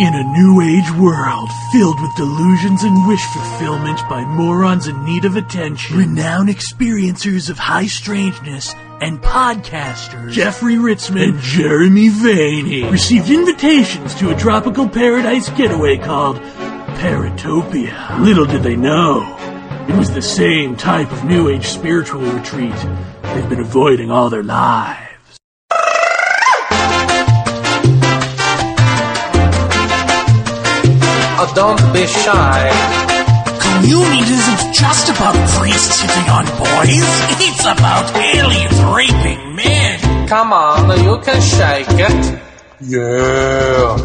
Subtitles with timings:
[0.00, 5.24] In a new age world filled with delusions and wish fulfillment by morons in need
[5.24, 13.30] of attention, renowned experiencers of high strangeness, and podcasters Jeffrey Ritzmann and Jeremy Vaeni received
[13.30, 16.38] invitations to a tropical paradise getaway called
[16.98, 18.18] Paratopia.
[18.18, 19.22] Little did they know,
[19.88, 22.74] it was the same type of new age spiritual retreat
[23.22, 25.13] they've been avoiding all their lives.
[31.46, 32.70] Oh, don't be shy.
[33.60, 37.04] Communion isn't just about priests hitting on boys.
[37.44, 40.26] It's about aliens raping men.
[40.26, 42.40] Come on, you can shake it.
[42.80, 43.96] Yeah.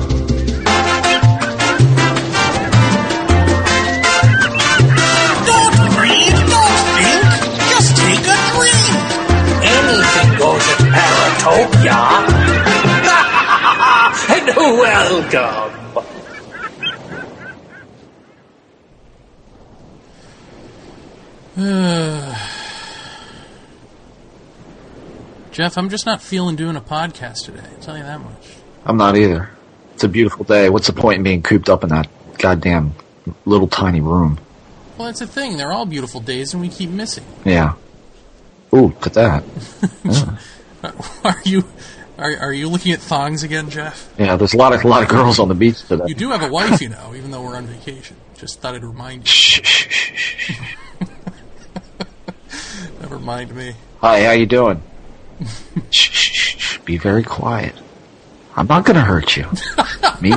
[5.48, 7.24] Don't read, don't think,
[7.72, 8.86] just take a drink.
[9.64, 12.00] Anything goes at Paratopia.
[14.36, 14.48] and
[14.84, 15.79] welcome.
[25.52, 27.68] Jeff, I'm just not feeling doing a podcast today.
[27.70, 28.56] I'll tell you that much.
[28.86, 29.50] I'm not either.
[29.94, 30.70] It's a beautiful day.
[30.70, 32.94] What's the point in being cooped up in that goddamn
[33.44, 34.40] little tiny room?
[34.98, 35.58] Well, that's the thing.
[35.58, 37.26] They're all beautiful days, and we keep missing.
[37.44, 37.74] Yeah.
[38.74, 39.44] Ooh, look at that.
[41.26, 41.66] Are you
[42.18, 44.10] are, are you looking at thongs again, Jeff?
[44.18, 46.06] Yeah, there's a lot of a lot of girls on the beach today.
[46.08, 48.16] You do have a wife, you know, even though we're on vacation.
[48.38, 49.26] Just thought I'd remind you.
[49.34, 50.60] Shh, shh, shh, shh, shh.
[53.20, 53.74] Never mind me.
[54.00, 54.82] Hi, how you doing?
[55.92, 56.78] shh, shh, shh, shh.
[56.86, 57.76] Be very quiet.
[58.56, 59.46] I'm not gonna hurt you.
[60.22, 60.36] me,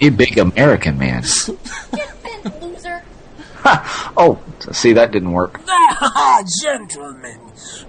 [0.00, 1.22] me, big American man.
[2.60, 3.04] loser.
[4.16, 5.60] oh, see, that didn't work.
[5.68, 7.38] Ah, gentlemen,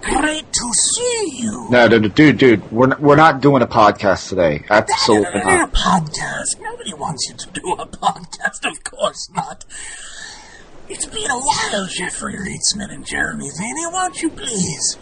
[0.02, 1.68] great to see you.
[1.72, 4.64] No, dude, dude, dude, we're not, we're not doing a podcast today.
[4.70, 5.54] Absolutely not.
[5.54, 5.74] A not.
[5.74, 6.62] podcast.
[6.62, 9.66] Nobody wants you to do a podcast, of course not.
[10.88, 13.92] It's been a while, Jeffrey Ritzmann and Jeremy Vaeni.
[13.92, 14.98] Won't you please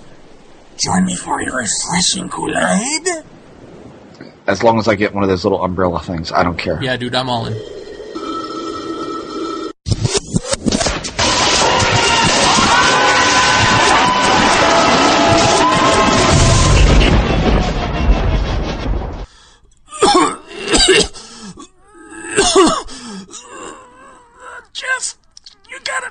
[0.78, 3.08] join me for a refreshing Kool-Aid?
[4.48, 6.82] As long as I get one of those little umbrella things, I don't care.
[6.82, 7.83] Yeah, dude, I'm all in.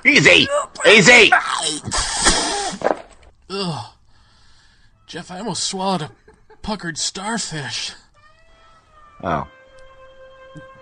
[0.05, 0.47] Easy,
[0.87, 1.31] easy.
[3.49, 3.85] Ugh.
[5.07, 6.11] Jeff, I almost swallowed a
[6.61, 7.91] puckered starfish.
[9.23, 9.47] Oh,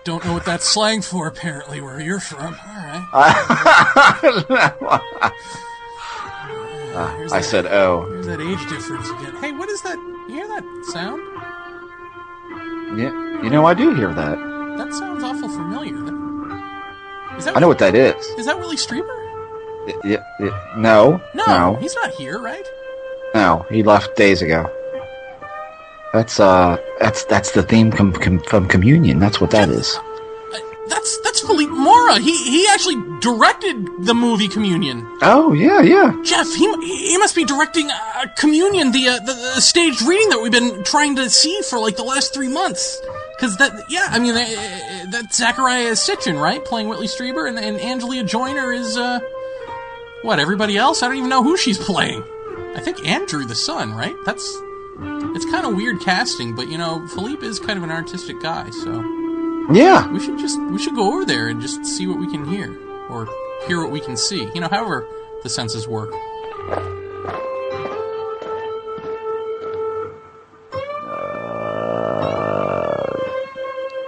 [0.04, 2.56] Don't know what that's slang for, apparently, where you're from.
[2.56, 3.08] All right.
[7.18, 9.36] Here's I that- said, oh, Here's that age difference again.
[9.42, 9.96] Hey, what is that?
[10.30, 11.22] You hear that sound?
[13.00, 13.12] yeah.
[13.44, 14.38] You know, I do hear that.
[14.78, 15.98] That sounds awful familiar.
[16.02, 16.14] That
[17.48, 18.26] I know what that is.
[18.38, 19.18] Is that Whitley Strieber?
[20.04, 22.66] Yeah, yeah, no, No, no, he's not here, right?
[23.34, 23.66] no.
[23.70, 24.70] He left days ago.
[26.14, 29.18] That's uh, that's that's the theme com- com- from Communion.
[29.20, 29.96] That's what that is.
[30.54, 30.60] Uh,
[30.90, 32.20] That's that's Philippe Mora.
[32.20, 33.76] He he actually directed
[34.06, 35.08] the movie Communion.
[35.22, 36.12] Oh yeah, yeah.
[36.24, 40.42] Jeff, he he must be directing uh, Communion, the, uh, the the staged reading that
[40.44, 43.00] we've been trying to see for like the last three months.
[43.42, 47.80] Because that, yeah, I mean, uh, that's Zecharia Sitchin, right, playing Whitley Strieber, and, and
[47.80, 49.20] Angelia Joiner is uh,
[50.22, 50.38] what?
[50.38, 51.02] Everybody else?
[51.02, 52.24] I don't even know who she's playing.
[52.76, 54.14] I think Andrew, the son, right?
[54.28, 54.44] That's
[55.34, 58.70] it's kind of weird casting, but you know, Philippe is kind of an artistic guy,
[58.70, 59.02] so
[59.72, 60.08] Yeah.
[60.12, 62.78] we should just we should go over there and just see what we can hear
[63.10, 63.28] or
[63.66, 64.48] hear what we can see.
[64.54, 65.08] You know, however
[65.42, 66.12] the senses work.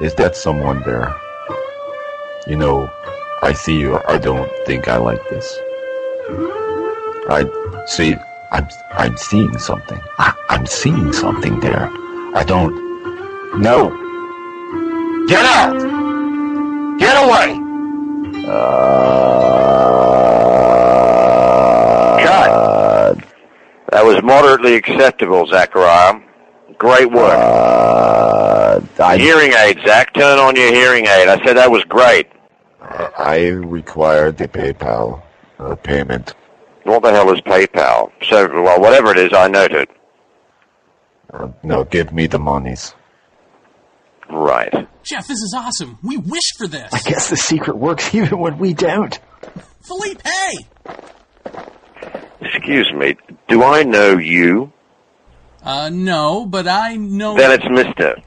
[0.04, 1.16] Is that someone there?
[2.46, 2.92] You know,
[3.42, 4.02] I see you.
[4.06, 5.48] I don't think I like this.
[7.30, 7.46] I
[7.86, 8.16] see.
[8.52, 8.68] I'm.
[8.92, 10.02] I'm seeing something.
[10.20, 11.88] I, I'm seeing something there.
[12.36, 12.76] I don't.
[13.62, 13.92] No.
[15.30, 15.80] Get out.
[17.00, 17.58] Get away.
[22.26, 23.24] Cut.
[23.92, 26.22] That was moderately acceptable, Zecharia.
[26.78, 27.40] Great work.
[27.40, 27.53] Uh,
[29.14, 30.14] I, hearing aid, Zach.
[30.14, 31.28] Turn on your hearing aid.
[31.28, 32.28] I said that was great.
[32.82, 35.22] I require the PayPal
[35.60, 36.34] uh, payment.
[36.84, 38.12] What the hell is PayPal?
[38.24, 39.90] So, well, whatever it is, I noted.
[41.32, 42.94] Uh, no, give me the monies.
[44.30, 44.74] Right.
[45.04, 46.00] Jeff, this is awesome.
[46.04, 46.92] We wished for this.
[46.94, 49.18] I guess the secret works even when we don't.
[49.82, 50.94] Philippe, hey!
[52.42, 53.16] Excuse me.
[53.48, 54.72] Do I know you?
[55.62, 57.38] Uh, no, but I know.
[57.38, 58.22] Then it's Mister.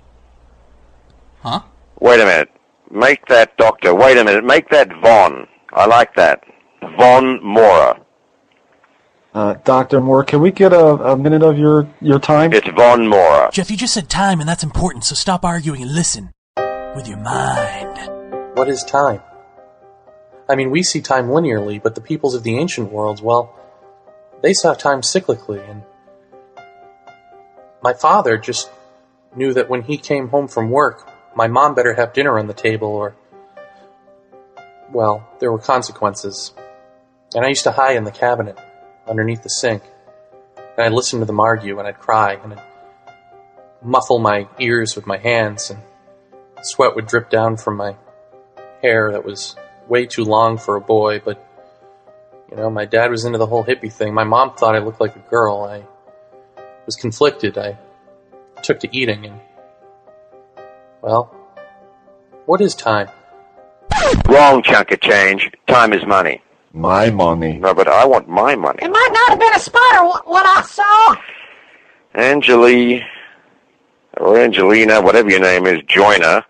[1.47, 1.61] Huh?
[2.01, 2.51] Wait a minute.
[2.91, 3.95] Make that doctor.
[3.95, 4.45] Wait a minute.
[4.45, 5.47] Make that Von.
[5.73, 6.43] I like that.
[6.99, 8.01] Von Mora.
[9.33, 10.01] Uh, Dr.
[10.01, 12.53] Moore, can we get a, a minute of your, your time?
[12.53, 13.51] It's Von Mora.
[13.53, 16.33] Jeff, you just said time, and that's important, so stop arguing and listen.
[16.97, 18.57] With your mind.
[18.57, 19.21] What is time?
[20.49, 23.55] I mean, we see time linearly, but the peoples of the ancient worlds, well,
[24.43, 25.83] they saw time cyclically, and
[27.83, 28.69] my father just
[29.37, 32.55] knew that when he came home from work, my mom better have dinner on the
[32.55, 33.15] table, or,
[34.91, 36.53] well, there were consequences.
[37.35, 38.59] And I used to hide in the cabinet,
[39.07, 39.83] underneath the sink,
[40.57, 42.63] and I'd listen to them argue, and I'd cry, and I'd
[43.83, 45.81] muffle my ears with my hands, and
[46.63, 47.97] sweat would drip down from my
[48.83, 49.55] hair that was
[49.89, 51.43] way too long for a boy, but
[52.51, 54.15] you know, my dad was into the whole hippie thing.
[54.15, 55.65] My mom thought I looked like a girl.
[55.65, 55.85] I
[56.87, 57.59] was conflicted.
[57.59, 57.77] I
[58.63, 59.41] took to eating and
[61.07, 61.33] well,
[62.47, 63.09] what is time?
[64.29, 65.53] Wrong chunk of change.
[65.69, 66.43] Time is money.
[66.73, 67.59] My money.
[67.59, 68.81] No, but I want my money.
[68.83, 71.17] It might not have been a spider, what, what I saw.
[72.17, 73.05] Angelie,
[74.17, 76.45] or Angelina, whatever your name is, Joiner.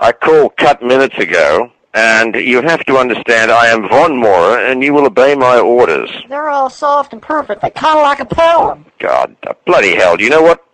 [0.00, 4.82] I called cut minutes ago, and you have to understand I am Von Mora, and
[4.82, 6.10] you will obey my orders.
[6.28, 7.62] They're all soft and perfect.
[7.62, 8.86] They kind of like a poem.
[8.98, 9.36] God,
[9.66, 10.16] bloody hell.
[10.16, 10.64] Do you know what?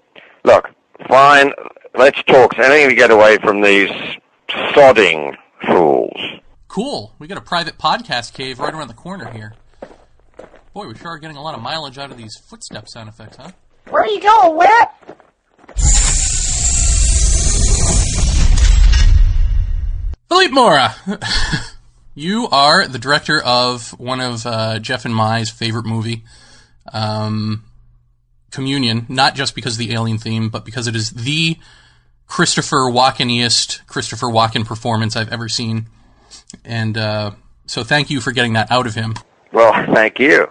[0.44, 0.70] Look,
[1.06, 1.52] fine,
[1.94, 2.58] let's talk.
[2.58, 3.90] Anything to get away from these
[4.48, 5.36] sodding
[5.66, 6.40] fools.
[6.68, 7.14] Cool.
[7.18, 9.54] We got a private podcast cave right around the corner here.
[10.72, 13.36] Boy, we sure are getting a lot of mileage out of these footstep sound effects,
[13.36, 13.52] huh?
[13.88, 15.20] Where are you going, Wet?
[20.28, 20.96] Philippe Mora,
[22.16, 26.24] you are the director of one of uh, Jeff and Mai's favorite movie,
[26.92, 27.62] um,
[28.50, 29.06] Communion.
[29.08, 31.56] Not just because of the alien theme, but because it is the
[32.26, 35.86] Christopher Walkeniest Christopher Walken performance I've ever seen.
[36.64, 37.32] And uh,
[37.66, 39.14] so, thank you for getting that out of him.
[39.52, 40.50] Well, thank you.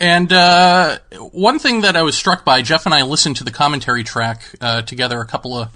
[0.00, 0.98] And uh,
[1.32, 4.42] one thing that I was struck by, Jeff and I listened to the commentary track
[4.60, 5.70] uh, together a couple of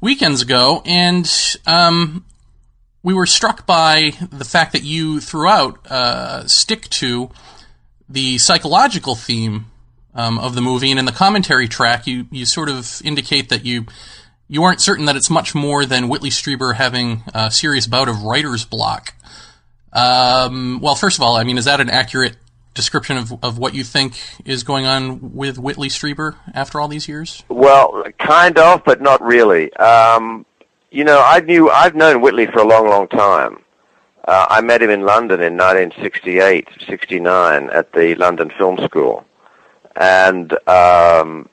[0.00, 1.30] weekends ago, and
[1.64, 2.24] um,
[3.02, 7.30] we were struck by the fact that you throughout uh, stick to
[8.08, 9.66] the psychological theme
[10.14, 13.64] um, of the movie, and in the commentary track, you you sort of indicate that
[13.64, 13.86] you
[14.48, 18.22] you aren't certain that it's much more than Whitley Strieber having a serious bout of
[18.22, 19.14] writer's block.
[19.92, 22.36] Um, well, first of all, I mean, is that an accurate
[22.74, 27.08] description of, of what you think is going on with Whitley Strieber after all these
[27.08, 27.42] years?
[27.48, 29.72] Well, kind of, but not really.
[29.74, 30.46] Um,
[30.90, 33.58] you know, I knew I've known Whitley for a long, long time.
[34.26, 39.24] Uh, I met him in London in 1968, 69 at the London Film School,
[39.96, 41.48] and um,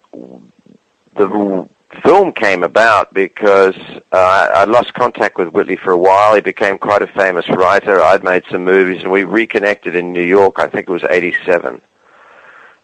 [1.15, 1.67] the
[2.03, 3.75] film came about because
[4.11, 6.35] uh, I lost contact with Whitley for a while.
[6.35, 8.01] He became quite a famous writer.
[8.01, 10.59] I'd made some movies, and we reconnected in New York.
[10.59, 11.81] I think it was '87,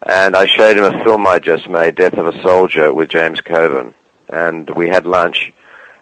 [0.06, 3.40] and I showed him a film I just made, "Death of a Soldier," with James
[3.40, 3.94] Coburn,
[4.28, 5.52] and we had lunch.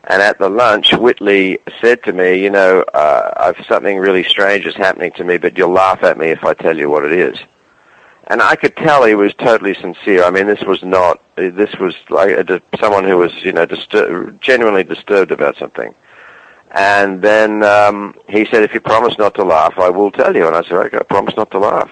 [0.06, 4.67] And at the lunch, Whitley said to me, "You know, uh, I've something really strange
[4.67, 7.12] is happening to me, but you'll laugh at me if I tell you what it
[7.12, 7.39] is."
[8.29, 10.25] And I could tell he was totally sincere.
[10.25, 11.21] I mean, this was not.
[11.37, 15.94] This was like a, someone who was, you know, distur- genuinely disturbed about something.
[16.70, 20.46] And then um, he said, "If you promise not to laugh, I will tell you."
[20.46, 21.91] And I said, "Okay, I promise not to laugh."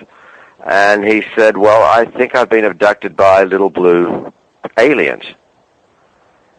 [0.65, 4.33] And he said, "Well, I think I've been abducted by little blue
[4.79, 5.25] aliens."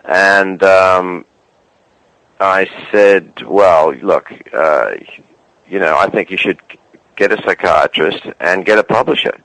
[0.05, 1.25] And um,
[2.39, 4.91] I said, "Well, look, uh,
[5.67, 6.61] you know, I think you should
[7.15, 9.35] get a psychiatrist and get a publisher."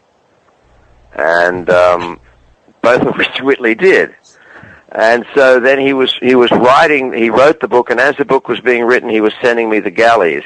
[1.14, 2.20] And um,
[2.82, 4.14] both of which Whitley did.
[4.90, 7.12] And so then he was he was writing.
[7.12, 9.80] He wrote the book, and as the book was being written, he was sending me
[9.80, 10.44] the galleys.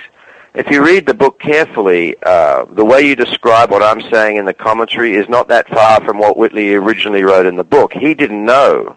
[0.54, 4.44] If you read the book carefully, uh, the way you describe what I'm saying in
[4.44, 7.92] the commentary is not that far from what Whitley originally wrote in the book.
[7.92, 8.96] He didn't know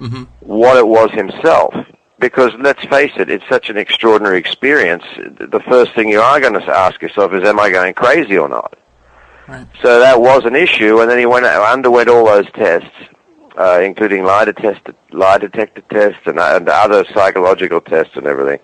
[0.00, 0.24] Mm-hmm.
[0.40, 1.72] what it was himself.
[2.18, 5.04] Because let's face it, it's such an extraordinary experience.
[5.16, 8.48] The first thing you are going to ask yourself is, am I going crazy or
[8.48, 8.76] not?
[9.82, 12.88] So that was an issue, and then he went underwent all those tests,
[13.58, 18.60] uh, including lie detector, lie detector tests and, and other psychological tests and everything.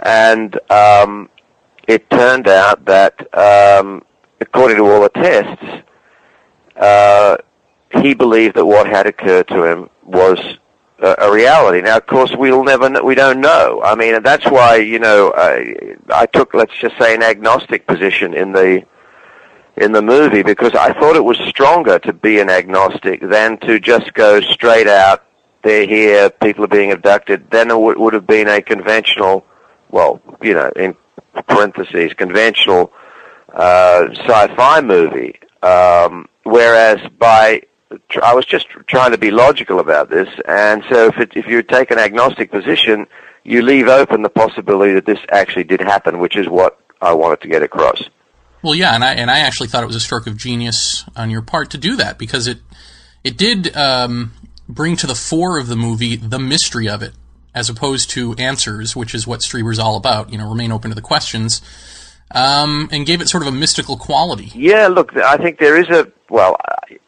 [0.00, 1.28] And um,
[1.88, 4.04] it turned out that, um,
[4.40, 5.64] according to all the tests,
[6.76, 7.38] uh,
[7.90, 10.38] he believed that what had occurred to him was
[11.00, 11.80] a, reality.
[11.80, 13.82] Now, of course, we'll never, we don't know.
[13.82, 18.34] I mean, that's why you know I, I took, let's just say, an agnostic position
[18.34, 18.84] in the
[19.80, 23.78] in the movie because I thought it was stronger to be an agnostic than to
[23.80, 25.24] just go straight out
[25.62, 29.44] they're here, people are being abducted, then it would, have been a conventional,
[29.90, 30.96] well, you know, in
[31.48, 32.92] parentheses, conventional
[33.52, 35.38] uh, sci-fi movie.
[35.62, 37.62] Um, whereas by
[38.22, 41.62] I was just trying to be logical about this, and so if, it, if you
[41.62, 43.06] take an agnostic position,
[43.44, 47.40] you leave open the possibility that this actually did happen, which is what I wanted
[47.40, 48.02] to get across.
[48.62, 51.30] Well, yeah, and I and I actually thought it was a stroke of genius on
[51.30, 52.58] your part to do that because it
[53.22, 54.32] it did um,
[54.68, 57.12] bring to the fore of the movie the mystery of it,
[57.54, 60.32] as opposed to answers, which is what Strieber's all about.
[60.32, 61.62] You know, remain open to the questions,
[62.32, 64.50] um, and gave it sort of a mystical quality.
[64.54, 66.56] Yeah, look, I think there is a well,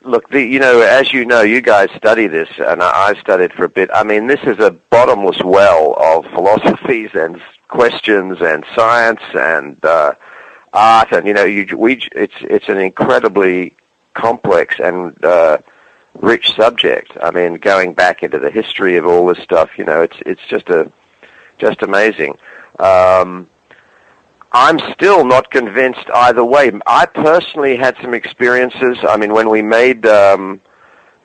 [0.02, 3.52] look, the, you know, as you know, you guys study this, and I, I studied
[3.52, 3.90] for a bit.
[3.92, 10.14] I mean, this is a bottomless well of philosophies and questions and science and uh,
[10.72, 13.74] art, and you know, you, we, it's it's an incredibly
[14.14, 15.58] complex and uh,
[16.14, 17.12] rich subject.
[17.22, 20.42] I mean, going back into the history of all this stuff, you know, it's it's
[20.48, 20.90] just a
[21.58, 22.38] just amazing.
[22.78, 23.48] Um,
[24.52, 26.72] I'm still not convinced either way.
[26.86, 28.98] I personally had some experiences.
[29.08, 30.60] I mean, when we made um,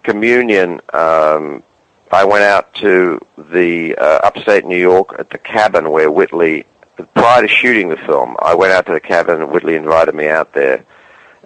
[0.04, 1.64] Communion, um,
[2.12, 6.66] I went out to the uh, upstate New York at the cabin where Whitley,
[7.14, 10.28] prior to shooting the film, I went out to the cabin and Whitley invited me
[10.28, 10.86] out there.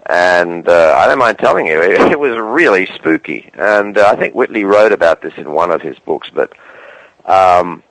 [0.06, 3.50] And uh, I don't mind telling you, it, it was really spooky.
[3.54, 6.52] And uh, I think Whitley wrote about this in one of his books, but
[7.26, 7.82] um,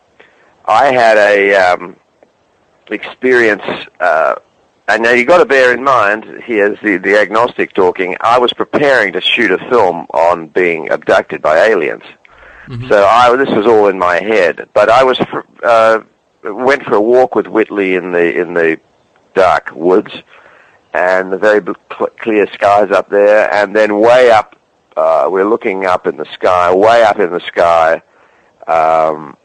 [0.66, 1.96] I had a um,
[2.89, 3.63] experience.
[4.00, 4.36] Uh,
[4.88, 8.18] and now you've got to bear in mind, here's the, the agnostic talking.
[8.22, 12.04] I was preparing to shoot a film on being abducted by aliens,
[12.88, 14.68] so I this was all in my head.
[14.74, 15.20] But I was
[15.63, 16.01] uh,
[16.43, 18.79] went for a walk with Whitley in the in the
[19.34, 20.12] dark woods,
[20.93, 24.55] and the very cl- clear skies up there, and then way up,
[24.98, 28.01] uh, we're looking up in the sky, way up in the sky.
[28.67, 29.36] Um,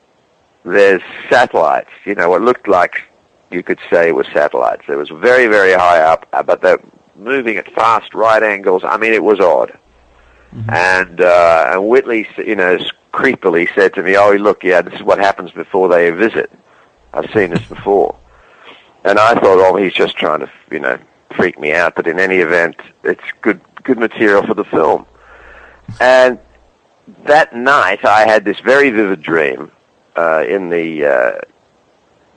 [0.65, 3.03] there's satellites, you know, what looked like
[3.51, 4.85] you could say were satellites.
[4.89, 6.81] It was very, very high up, uh, but they're
[7.17, 8.83] moving at fast right angles.
[8.85, 9.79] I mean, it was odd.
[10.69, 12.79] And uh, and Whitley, you know,
[13.13, 16.51] creepily said to me, "Oh, look, yeah, this is what happens before they visit.
[17.15, 18.17] I've seen this before."
[19.05, 20.99] And I thought, "Oh, he's just trying to, you know,
[21.35, 25.07] freak me out." But in any event, it's good good material for the film.
[26.01, 26.39] And
[27.25, 29.71] that night, I had this very vivid dream
[30.17, 31.41] uh, in the uh,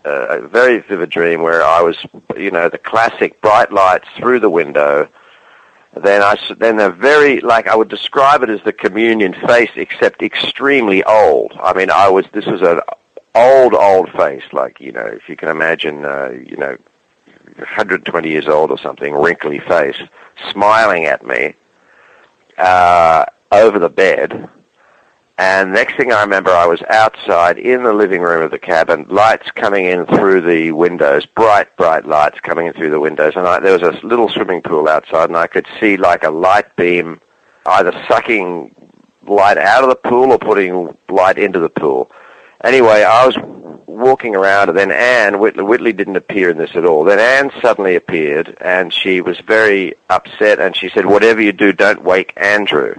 [0.05, 1.97] uh, a very vivid dream where I was,
[2.37, 5.09] you know, the classic bright lights through the window.
[5.95, 10.21] Then I then a very like I would describe it as the communion face, except
[10.21, 11.53] extremely old.
[11.59, 12.81] I mean, I was this was an
[13.37, 16.77] old old face, like you know, if you can imagine, uh, you know,
[17.55, 19.99] 120 years old or something, wrinkly face,
[20.51, 21.55] smiling at me
[22.57, 24.49] uh, over the bed.
[25.39, 29.05] And next thing I remember, I was outside in the living room of the cabin,
[29.07, 33.33] lights coming in through the windows, bright, bright lights coming in through the windows.
[33.35, 36.31] And I, there was a little swimming pool outside, and I could see like a
[36.31, 37.21] light beam
[37.67, 38.73] either sucking
[39.27, 42.09] light out of the pool or putting light into the pool.
[42.63, 43.37] Anyway, I was
[43.85, 47.03] walking around, and then Anne Whitley, Whitley didn't appear in this at all.
[47.03, 51.73] Then Anne suddenly appeared, and she was very upset, and she said, "Whatever you do,
[51.73, 52.95] don't wake Andrew."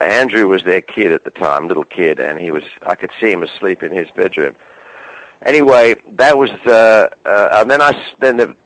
[0.00, 3.30] Andrew was their kid at the time, little kid, and he was I could see
[3.30, 4.56] him asleep in his bedroom.
[5.42, 8.56] Anyway, that was uh, uh, and then I then the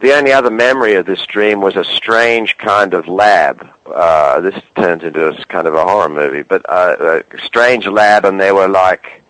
[0.00, 3.66] the only other memory of this dream was a strange kind of lab.
[3.86, 8.24] Uh, this turns into a kind of a horror movie, but uh, a strange lab,
[8.24, 9.23] and there were like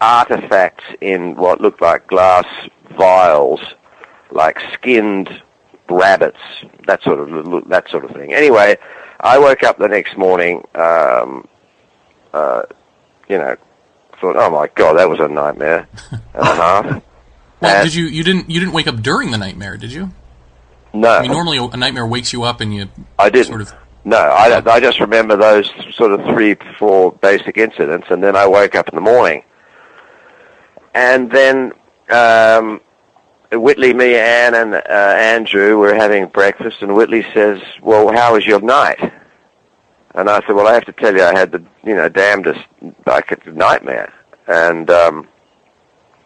[0.00, 2.46] artifacts in what looked like glass
[2.96, 3.60] vials,
[4.30, 5.30] like skinned
[5.90, 6.38] rabbits,
[6.86, 8.32] that sort of that sort of thing.
[8.34, 8.76] Anyway,
[9.20, 11.46] I woke up the next morning, um,
[12.32, 12.62] uh,
[13.28, 13.56] you know,
[14.20, 17.02] thought, oh my god, that was a nightmare and a half.
[17.60, 20.12] Well, And- did you you didn't you didn't wake up during the nightmare, did you?
[20.94, 22.88] No, I mean, normally a nightmare wakes you up and you
[23.18, 23.46] I didn't.
[23.48, 23.74] sort of
[24.04, 28.46] No, I, I just remember those sort of three, four basic incidents, and then I
[28.46, 29.42] woke up in the morning.
[30.94, 31.72] And then
[32.10, 32.80] um,
[33.52, 38.46] Whitley, me, Anne, and uh, Andrew were having breakfast, and Whitley says, "Well, how was
[38.46, 39.12] your night?"
[40.14, 42.60] And I said, "Well, I have to tell you, I had the you know damnedest
[43.06, 44.12] like a nightmare."
[44.46, 45.28] And um,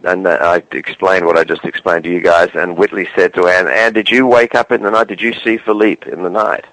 [0.05, 2.51] and I explained what I just explained to you guys.
[2.55, 5.09] And Whitley said to Anne, "Anne, did you wake up in the night?
[5.09, 6.67] Did you see Philippe in the night?"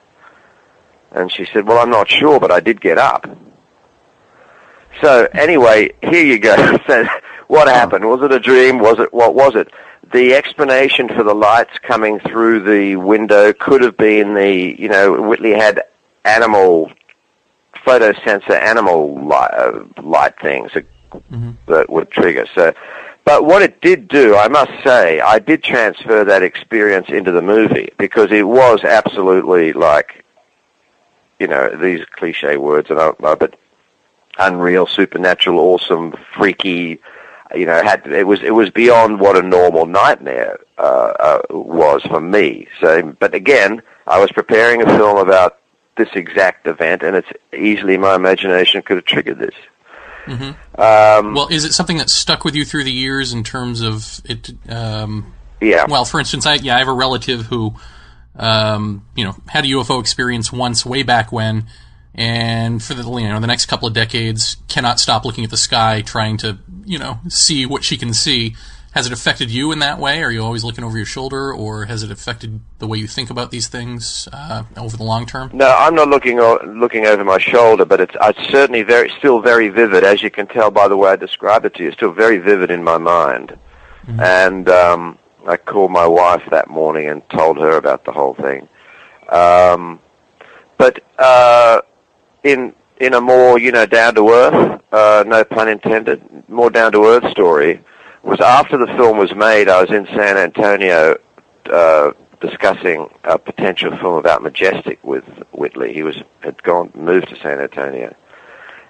[1.11, 3.27] And she said, "Well, I'm not sure, but I did get up."
[5.01, 6.55] So anyway, here you go.
[7.49, 8.07] what happened?
[8.07, 8.79] Was it a dream?
[8.79, 9.69] Was it what was it?
[10.13, 15.21] The explanation for the lights coming through the window could have been the you know
[15.21, 15.81] Whitley had
[16.23, 16.91] animal
[17.85, 20.85] photosensor animal light, uh, light things that,
[21.67, 22.45] that would trigger.
[22.53, 22.73] So,
[23.25, 27.41] but what it did do, I must say, I did transfer that experience into the
[27.41, 30.23] movie because it was absolutely like,
[31.39, 33.55] you know, these cliche words, and I don't know, but
[34.37, 36.99] unreal, supernatural, awesome, freaky.
[37.55, 40.81] You know, had it was it was beyond what a normal nightmare uh,
[41.19, 42.67] uh, was for me.
[42.79, 45.57] So, but again, I was preparing a film about
[45.97, 49.55] this exact event, and it's easily my imagination could have triggered this.
[50.25, 50.51] hmm
[50.81, 54.21] Um, well, is it something that stuck with you through the years in terms of
[54.25, 54.51] it?
[54.67, 55.85] Um, yeah.
[55.87, 57.73] Well, for instance, I yeah, I have a relative who,
[58.35, 61.65] um, you know, had a UFO experience once way back when,
[62.15, 65.57] and for the you know the next couple of decades cannot stop looking at the
[65.57, 68.55] sky, trying to you know see what she can see.
[68.93, 70.23] Has it affected you in that way?
[70.23, 73.29] Are you always looking over your shoulder, or has it affected the way you think
[73.29, 75.51] about these things uh, over the long term?
[75.53, 79.41] No, I'm not looking o- looking over my shoulder, but it's, it's certainly very still
[79.41, 81.89] very vivid, as you can tell by the way I described it to you.
[81.89, 83.57] It's still very vivid in my mind.
[84.17, 88.67] And um, I called my wife that morning and told her about the whole thing.
[89.29, 89.99] Um,
[90.79, 91.81] but uh,
[92.43, 96.91] in in a more you know down to earth, uh, no pun intended, more down
[96.91, 97.81] to earth story
[98.23, 99.69] was after the film was made.
[99.69, 101.17] I was in San Antonio
[101.71, 105.93] uh, discussing a potential film about Majestic with Whitley.
[105.93, 108.15] He was had gone moved to San Antonio,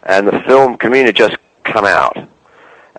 [0.03, 2.17] and the film Communion had just come out.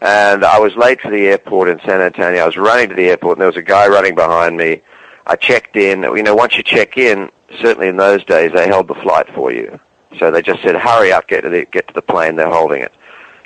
[0.02, 2.42] And I was late for the airport in San Antonio.
[2.42, 4.80] I was running to the airport, and there was a guy running behind me.
[5.26, 6.02] I checked in.
[6.02, 7.30] You know, once you check in,
[7.60, 9.78] certainly in those days, they held the flight for you.
[10.18, 12.82] So they just said, "Hurry up, get to the get to the plane." They're holding
[12.82, 12.92] it.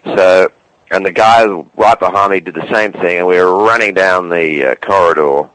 [0.04, 0.50] So,
[0.90, 4.28] and the guy right behind me did the same thing, and we were running down
[4.28, 5.48] the uh, corridor,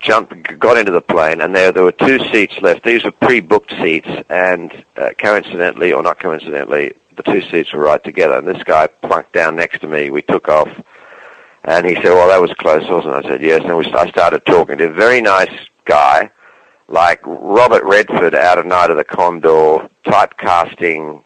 [0.00, 2.84] jumped, got into the plane, and there there were two seats left.
[2.84, 8.02] These were pre-booked seats, and uh, coincidentally, or not coincidentally, the two seats were right
[8.02, 8.38] together.
[8.38, 10.10] And this guy plunked down next to me.
[10.10, 10.68] We took off,
[11.64, 14.08] and he said, "Well, that was close, wasn't it?" I said, "Yes." And we, I
[14.10, 15.52] started talking to a very nice
[15.84, 16.30] guy,
[16.92, 21.24] like Robert Redford out of Night of the Condor, typecasting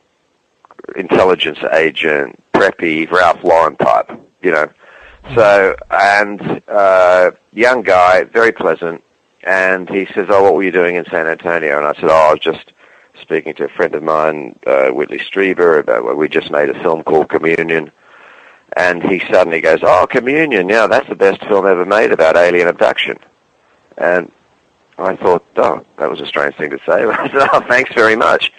[0.94, 4.10] intelligence agent, preppy, Ralph Lauren type,
[4.42, 4.70] you know.
[5.34, 9.02] So, and uh, young guy, very pleasant,
[9.42, 12.28] and he says, "Oh, what were you doing in San Antonio?" And I said, "Oh,
[12.28, 12.72] I was just
[13.20, 17.02] speaking to a friend of mine, uh, Whitley Strieber, about we just made a film
[17.02, 17.90] called Communion."
[18.76, 20.68] And he suddenly goes, "Oh, Communion!
[20.68, 23.18] Yeah, that's the best film ever made about alien abduction."
[23.98, 24.30] And
[24.98, 28.16] I thought, "Oh, that was a strange thing to say." I said, "Oh, thanks very
[28.16, 28.52] much."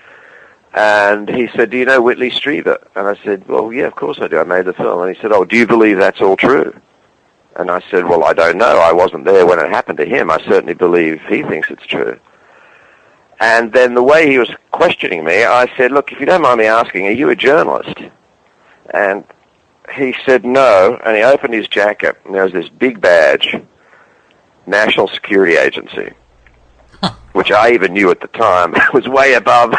[0.73, 4.19] And he said, "Do you know Whitley Strieber?" And I said, "Well, yeah, of course
[4.21, 4.39] I do.
[4.39, 6.73] I made the film." And he said, "Oh, do you believe that's all true?"
[7.55, 8.77] And I said, "Well, I don't know.
[8.77, 10.29] I wasn't there when it happened to him.
[10.29, 12.19] I certainly believe he thinks it's true."
[13.39, 16.59] And then the way he was questioning me, I said, "Look, if you don't mind
[16.59, 17.97] me asking, are you a journalist?"
[18.91, 19.23] And
[19.93, 23.55] he said no, and he opened his jacket, and there was this big badge,
[24.65, 26.13] National Security Agency,
[27.33, 29.73] which I even knew at the time was way above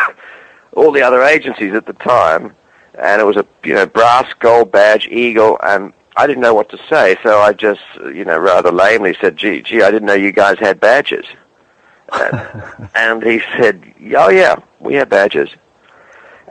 [0.74, 2.54] all the other agencies at the time,
[2.98, 6.68] and it was a you know brass gold badge, eagle, and I didn't know what
[6.70, 7.80] to say, so I just
[8.14, 11.26] you know rather lamely said, "Gee, gee, I didn't know you guys had badges."
[12.12, 13.82] And, and he said,
[14.16, 15.50] "Oh yeah, we have badges."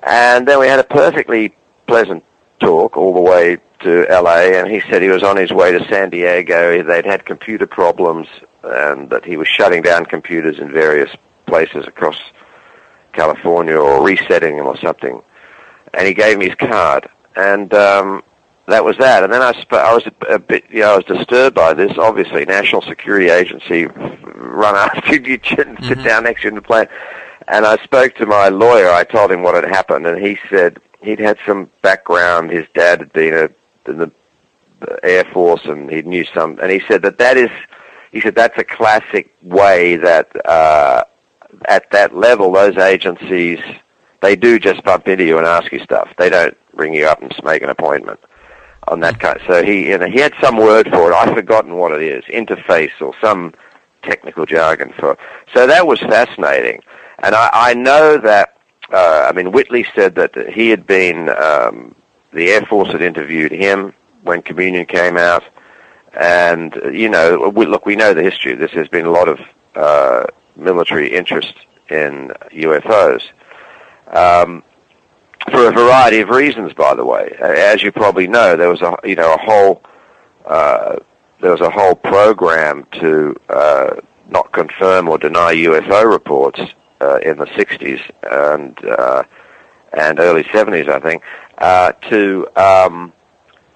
[0.04, 1.56] And then we had a perfectly
[1.88, 2.24] pleasant
[2.60, 5.86] talk all the way to LA, and he said he was on his way to
[5.88, 6.84] San Diego.
[6.84, 8.28] They'd had computer problems,
[8.64, 11.10] and that he was shutting down computers in various
[11.46, 12.20] places across
[13.14, 15.22] California or resetting them or something.
[15.94, 18.24] And he gave me his card, and um,
[18.68, 19.24] that was that.
[19.24, 21.74] And then I, sp- I was a, a bit, you know, I was disturbed by
[21.74, 21.98] this.
[21.98, 26.62] Obviously, National Security Agency run after you, sit sit down next to you in the
[26.62, 26.88] plane.
[27.48, 28.90] And I spoke to my lawyer.
[28.90, 32.52] I told him what had happened, and he said he'd had some background.
[32.52, 33.50] His dad had been a,
[33.94, 34.12] the,
[34.80, 36.60] the Air Force, and he knew some.
[36.60, 37.50] And he said that that is,
[38.12, 41.04] he said that's a classic way that uh,
[41.66, 43.60] at that level, those agencies
[44.22, 46.10] they do just bump into you and ask you stuff.
[46.18, 48.20] They don't ring you up and make an appointment
[48.88, 49.40] on that kind.
[49.48, 51.16] So he, you know, he had some word for it.
[51.16, 53.54] I've forgotten what it is, interface or some
[54.04, 55.18] technical jargon for.
[55.54, 56.82] So that was fascinating,
[57.20, 58.54] and I, I know that.
[58.90, 61.30] Uh, I mean, Whitley said that he had been.
[61.30, 61.94] Um,
[62.38, 65.44] the Air Force had interviewed him when Communion came out,
[66.14, 68.72] and uh, you know, we, look, we know the history this.
[68.74, 69.40] There's been a lot of
[69.76, 71.54] uh, military interest
[71.90, 73.24] in UFOs.
[74.16, 74.64] Um,
[75.52, 77.36] for a variety of reasons, by the way.
[77.40, 79.82] As you probably know, there was a you know a whole
[80.46, 80.98] uh,
[81.42, 83.96] there was a whole program to uh,
[84.30, 86.60] not confirm or deny UFO reports
[87.02, 89.24] uh, in the '60s, and uh,
[89.94, 91.24] and early 70s, I think,
[91.58, 93.14] uh, to um,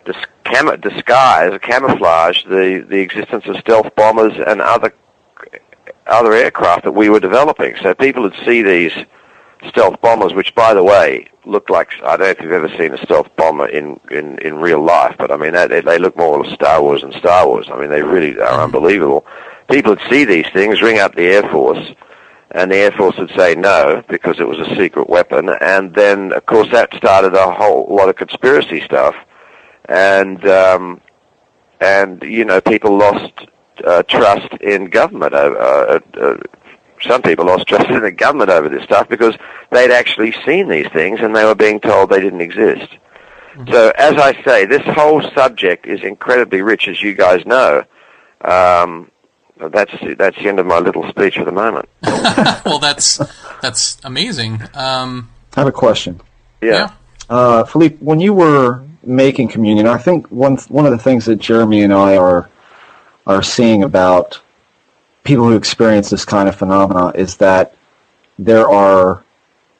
[0.05, 4.93] dis- cam- disguise, camouflage the, the existence of stealth bombers and other
[6.07, 7.75] other aircraft that we were developing.
[7.81, 8.91] So people would see these
[9.67, 12.93] stealth bombers, which, by the way, look like I don't know if you've ever seen
[12.93, 16.43] a stealth bomber in in, in real life, but I mean they, they look more
[16.43, 17.67] like Star Wars and Star Wars.
[17.71, 19.25] I mean they really are unbelievable.
[19.69, 21.91] People would see these things, ring up the Air Force,
[22.51, 26.33] and the Air Force would say no because it was a secret weapon, and then
[26.33, 29.15] of course that started a whole lot of conspiracy stuff,
[29.85, 31.01] and um,
[31.79, 33.33] and you know people lost
[33.85, 35.33] uh, trust in government.
[35.33, 36.37] Uh, uh, uh,
[37.01, 39.35] some people lost trust in the government over this stuff because
[39.71, 42.87] they'd actually seen these things and they were being told they didn't exist.
[43.69, 47.83] So, as I say, this whole subject is incredibly rich, as you guys know.
[48.41, 49.11] Um,
[49.69, 51.87] that's that's the end of my little speech for the moment.
[52.65, 53.19] well, that's
[53.61, 54.61] that's amazing.
[54.73, 56.21] Um, I have a question.
[56.61, 56.91] Yeah.
[57.29, 61.37] Uh, Philippe, when you were making communion, I think one one of the things that
[61.37, 62.49] Jeremy and I are
[63.27, 64.41] are seeing about
[65.23, 67.75] people who experience this kind of phenomena is that
[68.39, 69.23] there are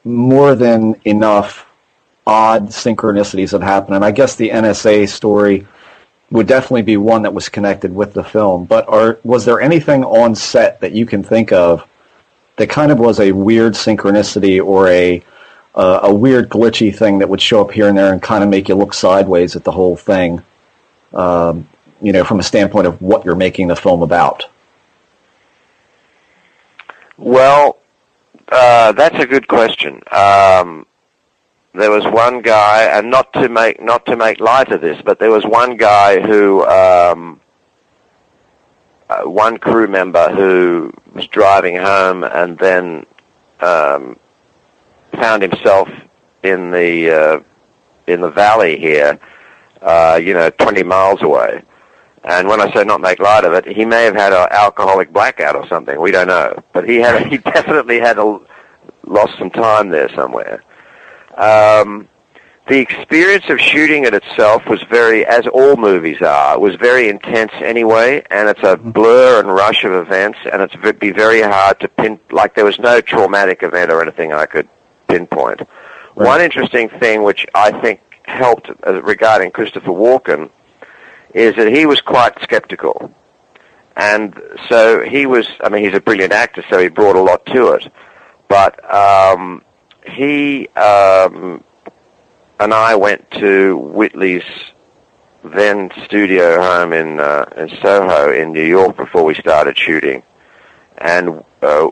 [0.04, 1.66] more than enough
[2.26, 3.94] odd synchronicities that happen.
[3.94, 5.66] And I guess the NSA story
[6.32, 8.64] would definitely be one that was connected with the film.
[8.64, 11.86] But are, was there anything on set that you can think of
[12.56, 15.22] that kind of was a weird synchronicity or a
[15.74, 18.50] uh, a weird glitchy thing that would show up here and there and kind of
[18.50, 20.42] make you look sideways at the whole thing?
[21.14, 21.68] Um,
[22.02, 24.48] you know, from a standpoint of what you're making the film about.
[27.16, 27.78] Well,
[28.50, 30.02] uh, that's a good question.
[30.10, 30.86] Um,
[31.74, 35.18] there was one guy, and not to make not to make light of this, but
[35.18, 37.40] there was one guy who, um,
[39.08, 43.06] uh, one crew member who was driving home and then
[43.60, 44.18] um,
[45.14, 45.88] found himself
[46.42, 47.40] in the uh,
[48.06, 49.18] in the valley here,
[49.80, 51.62] uh, you know, 20 miles away.
[52.24, 55.12] And when I say not make light of it, he may have had an alcoholic
[55.12, 56.00] blackout or something.
[56.00, 58.38] We don't know, but he had he definitely had a,
[59.04, 60.62] lost some time there somewhere.
[61.36, 62.08] Um,
[62.68, 67.50] the experience of shooting it itself was very, as all movies are, was very intense
[67.56, 71.80] anyway, and it's a blur and rush of events, and it's would be very hard
[71.80, 72.20] to pin.
[72.30, 74.68] Like there was no traumatic event or anything I could
[75.08, 75.62] pinpoint.
[76.14, 80.50] One interesting thing which I think helped uh, regarding Christopher Walken
[81.34, 83.12] is that he was quite skeptical.
[83.96, 87.44] And so he was, I mean, he's a brilliant actor, so he brought a lot
[87.46, 87.92] to it.
[88.48, 89.64] But um,
[90.06, 91.62] he um,
[92.62, 94.44] and I went to Whitley's
[95.42, 100.22] then studio home in, uh, in Soho in New York before we started shooting.
[100.98, 101.88] And uh,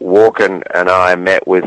[0.00, 1.64] Walken and I met with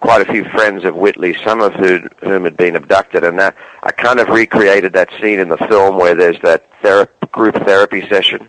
[0.00, 3.56] quite a few friends of Whitley, some of who, whom had been abducted, and that
[3.82, 8.06] I kind of recreated that scene in the film where there's that thera- group therapy
[8.08, 8.48] session.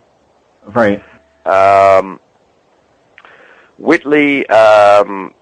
[0.62, 1.02] Right.
[1.46, 2.20] Um,
[3.78, 5.34] Whitley, um,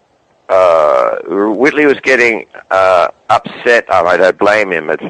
[0.49, 3.85] uh, Whitley was getting uh, upset.
[3.93, 4.91] I don't blame him.
[4.91, 5.03] It's,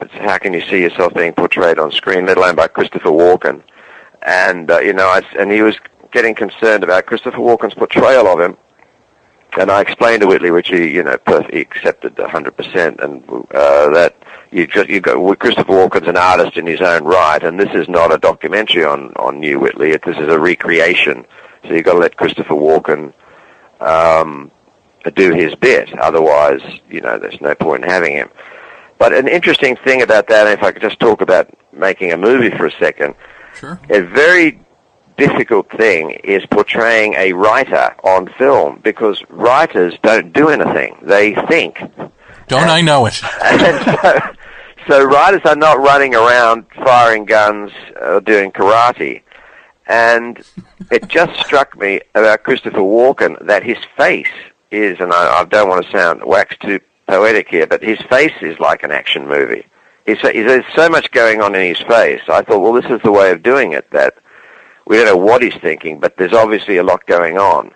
[0.00, 3.62] it's how can you see yourself being portrayed on screen, let alone by Christopher Walken?
[4.22, 5.76] And uh, you know, I, and he was
[6.12, 8.56] getting concerned about Christopher Walken's portrayal of him.
[9.58, 14.16] And I explained to Whitley, which he, you know, perfectly accepted 100%, and uh, that
[14.50, 17.88] you just you got Christopher Walken's an artist in his own right, and this is
[17.88, 19.90] not a documentary on on New Whitley.
[19.92, 21.26] It, this is a recreation.
[21.64, 23.12] So you've got to let Christopher Walken
[23.80, 24.50] um,
[25.10, 25.96] do his bit.
[25.98, 28.28] Otherwise, you know, there's no point in having him.
[28.98, 32.50] But an interesting thing about that, if I could just talk about making a movie
[32.50, 33.14] for a second,
[33.54, 33.80] sure.
[33.90, 34.60] a very
[35.16, 41.78] difficult thing is portraying a writer on film because writers don't do anything; they think.
[42.48, 43.20] Don't I know it?
[43.42, 44.20] And so,
[44.86, 49.22] so writers are not running around firing guns or doing karate.
[49.88, 50.42] And
[50.90, 54.28] it just struck me about Christopher Walken that his face
[54.70, 58.34] is, and I, I don't want to sound wax too poetic here, but his face
[58.40, 59.66] is like an action movie.
[60.06, 62.22] He's, there's so much going on in his face.
[62.28, 63.90] I thought, well, this is the way of doing it.
[63.90, 64.14] That
[64.86, 67.72] we don't know what he's thinking, but there's obviously a lot going on.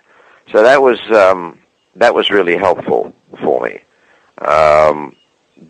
[0.51, 1.59] So that was um,
[1.95, 3.79] that was really helpful for me.
[4.45, 5.15] Um,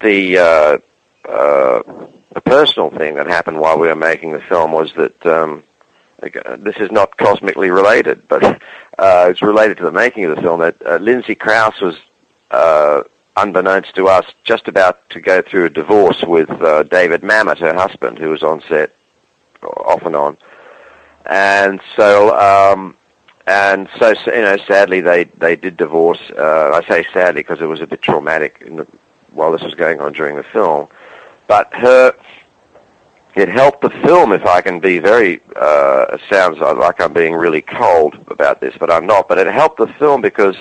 [0.01, 0.77] the uh,
[1.27, 1.81] uh,
[2.34, 5.63] the personal thing that happened while we were making the film was that um,
[6.21, 8.43] this is not cosmically related, but
[8.99, 10.60] uh, it's related to the making of the film.
[10.60, 11.97] That uh, Lindsay Crouse was,
[12.51, 13.03] uh,
[13.38, 17.73] unbeknownst to us, just about to go through a divorce with uh, David Mamet, her
[17.73, 18.93] husband, who was on set
[19.63, 20.38] off and on.
[21.25, 22.97] And so um,
[23.47, 26.21] and so you know, sadly they they did divorce.
[26.38, 28.88] Uh, I say sadly because it was a bit traumatic the,
[29.31, 30.88] while this was going on during the film.
[31.47, 32.15] But her,
[33.35, 34.33] it helped the film.
[34.33, 38.91] If I can be very, uh, sounds like I'm being really cold about this, but
[38.91, 39.27] I'm not.
[39.27, 40.55] But it helped the film because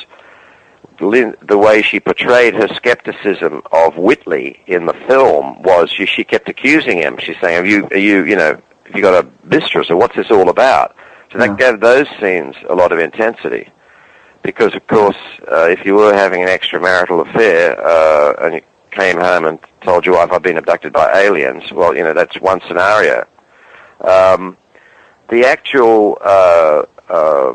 [1.00, 6.24] Lynn, the way she portrayed her skepticism of Whitley in the film was she, she
[6.24, 7.18] kept accusing him.
[7.18, 10.16] She's saying, "Are you, are you, you know, have you got a mistress, or what's
[10.16, 10.94] this all about?"
[11.32, 13.70] So that gave those scenes a lot of intensity.
[14.42, 15.18] Because, of course,
[15.52, 20.06] uh, if you were having an extramarital affair uh, and you came home and told
[20.06, 23.26] your wife, I've been abducted by aliens, well, you know, that's one scenario.
[24.00, 24.56] Um,
[25.28, 27.54] the actual uh, uh,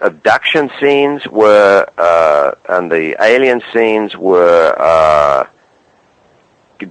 [0.00, 5.46] abduction scenes were, uh, and the alien scenes were uh,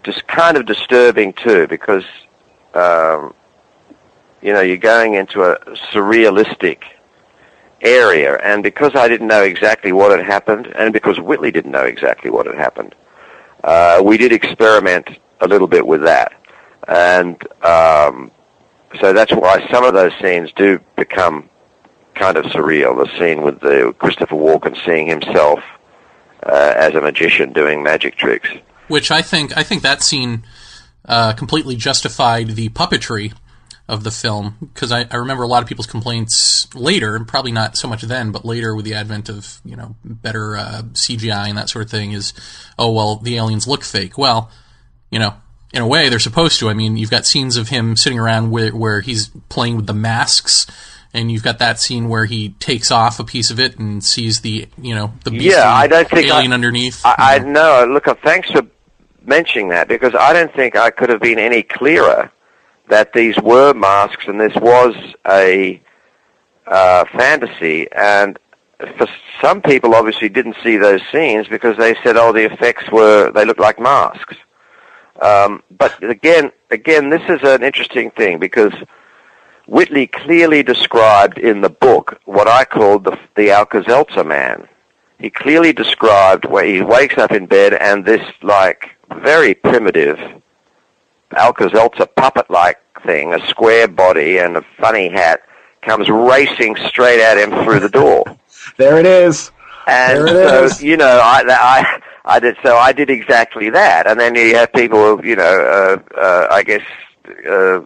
[0.04, 2.06] just kind of disturbing too, because
[2.74, 3.34] um,
[4.42, 5.58] you know you're going into a
[5.92, 6.80] surrealistic
[7.84, 11.84] area, and because I didn't know exactly what had happened, and because Whitley didn't know
[11.84, 12.96] exactly what had happened,
[13.64, 15.10] uh, we did experiment
[15.42, 16.34] a little bit with that,
[16.88, 18.32] and um,
[19.00, 21.50] so that's why some of those scenes do become
[22.16, 22.96] kind of surreal.
[22.96, 25.60] The scene with the Christopher Walken seeing himself
[26.44, 28.50] uh, as a magician doing magic tricks.
[28.88, 30.44] Which I think I think that scene
[31.06, 33.34] uh, completely justified the puppetry
[33.88, 37.52] of the film because I, I remember a lot of people's complaints later, and probably
[37.52, 41.50] not so much then, but later with the advent of you know better uh, CGI
[41.50, 42.34] and that sort of thing is,
[42.80, 44.18] oh well, the aliens look fake.
[44.18, 44.50] Well,
[45.10, 45.36] you know,
[45.74, 46.70] in a way they're supposed to.
[46.70, 49.94] I mean, you've got scenes of him sitting around where, where he's playing with the
[49.94, 50.68] masks.
[51.16, 54.42] And you've got that scene where he takes off a piece of it and sees
[54.42, 57.06] the, you know, the beastly Yeah, I don't think alien I, underneath.
[57.06, 57.86] I, I know.
[57.88, 58.64] Look, uh, thanks for
[59.24, 62.32] mentioning that because I don't think I could have been any clearer
[62.90, 64.96] that these were masks and this was
[65.28, 65.82] a
[66.68, 67.92] uh, fantasy.
[67.92, 68.38] And
[68.98, 69.08] for
[69.42, 73.46] some people, obviously, didn't see those scenes because they said, "Oh, the effects were they
[73.46, 74.36] looked like masks."
[75.22, 78.74] Um, but again, again, this is an interesting thing because
[79.68, 84.68] Whitley clearly described in the book what I called the the Alka-Seltzer man.
[85.20, 88.90] He clearly described where he wakes up in bed and this like
[89.22, 90.20] very primitive
[91.36, 95.42] Alka-Seltzer puppet-like thing, a square body and a funny hat,
[95.82, 98.24] comes racing straight at him through the door.
[98.78, 99.52] There it is.
[99.88, 100.82] And There it so, is.
[100.82, 104.08] you know, I, I, I did, so I did exactly that.
[104.08, 106.82] And then you have people, who, you know, uh, uh, I guess,
[107.46, 107.82] uh,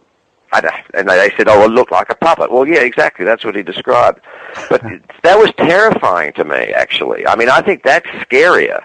[0.51, 2.51] I don't, and they said, oh, it looked like a puppet.
[2.51, 3.25] Well, yeah, exactly.
[3.25, 4.21] That's what he described.
[4.69, 4.81] But
[5.23, 7.25] that was terrifying to me, actually.
[7.25, 8.83] I mean, I think that's scarier.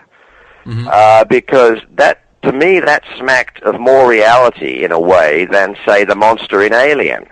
[0.65, 6.05] Uh, because that, to me, that smacked of more reality in a way than, say,
[6.05, 7.27] the monster in Alien.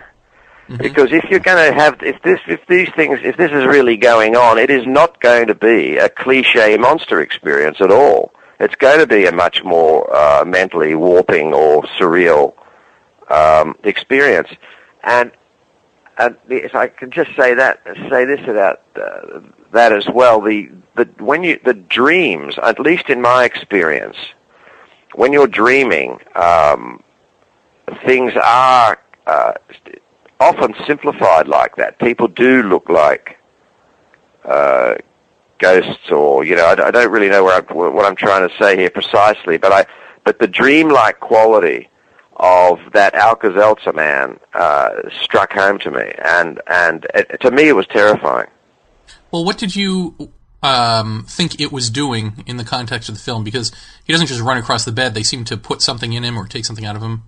[0.78, 3.96] Because if you're going to have, if this, if these things, if this is really
[3.96, 8.32] going on, it is not going to be a cliche monster experience at all.
[8.60, 12.54] It's going to be a much more uh, mentally warping or surreal
[13.30, 14.48] um, experience.
[15.02, 15.32] And
[16.18, 19.40] and if I can just say that, say this about uh,
[19.72, 20.40] that as well.
[20.40, 24.18] The the when you the dreams, at least in my experience,
[25.14, 27.02] when you're dreaming, um,
[28.04, 29.52] things are uh,
[30.38, 31.98] often simplified like that.
[31.98, 33.38] People do look like
[34.44, 34.94] uh,
[35.58, 38.76] ghosts, or you know, I, I don't really know I'm, what I'm trying to say
[38.76, 39.86] here precisely, but I
[40.24, 41.88] but the dreamlike quality
[42.36, 44.90] of that Alka-Seltzer man uh,
[45.22, 48.48] struck home to me, and and it, to me it was terrifying.
[49.30, 53.44] Well, what did you um, think it was doing in the context of the film?
[53.44, 53.72] Because
[54.04, 56.46] he doesn't just run across the bed; they seem to put something in him or
[56.46, 57.22] take something out of him,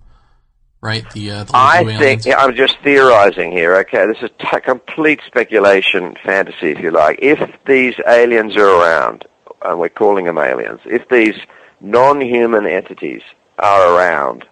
[0.81, 1.09] right?
[1.11, 3.75] The, uh, the I think yeah, I'm just theorizing here.
[3.77, 7.19] Okay, this is t- complete speculation, fantasy, if you like.
[7.21, 9.25] If these aliens are around,
[9.63, 11.35] and we're calling them aliens, if these
[11.81, 13.21] non-human entities
[13.59, 14.45] are around,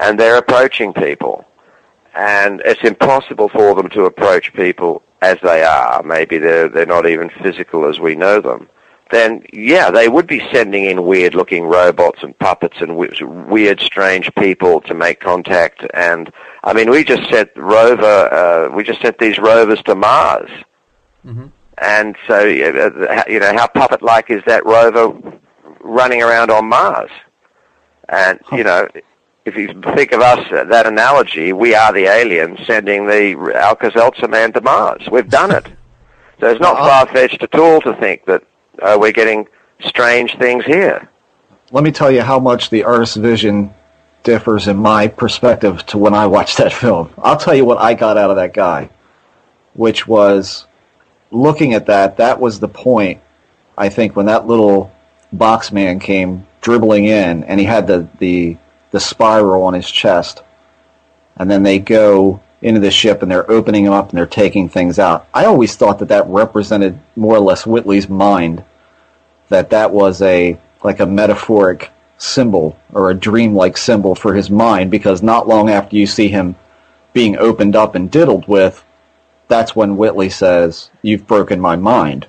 [0.00, 1.46] and they're approaching people,
[2.14, 6.02] and it's impossible for them to approach people as they are.
[6.02, 8.68] Maybe they're they're not even physical as we know them.
[9.10, 14.80] Then yeah, they would be sending in weird-looking robots and puppets and weird, strange people
[14.82, 15.82] to make contact.
[15.94, 16.30] And
[16.62, 20.50] I mean, we just sent rover, uh, we just sent these rovers to Mars.
[21.78, 25.16] And so, uh, you know, how puppet-like is that rover
[25.80, 27.10] running around on Mars?
[28.10, 28.88] And you know,
[29.48, 34.28] if you think of us, uh, that analogy, we are the aliens sending the Alka-Seltzer
[34.28, 35.02] man to Mars.
[35.10, 35.66] We've done it.
[36.40, 38.42] So it's not far-fetched at all to think that
[38.80, 39.40] uh, we're getting
[39.92, 41.08] strange things here.
[41.70, 43.74] Let me tell you how much the artist's vision
[44.22, 47.10] differs in my perspective to when I watched that film.
[47.18, 48.90] I'll tell you what I got out of that guy.
[49.78, 50.66] which was
[51.30, 52.16] looking at that.
[52.16, 53.20] That was the point,
[53.76, 54.92] I think, when that little
[55.32, 58.56] box man came dribbling in, and he had the the
[58.90, 60.42] the spiral on his chest,
[61.36, 64.68] and then they go into the ship and they're opening him up and they're taking
[64.68, 65.26] things out.
[65.32, 68.64] I always thought that that represented more or less Whitley's mind,
[69.48, 74.90] that that was a like a metaphoric symbol or a dreamlike symbol for his mind,
[74.90, 76.56] because not long after you see him
[77.12, 78.84] being opened up and diddled with,
[79.48, 82.26] that's when Whitley says, "You've broken my mind."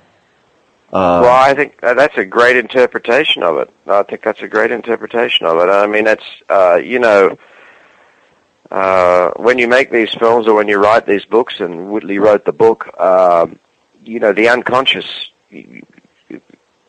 [0.92, 3.70] Uh, well, I think uh, that's a great interpretation of it.
[3.86, 5.70] I think that's a great interpretation of it.
[5.70, 7.38] I mean, that's uh, you know,
[8.72, 12.44] uh, when you make these films or when you write these books, and Whitley wrote
[12.44, 13.60] the book, um,
[14.04, 15.28] you know, the unconscious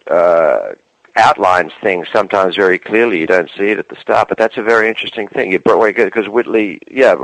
[0.07, 0.73] uh,
[1.15, 3.19] outlines things sometimes very clearly.
[3.19, 5.51] You don't see it at the start, but that's a very interesting thing.
[5.51, 7.15] You brought because Whitley, yeah,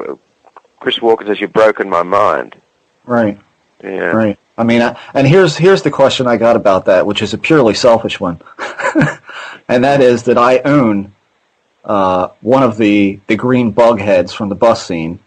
[0.79, 2.55] Chris Walken says you've broken my mind.
[3.05, 3.39] right.
[3.83, 4.11] Yeah.
[4.11, 4.39] Right.
[4.57, 7.37] I mean, I, and here's here's the question I got about that, which is a
[7.37, 8.41] purely selfish one,
[9.67, 11.13] and that is that I own
[11.85, 15.19] uh, one of the the green bug heads from the bus scene.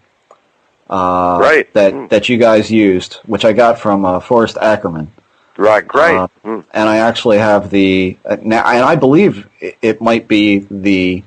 [0.89, 1.73] Uh, Right.
[1.75, 5.13] That that you guys used, which I got from uh, Forrest Ackerman.
[5.57, 5.87] Right.
[5.87, 6.17] Great.
[6.17, 6.65] Uh, Mm.
[6.73, 11.23] and I actually have the uh, now, and I believe it, it might be the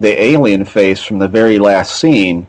[0.00, 2.48] the alien face from the very last scene.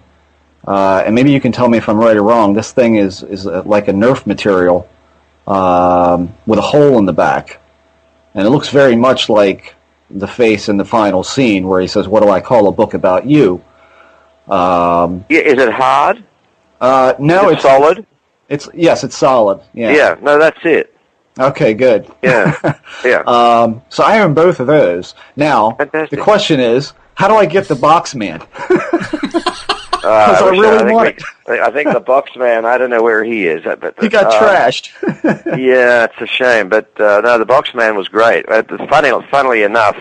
[0.66, 2.54] Uh, and maybe you can tell me if I'm right or wrong.
[2.54, 4.88] This thing is is uh, like a Nerf material
[5.48, 7.60] um, with a hole in the back,
[8.34, 9.76] and it looks very much like
[10.10, 12.94] the face in the final scene where he says, "What do I call a book
[12.94, 13.62] about you?"
[14.48, 16.24] Um, is it hard?
[16.82, 18.06] uh, no, it it's solid.
[18.50, 19.62] It's yes, it's solid.
[19.74, 19.92] Yeah.
[19.92, 20.16] Yeah.
[20.22, 20.96] No, that's it.
[21.40, 22.10] Okay, good.
[22.22, 22.56] Yeah.
[23.04, 23.20] Yeah.
[23.22, 25.14] Um, so I own both of those.
[25.36, 26.12] Now, Fantastic.
[26.18, 28.42] the question is, how do I get the box man?
[30.04, 30.08] Uh,
[30.40, 32.66] I wish really think want we- I think the box man.
[32.66, 34.92] I don't know where he is, but He got uh, trashed.
[35.58, 38.48] yeah, it's a shame, but uh, no, the box man was great.
[38.50, 39.98] Uh, funny, funnily enough,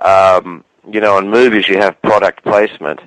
[0.00, 3.00] um, you know, in movies you have product placement,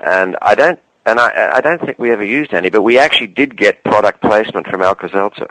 [0.00, 3.28] and I don't, and I, I don't think we ever used any, but we actually
[3.28, 5.48] did get product placement from Alka-Seltzer.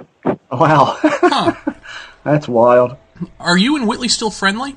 [0.52, 0.97] wow,
[2.23, 2.97] that's wild.
[3.39, 4.76] Are you and Whitley still friendly?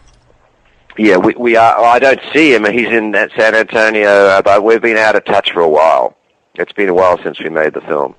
[0.98, 1.80] Yeah, we we are.
[1.80, 2.64] Well, I don't see him.
[2.64, 6.16] He's in uh, San Antonio, uh, but we've been out of touch for a while.
[6.54, 8.14] It's been a while since we made the film.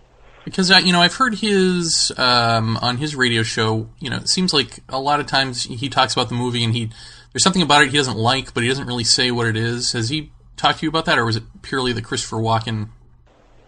[0.45, 3.89] Because uh, you know, I've heard his um, on his radio show.
[3.99, 6.73] You know, it seems like a lot of times he talks about the movie and
[6.73, 6.91] he
[7.33, 9.91] there's something about it he doesn't like, but he doesn't really say what it is.
[9.93, 12.89] Has he talked to you about that, or was it purely the Christopher Walken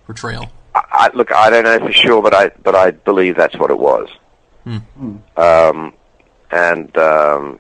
[0.06, 0.52] portrayal?
[0.76, 3.72] I, I, look, I don't know for sure, but I but I believe that's what
[3.72, 4.08] it was.
[4.64, 5.18] Hmm.
[5.38, 5.94] Um,
[6.52, 7.60] and um,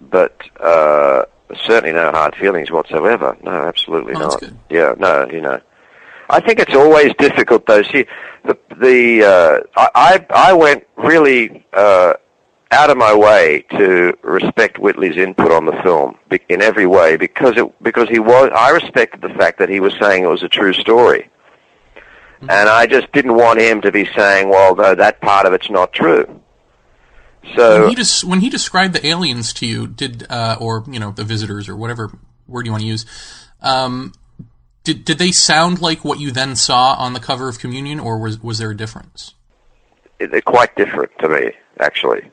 [0.00, 1.24] but uh,
[1.66, 3.36] certainly no hard feelings whatsoever.
[3.42, 4.42] No, absolutely Oh, not.
[4.70, 5.60] Yeah, no, you know.
[6.30, 7.82] I think it's always difficult though.
[7.82, 8.06] See,
[8.44, 12.14] the the uh, I I I went really uh,
[12.70, 16.18] out of my way to respect Whitley's input on the film
[16.50, 18.50] in every way because it because he was.
[18.54, 21.30] I respected the fact that he was saying it was a true story,
[22.40, 22.50] Mm-hmm.
[22.50, 25.70] and I just didn't want him to be saying, "Well, no, that part of it's
[25.70, 26.40] not true."
[27.56, 30.98] So when he des- when he described the aliens to you, did uh, or you
[31.00, 32.10] know the visitors or whatever
[32.46, 33.06] word you want to use,
[33.62, 34.12] um,
[34.84, 38.18] did did they sound like what you then saw on the cover of Communion, or
[38.18, 39.34] was was there a difference?
[40.18, 42.28] it- they're quite different to me, actually,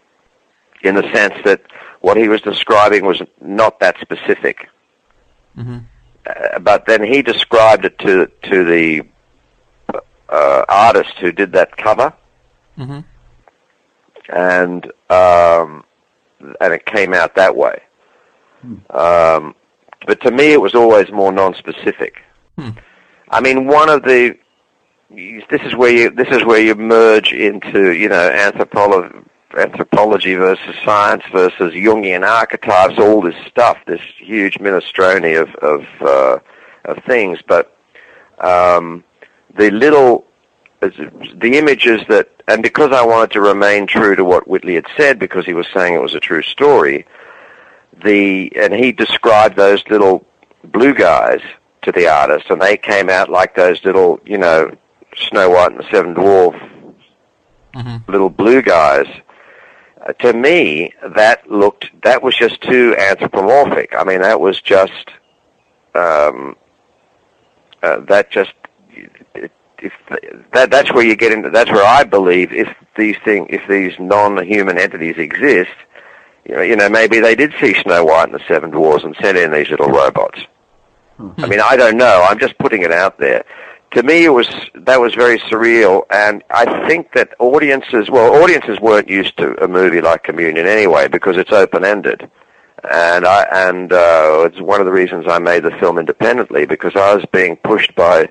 [0.81, 1.61] in the sense that
[2.01, 4.69] what he was describing was not that specific.
[5.57, 5.83] Mhm.
[6.25, 9.01] Uh, but then he described it to to the
[10.29, 12.11] uh, artist who did that cover,
[12.75, 12.99] hmm
[14.29, 15.83] and um,
[16.61, 17.81] and it came out that way.
[18.89, 19.55] Um,
[20.07, 22.21] but to me, it was always more non-specific.
[22.57, 22.71] Hmm.
[23.29, 24.37] I mean, one of the
[25.09, 29.19] this is where you this is where you merge into you know anthropology
[29.57, 36.39] anthropology versus science versus Jungian archetypes, all this stuff, this huge minestrone of of uh,
[36.85, 37.39] of things.
[37.47, 37.77] But
[38.39, 39.03] um,
[39.57, 40.25] the little
[40.81, 45.19] the images that and because I wanted to remain true to what Whitley had said
[45.19, 47.05] because he was saying it was a true story,
[48.03, 50.25] the and he described those little
[50.63, 51.41] blue guys
[51.83, 54.71] to the artist, and they came out like those little, you know,
[55.15, 56.71] Snow White and the Seven Dwarf
[57.73, 59.07] hmm little blue guys.
[60.05, 63.93] Uh, to me, that looked that was just too anthropomorphic.
[63.97, 65.09] I mean, that was just
[65.95, 66.55] um,
[67.81, 68.53] uh, that just
[69.85, 69.93] if
[70.53, 73.93] that that's where you get into that's where I believe if these thing if these
[73.99, 75.71] non-human entities exist,
[76.47, 79.15] you know, you know maybe they did see Snow White and the Seven Dwarfs and
[79.21, 80.41] sent in these little robots.
[81.37, 82.25] I mean, I don't know.
[82.27, 83.45] I'm just putting it out there.
[83.91, 88.79] to me, it was that was very surreal, and I think that audiences, well, audiences
[88.81, 92.29] weren't used to a movie like Communion anyway because it's open ended,
[92.91, 96.93] and I and uh, it's one of the reasons I made the film independently because
[96.95, 98.29] I was being pushed by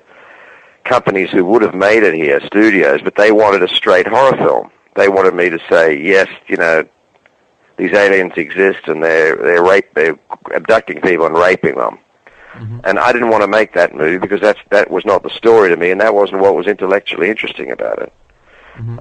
[0.85, 4.71] companies who would have made it here, studios, but they wanted a straight horror film.
[4.95, 6.87] They wanted me to say, yes, you know,
[7.77, 10.17] these aliens exist and they're they're rape they're
[10.53, 11.97] abducting people and raping them.
[12.85, 15.69] And I didn't want to make that movie because that's that was not the story
[15.69, 18.13] to me, and that wasn't what was intellectually interesting about it.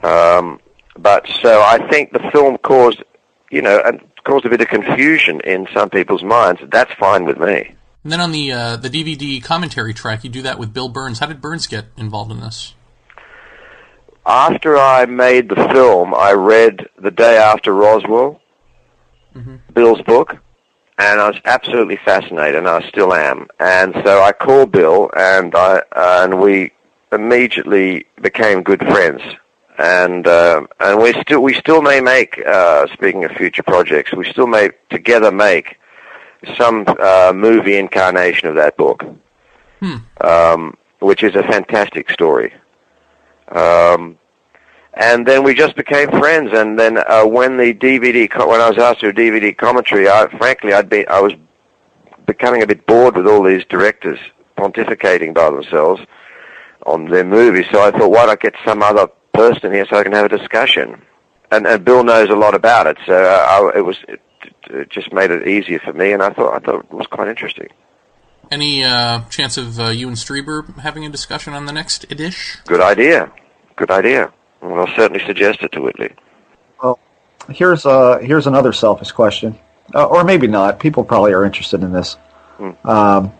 [0.05, 0.61] Um,
[0.99, 3.03] but so I think the film caused,
[3.51, 6.61] you know, and caused a bit of confusion in some people's minds.
[6.69, 7.75] That's fine with me.
[8.05, 11.19] And then on the uh, the DVD commentary track, you do that with Bill Burns.
[11.19, 12.75] How did Burns get involved in this?
[14.27, 18.41] After I made the film, I read The Day After Roswell,
[19.75, 20.37] Bill's book,
[20.99, 23.49] and I was absolutely fascinated, and I still am.
[23.59, 26.73] And so I called Bill, and I uh, and we
[27.11, 29.23] immediately became good friends.
[29.79, 32.39] And uh, and we still we still may make.
[32.47, 35.79] Uh, speaking of future projects, we still may together make
[36.57, 39.05] some uh, movie incarnation of that book,
[40.21, 42.53] um, which is a fantastic story.
[43.49, 44.19] Um,
[44.95, 46.51] and then we just became friends.
[46.53, 50.29] And then uh, when the DVD, when I was asked to do DVD commentary, I,
[50.39, 51.33] frankly, I'd be, I was
[52.27, 54.19] becoming a bit bored with all these directors
[54.57, 56.01] pontificating by themselves
[56.87, 57.67] on their movies.
[57.73, 60.39] So I thought, why not get some other person here so I can have a
[60.39, 61.03] discussion?
[61.51, 63.99] And, and Bill knows a lot about it, so uh, I, it was
[64.45, 66.13] it, it just made it easier for me.
[66.13, 67.69] And I thought I thought it was quite interesting.
[68.51, 72.61] Any uh, chance of uh, you and Strieber having a discussion on the next edition?
[72.67, 73.33] Good idea.
[73.77, 74.33] Good idea.
[74.61, 76.15] Well, I'll certainly suggest it to Whitley.
[76.83, 76.99] Well,
[77.49, 79.59] here's uh here's another selfish question,
[79.95, 80.79] uh, or maybe not.
[80.79, 82.17] People probably are interested in this.
[82.85, 83.33] Um,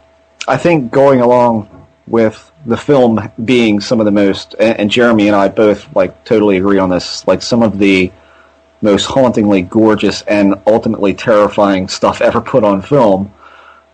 [0.49, 5.29] I think going along with the film being some of the most, and, and Jeremy
[5.29, 8.13] and I both like totally agree on this, like some of the
[8.83, 13.33] most hauntingly gorgeous and ultimately terrifying stuff ever put on film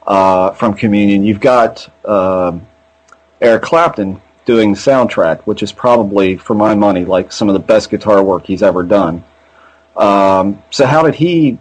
[0.06, 1.22] uh, from Communion.
[1.24, 2.66] You've got um,
[3.40, 7.60] Eric Clapton doing the soundtrack, which is probably, for my money, like some of the
[7.60, 9.22] best guitar work he's ever done.
[9.96, 11.58] Um, so how did he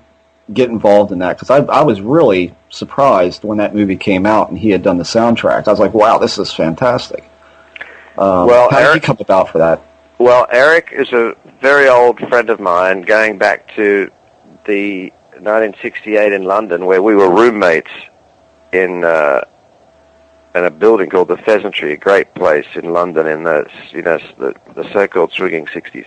[0.54, 1.38] get involved in that?
[1.38, 4.98] Because I, I was really surprised when that movie came out and he had done
[4.98, 5.68] the soundtrack.
[5.68, 7.30] I was like, wow, this is fantastic.
[8.18, 9.82] Um, Well, how did he Eric- come about for that?
[10.18, 14.12] Well, Eric is a very old friend of mine, going back to
[14.66, 17.92] the 1968 in London, where we were roommates
[18.72, 19.42] in uh,
[20.56, 24.20] in a building called the Pheasantry, a great place in London in the you know
[24.38, 26.06] the, the so-called swinging 60s.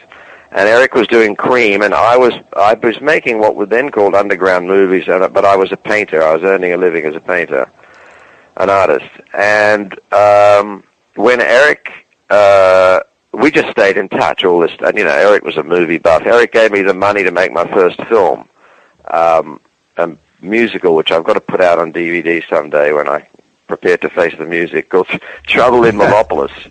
[0.51, 4.15] And Eric was doing Cream, and I was I was making what were then called
[4.15, 6.23] underground movies, but I was a painter.
[6.23, 7.71] I was earning a living as a painter,
[8.57, 9.11] an artist.
[9.33, 10.85] And um,
[11.15, 11.91] when Eric
[12.29, 13.01] uh,
[13.33, 16.23] we just stayed in touch all this and you know eric was a movie buff
[16.25, 18.49] eric gave me the money to make my first film
[19.11, 19.61] um
[19.97, 20.11] a
[20.41, 23.27] musical which i've got to put out on dvd someday when i
[23.67, 25.07] prepare to face the music called
[25.45, 26.71] trouble in Molopolis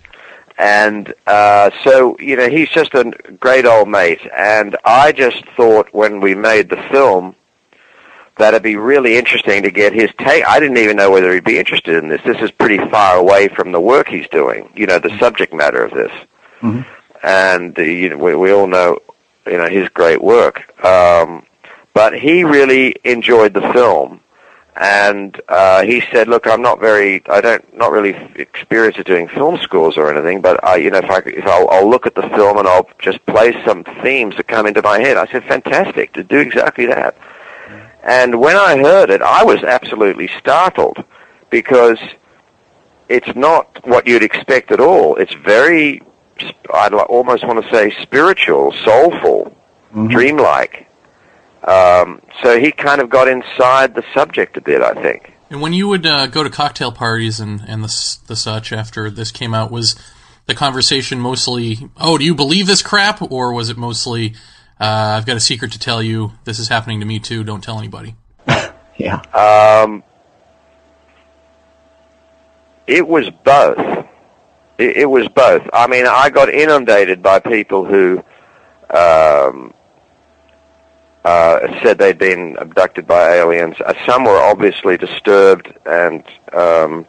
[0.58, 3.04] and uh so you know he's just a
[3.40, 7.34] great old mate and i just thought when we made the film
[8.38, 10.44] that it'd be really interesting to get his take.
[10.46, 12.22] I didn't even know whether he'd be interested in this.
[12.24, 15.84] This is pretty far away from the work he's doing, you know, the subject matter
[15.84, 16.10] of this.
[17.22, 18.98] And, uh, you know, we, we all know,
[19.46, 20.56] you know, his great work.
[20.84, 21.44] Um,
[21.94, 24.20] but he really enjoyed the film.
[24.74, 29.28] And uh, he said, "Look, I'm not very, I don't, not really experienced at doing
[29.28, 32.14] film scores or anything, but I, you know, if I, if I'll, I'll look at
[32.14, 35.44] the film and I'll just play some themes that come into my head." I said,
[35.44, 37.14] "Fantastic, to do exactly that."
[38.02, 41.04] And when I heard it, I was absolutely startled
[41.50, 41.98] because
[43.10, 45.16] it's not what you'd expect at all.
[45.16, 46.02] It's very,
[46.72, 49.56] I'd li- almost want to say spiritual, soulful,
[49.92, 50.88] dreamlike.
[51.64, 55.32] Um, so he kind of got inside the subject a bit, I think.
[55.50, 59.10] And when you would uh, go to cocktail parties and, and the, the such after
[59.10, 59.94] this came out, was
[60.46, 63.20] the conversation mostly, oh, do you believe this crap?
[63.30, 64.34] Or was it mostly,
[64.80, 67.62] uh, I've got a secret to tell you, this is happening to me too, don't
[67.62, 68.16] tell anybody?
[68.98, 69.20] Yeah.
[69.32, 70.04] Um,
[72.86, 74.01] it was both.
[74.82, 75.62] It, it was both.
[75.72, 78.22] I mean, I got inundated by people who
[78.90, 79.72] um,
[81.24, 83.76] uh, said they'd been abducted by aliens.
[83.84, 87.06] Uh, some were obviously disturbed, and um,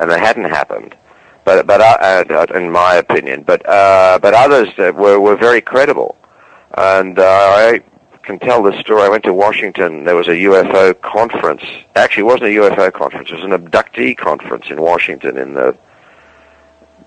[0.00, 0.96] and it hadn't happened.
[1.44, 5.60] But but uh, uh, in my opinion, but uh, but others uh, were were very
[5.60, 6.16] credible,
[6.76, 7.82] and uh, I
[8.24, 9.02] can tell this story.
[9.02, 10.04] I went to Washington.
[10.04, 11.62] There was a UFO conference.
[11.94, 13.30] Actually, it wasn't a UFO conference.
[13.30, 15.76] It was an abductee conference in Washington in the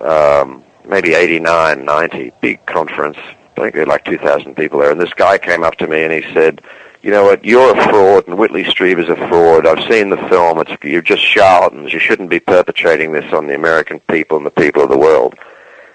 [0.00, 3.16] um, maybe 89, 90, big conference.
[3.56, 4.90] I think there were like 2,000 people there.
[4.90, 6.60] And this guy came up to me and he said,
[7.02, 9.66] you know what, you're a fraud and Whitley Strieber is a fraud.
[9.66, 10.58] I've seen the film.
[10.60, 11.92] It's, you're just charlatans.
[11.92, 15.34] You shouldn't be perpetrating this on the American people and the people of the world.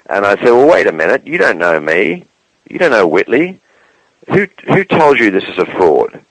[0.06, 1.26] And I said, well, wait a minute.
[1.26, 2.26] You don't know me.
[2.70, 3.60] You don't know Whitley.
[4.28, 6.22] Who, who told you this is a fraud?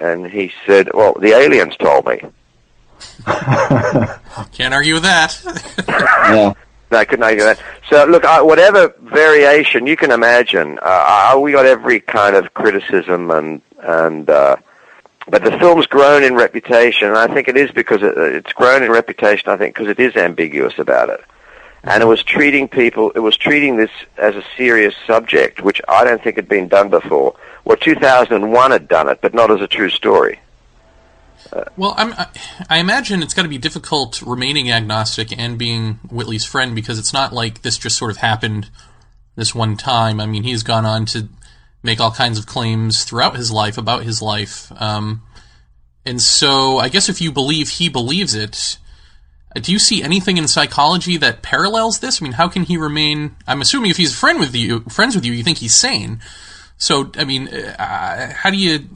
[0.00, 2.20] And he said, well, the aliens told me.
[4.52, 5.40] Can't argue with that.
[5.88, 6.54] yeah.
[6.90, 7.62] No, I couldn't argue that.
[7.88, 12.52] So, look, I, whatever variation you can imagine, uh, I, we got every kind of
[12.54, 14.56] criticism, and and uh,
[15.28, 18.82] but the film's grown in reputation, and I think it is because it, it's grown
[18.82, 19.50] in reputation.
[19.50, 21.24] I think because it is ambiguous about it,
[21.84, 26.02] and it was treating people, it was treating this as a serious subject, which I
[26.02, 27.36] don't think had been done before.
[27.64, 30.40] Well, 2001 had done it, but not as a true story.
[31.76, 32.14] Well, I'm,
[32.68, 37.12] I- imagine it's got to be difficult remaining agnostic and being Whitley's friend because it's
[37.12, 38.70] not like this just sort of happened
[39.36, 40.20] this one time.
[40.20, 41.28] I mean, he's gone on to
[41.82, 44.70] make all kinds of claims throughout his life about his life.
[44.80, 45.22] Um,
[46.04, 48.78] and so I guess if you believe he believes it,
[49.56, 52.20] uh, do you see anything in psychology that parallels this?
[52.20, 53.34] I mean, how can he remain?
[53.46, 56.20] I'm assuming if he's a friend with you, friends with you, you think he's sane.
[56.76, 58.88] So, I mean, uh, how do you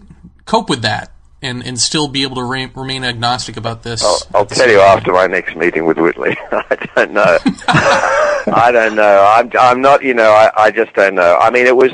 [0.47, 1.11] cope with that
[1.45, 4.03] and, and still be able to re- remain agnostic about this?
[4.03, 6.37] I'll, I'll tell you after my next meeting with Whitley.
[6.53, 7.39] I don't know.
[7.69, 9.33] I don't know.
[9.37, 10.03] I'm I'm not.
[10.03, 11.39] You know, I I just don't know.
[11.41, 11.93] I mean, it was.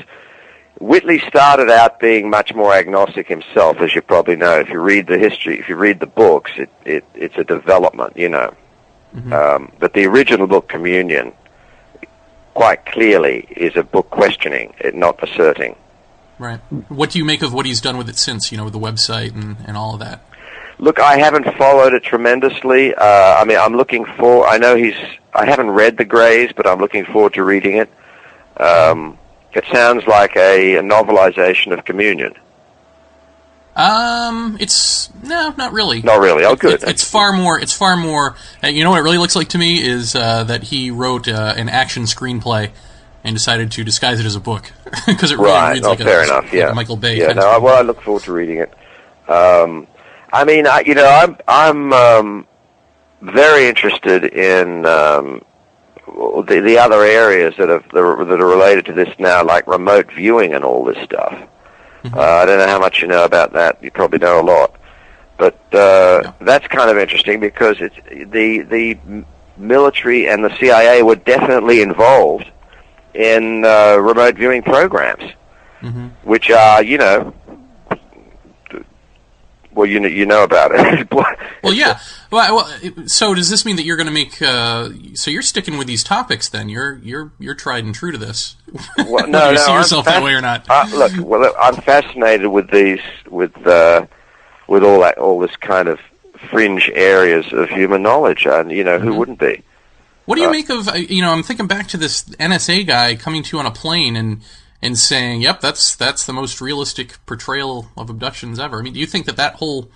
[0.81, 4.59] Whitley started out being much more agnostic himself, as you probably know.
[4.59, 8.17] If you read the history, if you read the books, it, it it's a development,
[8.17, 8.55] you know.
[9.33, 11.33] Um, but the original book, Communion,
[12.55, 15.77] quite clearly is a book questioning, not asserting.
[16.41, 16.59] Right.
[16.89, 18.79] What do you make of what he's done with it since, you know, with the
[18.79, 20.25] website and, and all of that?
[20.79, 22.95] Look, I haven't followed it tremendously.
[22.95, 24.47] Uh, I mean, I'm looking for.
[24.49, 24.95] I know he's.
[25.35, 27.91] I haven't read The Greys, but I'm looking forward to reading it.
[28.57, 29.19] Um,
[29.53, 32.33] it sounds like a, a novelization of Communion.
[33.77, 36.01] Um, it's no, not really.
[36.01, 36.45] Not really.
[36.45, 36.75] Oh, good.
[36.75, 37.61] It's, it's far more.
[37.61, 38.35] It's far more.
[38.65, 41.29] uh, You know what it really looks like to me is uh, that he wrote
[41.29, 42.71] uh, an action screenplay
[43.25, 44.73] and decided to disguise it as a book
[45.07, 45.73] because it really right.
[45.73, 46.45] reads No, like, fair a, enough.
[46.45, 46.71] like Yeah.
[46.71, 47.19] a Michael Bay.
[47.19, 47.33] Yeah.
[47.33, 47.49] No.
[47.49, 48.73] I, well, I look forward to reading it.
[49.31, 49.87] Um,
[50.33, 52.47] I mean, I, you know, I'm I'm um,
[53.21, 55.43] very interested in um,
[56.07, 59.67] the the other areas that have that are, that are related to this now, like
[59.67, 61.35] remote viewing and all this stuff.
[62.15, 63.83] Uh, I don't know how much you know about that.
[63.83, 64.75] You probably know a lot,
[65.37, 67.95] but uh, that's kind of interesting because it's
[68.31, 69.25] the the
[69.59, 72.51] military and the CIA were definitely involved
[73.15, 75.23] in uh, remote viewing programs,
[76.25, 77.35] which are you know.
[79.73, 81.09] Well, you know, you know about it.
[81.63, 81.99] Well, yeah.
[82.31, 84.41] Well, well, so does this mean that you're going to make?
[84.41, 86.71] Uh, so you're sticking with these topics then?
[86.71, 88.57] You're you're you're tried and true to this.
[88.97, 90.65] Well, no, you no, see yourself that way or not?
[90.71, 94.07] Uh, look, well, look, I'm fascinated with these, with uh,
[94.69, 96.01] with all that, all this kind of
[96.49, 99.07] fringe areas of human knowledge, and you know, Mm-hmm.
[99.09, 99.63] who wouldn't be?
[100.31, 100.89] What do you Uh, make of?
[100.89, 103.73] uh, You know, I'm thinking back to this NSA guy coming to you on a
[103.73, 104.43] plane and
[104.81, 109.01] and saying, "Yep, that's that's the most realistic portrayal of abductions ever." I mean, do
[109.01, 109.91] you think that that whole,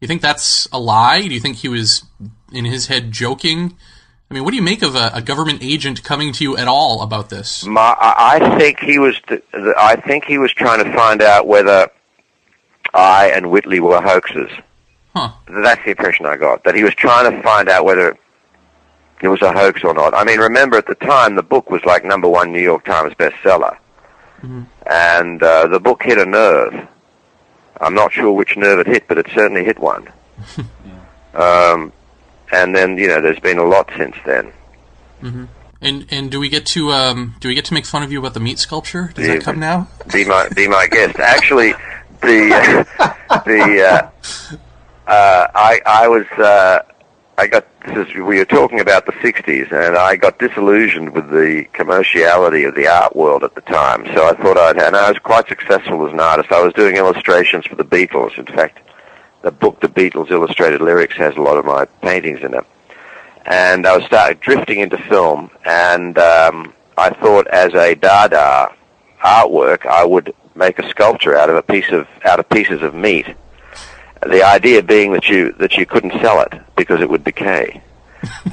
[0.00, 1.20] you think that's a lie?
[1.20, 2.02] Do you think he was
[2.52, 3.76] in his head joking?
[4.28, 6.66] I mean, what do you make of a, a government agent coming to you at
[6.66, 7.64] all about this?
[7.64, 9.42] My, I think he was, th-
[9.78, 11.88] I think he was trying to find out whether
[12.92, 14.50] I and Whitley were hoaxes.
[15.14, 15.30] Huh.
[15.48, 16.64] That's the impression I got.
[16.64, 18.18] That he was trying to find out whether
[19.22, 20.14] it was a hoax or not.
[20.14, 23.12] I mean, remember at the time the book was like number one New York Times
[23.14, 23.76] bestseller,
[24.42, 26.86] and uh, the book hit a nerve.
[27.80, 30.08] I'm not sure which nerve it hit, but it certainly hit one.
[31.34, 31.92] um,
[32.52, 34.52] and then you know, there's been a lot since then.
[35.80, 38.18] And and do we get to um do we get to make fun of you
[38.18, 39.12] about the meat sculpture?
[39.14, 39.34] Does Yeah.
[39.34, 39.86] that come now?
[40.12, 41.18] be my be my guest.
[41.20, 41.72] Actually,
[42.20, 42.84] the
[43.46, 46.80] the uh, uh, I I was uh,
[47.36, 47.64] I got
[47.94, 52.68] this is, we were talking about the '60s, and I got disillusioned with the commerciality
[52.68, 54.06] of the art world at the time.
[54.14, 56.52] So I thought I'd and I was quite successful as an artist.
[56.52, 58.38] I was doing illustrations for the Beatles.
[58.38, 58.78] In fact,
[59.42, 62.64] the book The Beatles Illustrated Lyrics has a lot of my paintings in it.
[63.46, 68.74] And I was started drifting into film, and um, I thought as a Dada
[69.20, 72.94] artwork, I would make a sculpture out of a piece of out of pieces of
[72.94, 73.26] meat.
[74.22, 77.82] The idea being that you that you couldn't sell it because it would decay.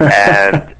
[0.00, 0.74] and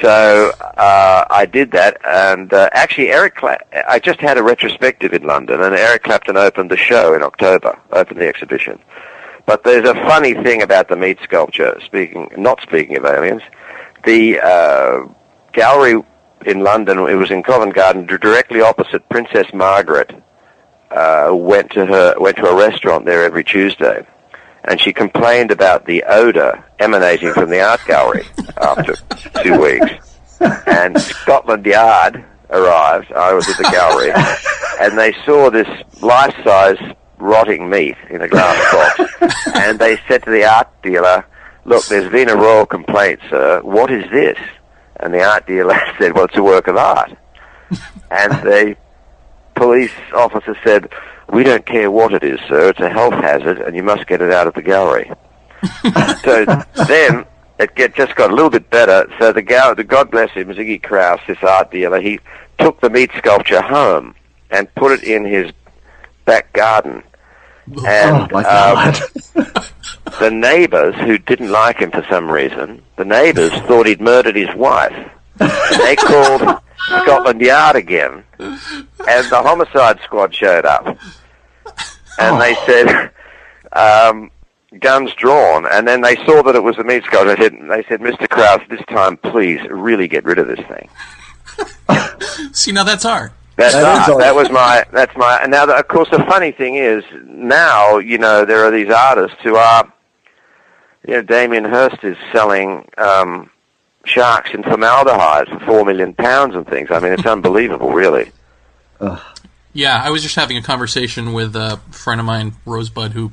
[0.00, 3.58] so uh, I did that, and uh, actually Eric, Cla-
[3.88, 7.78] I just had a retrospective in London, and Eric Clapton opened the show in October,
[7.92, 8.80] opened the exhibition.
[9.46, 11.80] But there's a funny thing about the meat sculpture.
[11.84, 13.42] Speaking, not speaking of aliens,
[14.04, 15.06] the uh,
[15.52, 16.02] gallery
[16.46, 20.12] in London, it was in Covent Garden, directly opposite Princess Margaret.
[20.92, 24.06] Uh, went to her went to a restaurant there every Tuesday,
[24.64, 28.26] and she complained about the odor emanating from the art gallery
[28.58, 28.96] after
[29.42, 30.18] two weeks.
[30.66, 33.10] And Scotland Yard arrived.
[33.12, 34.12] I was at the gallery,
[34.80, 35.68] and they saw this
[36.02, 36.76] life-size
[37.16, 41.24] rotting meat in a glass box, and they said to the art dealer,
[41.64, 43.60] "Look, there's been a royal complaint, sir.
[43.62, 44.38] What is this?"
[44.96, 47.16] And the art dealer said, "Well, it's a work of art."
[48.10, 48.76] And the
[49.54, 50.88] police officer said,
[51.30, 52.70] "We don't care what it is, sir.
[52.70, 55.10] It's a health hazard, and you must get it out of the gallery."
[56.24, 56.44] so
[56.88, 57.24] then
[57.58, 59.06] it get, just got a little bit better.
[59.18, 62.20] So the gal, the God bless him, Ziggy Kraus, this art dealer, he
[62.58, 64.14] took the meat sculpture home
[64.50, 65.52] and put it in his
[66.24, 67.02] back garden.
[67.86, 68.94] And oh my um,
[70.20, 74.52] the neighbors, who didn't like him for some reason, the neighbors thought he'd murdered his
[74.56, 75.10] wife.
[75.38, 78.58] they called Scotland Yard again, and
[79.30, 80.86] the homicide squad showed up.
[82.18, 83.10] And they said,
[83.72, 84.30] um,
[84.80, 87.34] guns drawn, and then they saw that it was the meat sculpture.
[87.36, 88.28] They said, they said, Mr.
[88.28, 90.88] Krause, this time, please, really get rid of this thing.
[92.52, 93.32] See, now that's art.
[93.56, 94.08] That's That is art.
[94.10, 94.18] art.
[94.20, 94.84] That was my.
[94.92, 95.38] That's my.
[95.42, 98.90] And now, the, of course, the funny thing is, now you know there are these
[98.90, 99.92] artists who are,
[101.06, 103.50] you know, Damien Hirst is selling um,
[104.04, 106.90] sharks in formaldehyde for four million pounds and things.
[106.90, 108.30] I mean, it's unbelievable, really.
[109.74, 113.32] Yeah, I was just having a conversation with a friend of mine, Rosebud, who,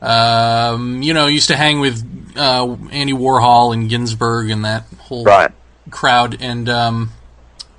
[0.00, 2.04] um, you know, used to hang with
[2.36, 5.50] uh, Andy Warhol and Ginsberg and that whole Right.
[5.90, 6.36] crowd.
[6.40, 7.10] And, um,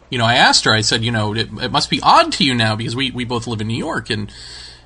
[0.10, 2.44] you know, I asked her, I said, you know, it, it must be odd to
[2.44, 4.10] you now because we, we both live in New York.
[4.10, 4.30] And,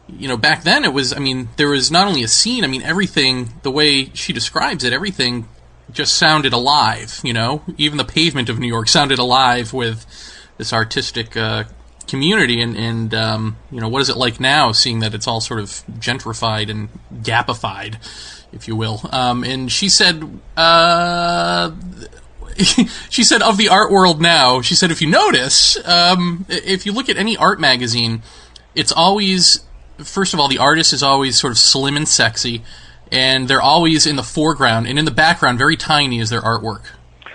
[0.07, 2.67] you know, back then it was, I mean, there was not only a scene, I
[2.67, 5.47] mean, everything, the way she describes it, everything
[5.91, 7.63] just sounded alive, you know?
[7.77, 10.05] Even the pavement of New York sounded alive with
[10.57, 11.65] this artistic uh,
[12.07, 12.61] community.
[12.61, 15.59] And, and um, you know, what is it like now, seeing that it's all sort
[15.59, 15.69] of
[15.99, 17.97] gentrified and gapified,
[18.51, 19.01] if you will?
[19.11, 21.71] Um, and she said, uh,
[23.09, 26.93] she said of the art world now she said if you notice um, if you
[26.93, 28.21] look at any art magazine
[28.73, 29.65] it's always
[29.97, 32.63] first of all the artist is always sort of slim and sexy
[33.11, 36.83] and they're always in the foreground and in the background very tiny is their artwork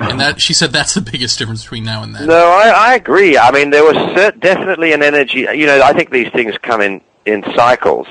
[0.01, 2.95] and that she said that's the biggest difference between now and then No, I, I
[2.95, 3.37] agree.
[3.37, 5.41] I mean, there was cert- definitely an energy.
[5.41, 8.07] You know, I think these things come in in cycles,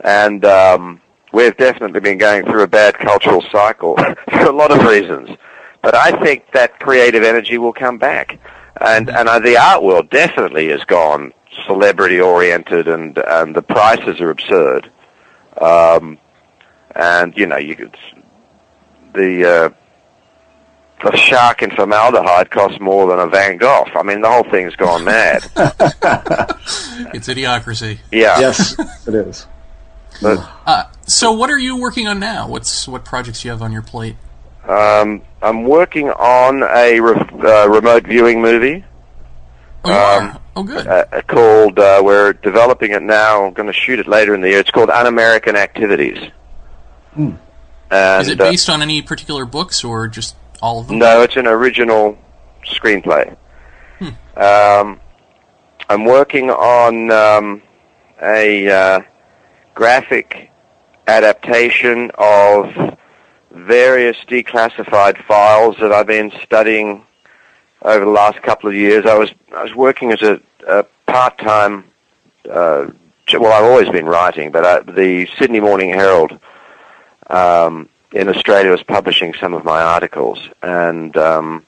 [0.00, 1.00] and um,
[1.32, 3.96] we've definitely been going through a bad cultural cycle
[4.30, 5.30] for a lot of reasons.
[5.82, 8.38] But I think that creative energy will come back,
[8.80, 11.32] and and uh, the art world definitely has gone
[11.66, 14.90] celebrity oriented, and and the prices are absurd.
[15.60, 16.18] Um,
[16.98, 17.96] and you know, you could
[19.14, 19.48] the.
[19.48, 19.70] Uh,
[21.04, 23.84] the shark in formaldehyde costs more than a Van Gogh.
[23.94, 25.44] I mean, the whole thing's gone mad.
[27.14, 28.40] it's idiocracy Yeah.
[28.40, 28.76] yes,
[29.06, 29.46] it is.
[30.20, 33.70] But, uh, so what are you working on now what's what projects you have on
[33.70, 34.16] your plate
[34.66, 38.84] um, I'm working on a re- uh, remote viewing movie
[39.84, 40.40] oh, you Um, are?
[40.56, 41.78] oh good uh, called.
[41.78, 43.44] Uh, we're developing it now.
[43.46, 44.58] I'm going to shoot it later in the year.
[44.58, 46.18] It's called Un-American Activities.
[47.18, 47.32] Hmm.
[47.90, 51.22] And, is it uh, based on any particular books or just all of them No,
[51.22, 52.16] it's an original
[52.64, 53.36] screenplay.
[53.98, 54.08] Hmm.
[54.36, 55.00] Um,
[55.88, 57.62] I'm working on um,
[58.22, 59.00] a uh,
[59.74, 60.52] graphic
[61.08, 62.96] adaptation of
[63.50, 67.04] various declassified files that I've been studying
[67.82, 69.06] over the last couple of years.
[69.06, 71.84] I was I was working as a, a part-time.
[72.48, 72.90] Uh,
[73.32, 76.38] well, I've always been writing, but uh, the Sydney Morning Herald
[77.28, 81.64] um, in Australia was publishing some of my articles, and um,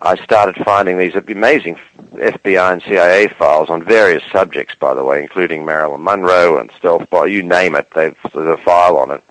[0.00, 1.78] I started finding these amazing
[2.12, 7.08] FBI and CIA files on various subjects, by the way, including Marilyn Monroe and stealth
[7.10, 7.28] bomb.
[7.28, 9.22] You name it, they've, there's a file on it.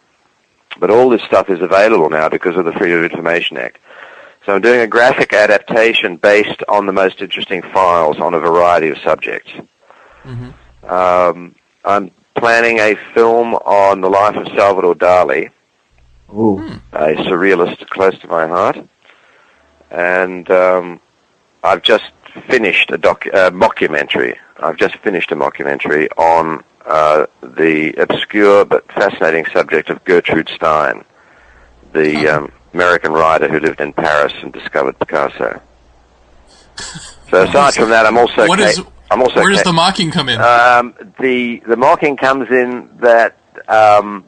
[0.78, 3.78] But all this stuff is available now because of the Freedom of Information Act.
[4.46, 8.90] So I'm doing a graphic adaptation based on the most interesting files on a variety
[8.90, 9.52] of subjects.
[10.24, 10.54] Mhm.
[10.84, 15.50] Um, I'm planning a film on the life of Salvador Dali
[16.34, 16.60] Ooh,
[16.94, 18.78] a surrealist close to my heart.
[19.92, 21.00] And um,
[21.64, 22.12] I've just
[22.50, 24.36] finished a doc- uh, mockumentary.
[24.58, 31.04] I've just finished a mockumentary on uh, the obscure but fascinating subject of Gertrude Stein,
[31.94, 35.62] the um, American writer who lived in Paris and discovered Picasso.
[37.32, 40.12] So aside from that, I'm also What ca- I'm also where does ca- the mocking
[40.12, 43.36] come in um, the the mocking comes in that
[43.68, 44.26] um,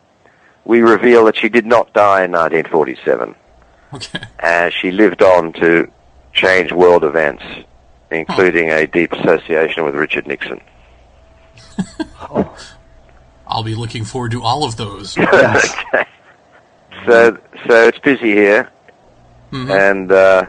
[0.66, 3.36] we reveal that she did not die in 1947.
[3.94, 4.20] Okay.
[4.40, 5.90] and she lived on to
[6.34, 7.44] change world events,
[8.12, 10.60] including a deep association with Richard Nixon.
[13.48, 15.18] I'll be looking forward to all of those.
[17.06, 17.38] So,
[17.68, 18.70] so it's busy here,
[19.54, 20.46] and uh,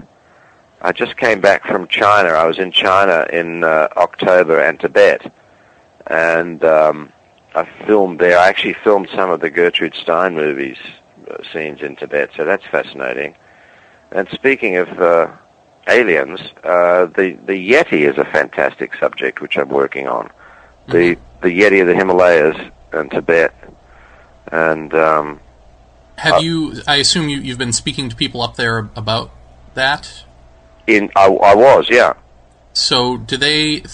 [0.80, 2.30] I just came back from China.
[2.30, 5.32] I was in China in uh, October and Tibet,
[6.06, 7.12] and um,
[7.54, 8.38] I filmed there.
[8.38, 10.78] I actually filmed some of the Gertrude Stein movies
[11.28, 13.34] uh, scenes in Tibet, so that's fascinating.
[14.12, 15.32] And speaking of uh,
[15.88, 20.30] aliens, uh, the the Yeti is a fantastic subject which I'm working on.
[20.86, 22.56] The the Yeti of the Himalayas
[22.92, 23.52] and Tibet,
[24.52, 25.40] and um,
[26.16, 26.80] Have you?
[26.86, 29.30] I assume you, you've been speaking to people up there about
[29.74, 30.24] that.
[30.88, 32.14] In I, I was yeah.
[32.72, 33.88] So, do they th-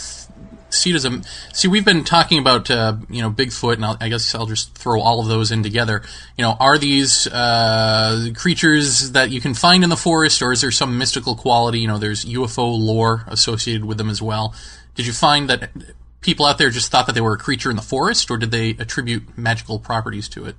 [0.70, 1.22] see it as a?
[1.52, 4.74] See, we've been talking about uh, you know Bigfoot, and I'll, I guess I'll just
[4.76, 6.02] throw all of those in together.
[6.36, 10.60] You know, are these uh, creatures that you can find in the forest, or is
[10.60, 11.80] there some mystical quality?
[11.80, 14.54] You know, there's UFO lore associated with them as well.
[14.94, 15.70] Did you find that
[16.20, 18.50] people out there just thought that they were a creature in the forest, or did
[18.50, 20.56] they attribute magical properties to it?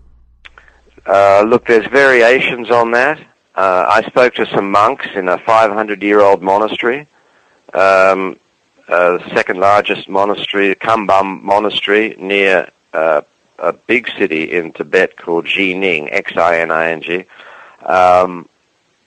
[1.05, 3.19] Uh, look, there's variations on that.
[3.55, 7.07] Uh, I spoke to some monks in a 500-year-old monastery,
[7.73, 8.37] um,
[8.89, 13.21] uh, the second largest monastery, Kumbum Monastery, near uh,
[13.59, 17.25] a big city in Tibet called Xining, X-I-N-I-N-G.
[17.85, 18.49] Um,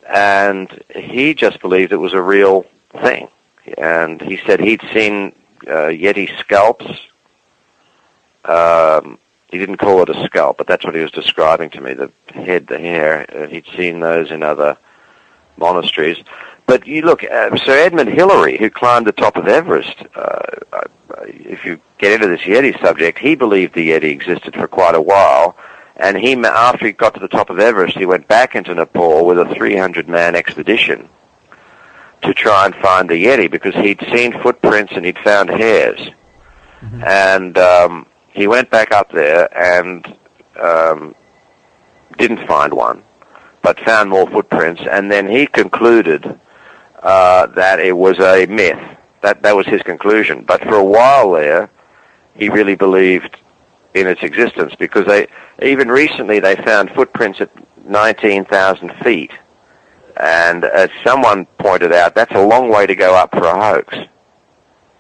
[0.08, 2.64] and he just believed it was a real
[3.02, 3.28] thing.
[3.76, 5.34] And he said he'd seen
[5.66, 6.86] uh, Yeti scalps.
[8.46, 9.18] Um,
[9.50, 12.10] he didn't call it a scalp, but that's what he was describing to me, the
[12.32, 13.26] head, the hair.
[13.34, 14.76] Uh, he'd seen those in other
[15.56, 16.18] monasteries.
[16.66, 20.38] But you look, uh, Sir Edmund Hillary, who climbed the top of Everest, uh,
[20.72, 20.82] uh,
[21.24, 25.00] if you get into this Yeti subject, he believed the Yeti existed for quite a
[25.00, 25.56] while.
[25.96, 29.24] And he, after he got to the top of Everest, he went back into Nepal
[29.24, 31.08] with a 300-man expedition
[32.22, 36.10] to try and find the Yeti because he'd seen footprints and he'd found hairs.
[37.04, 40.16] And um, he went back up there and
[40.60, 41.14] um,
[42.16, 43.02] didn't find one,
[43.62, 44.82] but found more footprints.
[44.90, 46.38] And then he concluded
[47.02, 48.80] uh, that it was a myth.
[49.22, 50.44] That that was his conclusion.
[50.44, 51.70] But for a while there,
[52.34, 53.36] he really believed
[53.94, 55.26] in its existence because they
[55.62, 57.50] even recently they found footprints at
[57.88, 59.32] 19,000 feet.
[60.16, 63.96] And as someone pointed out, that's a long way to go up for a hoax.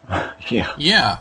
[0.48, 0.72] Yeah.
[0.78, 1.18] Yeah.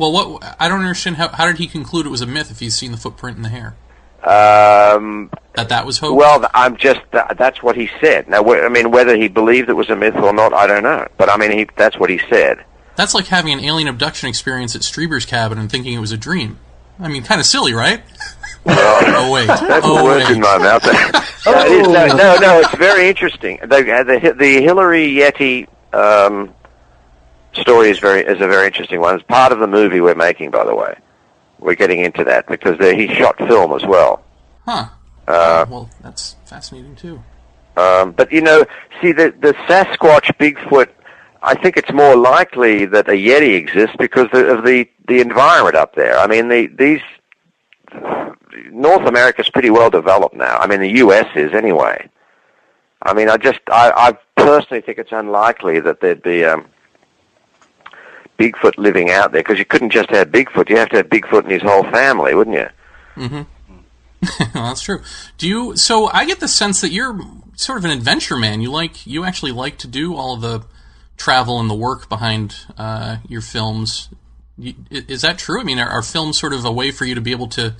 [0.00, 2.58] Well, what I don't understand how how did he conclude it was a myth if
[2.60, 3.76] he's seen the footprint in the hair?
[4.24, 6.14] Um, That that was hoax.
[6.18, 8.26] well, I'm just th- that's what he said.
[8.26, 11.06] Now, I mean, whether he believed it was a myth or not, I don't know.
[11.18, 12.64] But I mean, he, that's what he said.
[12.96, 16.16] That's like having an alien abduction experience at Strieber's cabin and thinking it was a
[16.16, 16.58] dream.
[16.98, 18.02] I mean, kind of silly, right?
[18.66, 19.48] oh wait.
[19.48, 20.34] That's oh words wait.
[20.36, 20.82] in my mouth.
[21.46, 23.58] no, is, no, no, no, it's very interesting.
[23.60, 26.54] The, the, the Hillary Yeti um,
[27.52, 29.14] story is very is a very interesting one.
[29.14, 30.96] It's part of the movie we're making, by the way.
[31.58, 34.24] We're getting into that because he shot film as well.
[34.64, 34.88] Huh.
[35.28, 37.22] Uh, well, that's fascinating too.
[37.76, 38.64] Um, but you know,
[39.00, 40.88] see the the Sasquatch, Bigfoot.
[41.42, 45.20] I think it's more likely that a Yeti exists because of the, of the the
[45.20, 46.18] environment up there.
[46.18, 47.00] I mean, the these
[48.70, 50.58] North America's pretty well developed now.
[50.58, 51.26] I mean, the U.S.
[51.34, 52.08] is anyway.
[53.02, 56.66] I mean, I just I, I personally think it's unlikely that there'd be um,
[58.40, 60.70] Bigfoot living out there because you couldn't just have Bigfoot.
[60.70, 62.68] You have to have Bigfoot and his whole family, wouldn't you?
[63.16, 64.52] Mm-hmm.
[64.54, 65.02] that's true.
[65.36, 65.76] Do you?
[65.76, 67.20] So I get the sense that you're
[67.56, 68.62] sort of an adventure man.
[68.62, 70.64] You like you actually like to do all the
[71.18, 74.08] travel and the work behind uh, your films.
[74.56, 75.60] You, is that true?
[75.60, 77.74] I mean, are, are films sort of a way for you to be able to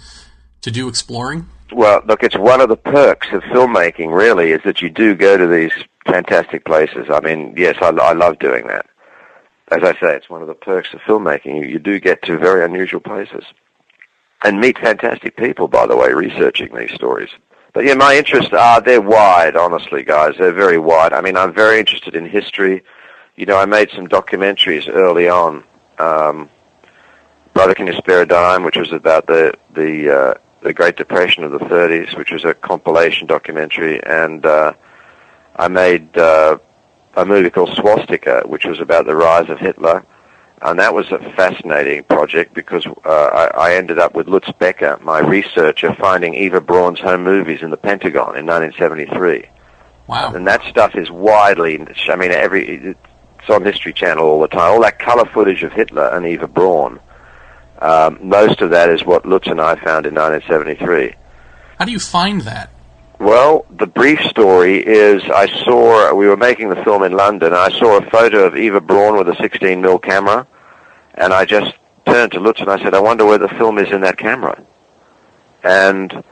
[0.61, 1.49] to do exploring?
[1.73, 5.37] Well, look, it's one of the perks of filmmaking, really, is that you do go
[5.37, 5.73] to these
[6.05, 7.07] fantastic places.
[7.09, 8.87] I mean, yes, I, I love doing that.
[9.71, 11.69] As I say, it's one of the perks of filmmaking.
[11.69, 13.45] You, do get to very unusual places
[14.43, 17.31] and meet fantastic people, by the way, researching these stories.
[17.73, 20.35] But yeah, my interests are, they're wide, honestly, guys.
[20.37, 21.13] They're very wide.
[21.13, 22.83] I mean, I'm very interested in history.
[23.37, 25.63] You know, I made some documentaries early on.
[25.99, 26.49] Um,
[27.55, 31.45] Brother, Can You Spare a Dime, which was about the, the, uh, the Great Depression
[31.45, 34.73] of the 30s, which was a compilation documentary, and uh,
[35.57, 36.59] I made uh,
[37.15, 40.05] a movie called Swastika, which was about the rise of Hitler,
[40.63, 44.99] and that was a fascinating project because uh, I, I ended up with Lutz Becker,
[45.03, 49.49] my researcher, finding Eva Braun's home movies in the Pentagon in 1973.
[50.07, 50.33] Wow!
[50.35, 52.95] And that stuff is widely, I mean, every
[53.41, 54.73] it's on History Channel all the time.
[54.73, 57.01] All that color footage of Hitler and Eva Braun.
[57.79, 61.15] Um, most of that is what Lutz and I found in 1973.
[61.79, 62.71] How do you find that?
[63.21, 67.69] Well, the brief story is I saw, we were making the film in London, I
[67.79, 70.47] saw a photo of Eva Braun with a 16 mil camera,
[71.17, 71.75] and I just
[72.07, 74.65] turned to Lutz and I said, I wonder where the film is in that camera.
[75.63, 76.25] And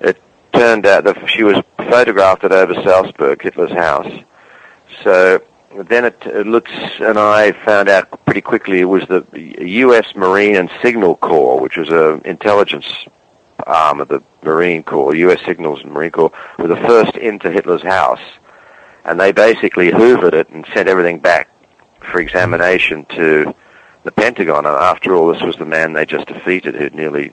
[0.00, 0.20] it
[0.52, 4.12] turned out that she was photographed at Obersalzberg, Hitler's house.
[5.02, 5.42] So
[5.74, 6.70] then it, Lutz
[7.00, 10.14] and I found out pretty quickly it was the U.S.
[10.14, 13.06] Marine and Signal Corps, which was an intelligence
[13.66, 15.40] arm of the Marine Corps, U.S.
[15.44, 18.20] Signals and Marine Corps, were the first into Hitler's house.
[19.04, 21.48] And they basically hoovered it and sent everything back
[22.00, 23.54] for examination to
[24.04, 24.66] the Pentagon.
[24.66, 27.32] And after all, this was the man they just defeated who'd nearly,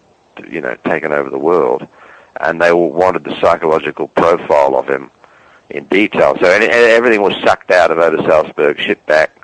[0.50, 1.88] you know, taken over the world.
[2.40, 5.12] And they all wanted the psychological profile of him
[5.70, 6.36] in detail.
[6.40, 9.38] So any, everything was sucked out of Obersalzberg, shipped back.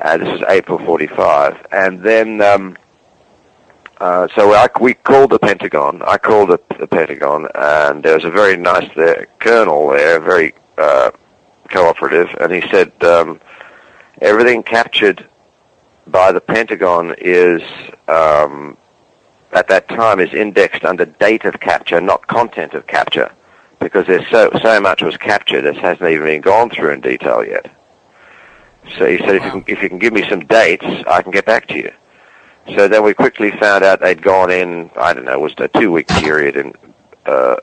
[0.00, 1.66] Uh, this was April 45.
[1.72, 2.76] And then, um,
[4.00, 6.02] uh, so I, we called the Pentagon.
[6.02, 10.54] I called the, the Pentagon, and there was a very nice there, colonel there, very
[10.76, 11.10] uh,
[11.68, 13.40] cooperative, and he said um,
[14.20, 15.26] everything captured
[16.06, 17.62] by the Pentagon is
[18.06, 18.76] um,
[19.52, 23.30] at that time is indexed under date of capture, not content of capture,
[23.80, 27.44] because there's so so much was captured that hasn't even been gone through in detail
[27.44, 27.70] yet.
[28.96, 31.32] So he said, if you can if you can give me some dates, I can
[31.32, 31.92] get back to you.
[32.74, 34.90] So then we quickly found out they'd gone in.
[34.96, 36.74] I don't know, it was a two-week period in
[37.24, 37.56] uh,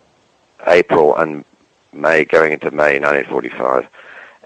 [0.68, 1.46] April and
[1.94, 3.88] May, going into May 1945.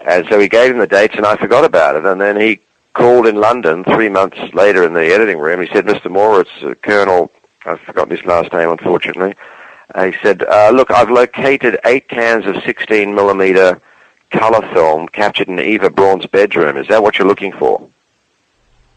[0.06, 2.04] And so he gave him the dates, and I forgot about it.
[2.04, 2.60] And then he
[2.94, 5.60] called in London three months later in the editing room.
[5.60, 6.10] He said, "Mr.
[6.10, 7.30] Moritz, uh, Colonel,
[7.64, 9.34] I've forgotten his last name, unfortunately."
[9.94, 13.80] He said, uh, "Look, I've located eight cans of 16 millimeter
[14.30, 16.76] color film captured in Eva Braun's bedroom.
[16.76, 17.88] Is that what you're looking for?"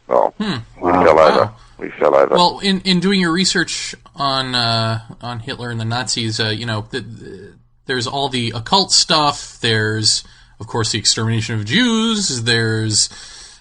[0.07, 0.57] Well, Hmm.
[0.81, 1.51] we fell over.
[1.77, 2.35] We fell over.
[2.35, 6.65] Well, in, in doing your research on uh, on Hitler and the Nazis, uh, you
[6.65, 7.53] know, the, the,
[7.85, 9.59] there's all the occult stuff.
[9.61, 10.23] There's,
[10.59, 12.43] of course, the extermination of Jews.
[12.43, 13.09] There's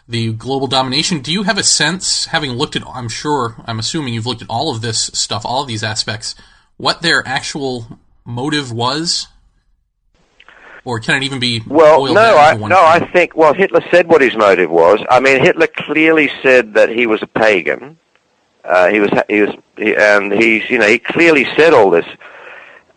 [0.08, 1.20] the global domination.
[1.20, 4.50] Do you have a sense, having looked at, I'm sure, I'm assuming you've looked at
[4.50, 6.34] all of this stuff, all of these aspects,
[6.76, 9.28] what their actual motive was?
[10.84, 12.72] Or can it even be Well, no, I no, thing?
[12.72, 15.00] I think well, Hitler said what his motive was.
[15.08, 17.98] I mean, Hitler clearly said that he was a pagan.
[18.64, 22.06] Uh, he was he was he, and he's you know he clearly said all this.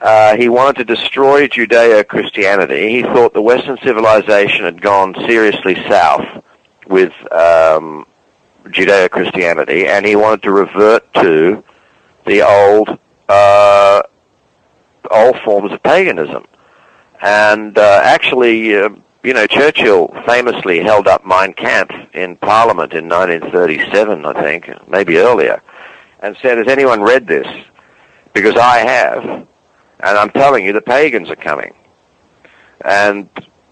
[0.02, 2.90] Uh, he wanted to destroy Judeo-Christianity.
[2.90, 6.44] He thought the Western civilization had gone seriously south
[6.88, 8.06] with um,
[8.66, 11.64] Judeo-Christianity, and he wanted to revert to
[12.26, 14.02] the old uh,
[15.12, 16.46] old forms of paganism.
[17.22, 18.90] And uh, actually, uh,
[19.24, 25.18] you know, Churchill famously held up Mein Kampf in Parliament in 1937, I think, maybe
[25.18, 25.62] earlier,
[26.20, 27.48] and said, "Has anyone read this?
[28.34, 29.48] Because I have, and
[30.00, 31.74] I'm telling you, the pagans are coming."
[32.82, 33.30] And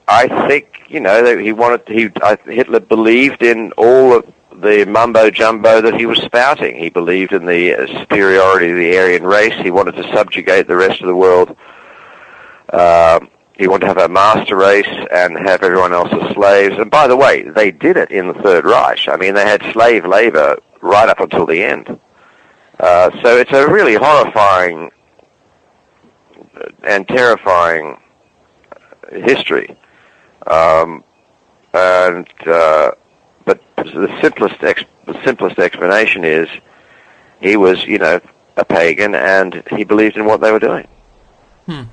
[0.07, 2.09] I think, you know, he wanted he
[2.45, 6.77] Hitler believed in all of the mumbo jumbo that he was spouting.
[6.77, 9.53] He believed in the superiority of the Aryan race.
[9.61, 11.55] He wanted to subjugate the rest of the world.
[12.73, 16.75] Um, he wanted to have a master race and have everyone else as slaves.
[16.77, 19.07] And by the way, they did it in the Third Reich.
[19.07, 21.99] I mean, they had slave labor right up until the end.
[22.79, 24.89] Uh, so it's a really horrifying
[26.83, 27.97] and terrifying
[29.11, 29.77] history.
[30.47, 31.03] Um,
[31.73, 32.91] and uh,
[33.45, 36.47] but the simplest ex- the simplest explanation is
[37.39, 38.19] he was, you know,
[38.57, 40.87] a pagan and he believed in what they were doing.
[41.65, 41.83] Hmm.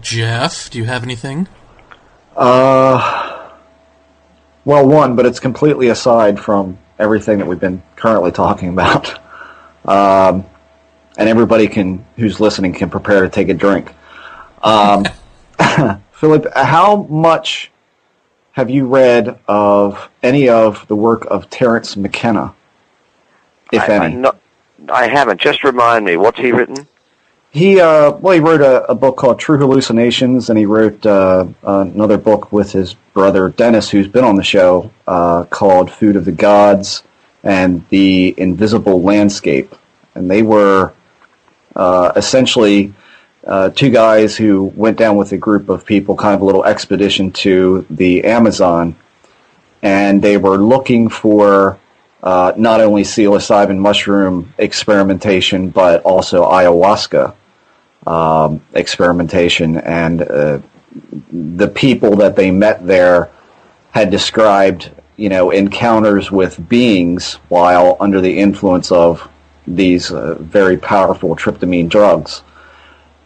[0.00, 1.48] Jeff, do you have anything?
[2.36, 3.50] Uh,
[4.64, 9.18] well, one, but it's completely aside from everything that we've been currently talking about.
[9.84, 10.46] Um,
[11.18, 13.92] and everybody can who's listening can prepare to take a drink.
[14.62, 15.04] Um,
[16.12, 17.72] Philip, how much
[18.52, 22.54] have you read of any of the work of Terence McKenna,
[23.72, 24.14] if I, any?
[24.14, 24.36] I, not,
[24.88, 25.40] I haven't.
[25.40, 26.86] Just remind me, what's he written?
[27.52, 31.46] He uh, well, he wrote a, a book called True Hallucinations, and he wrote uh,
[31.62, 36.24] another book with his brother Dennis, who's been on the show, uh, called Food of
[36.24, 37.02] the Gods
[37.44, 39.74] and the Invisible Landscape.
[40.14, 40.94] And they were
[41.76, 42.94] uh, essentially
[43.46, 46.64] uh, two guys who went down with a group of people, kind of a little
[46.64, 48.96] expedition to the Amazon,
[49.82, 51.78] and they were looking for
[52.22, 57.34] uh, not only psilocybin mushroom experimentation, but also ayahuasca
[58.06, 59.78] um, experimentation.
[59.78, 60.60] And uh,
[61.30, 63.30] the people that they met there
[63.92, 69.28] had described, you know, encounters with beings while under the influence of
[69.66, 72.42] these uh, very powerful tryptamine drugs.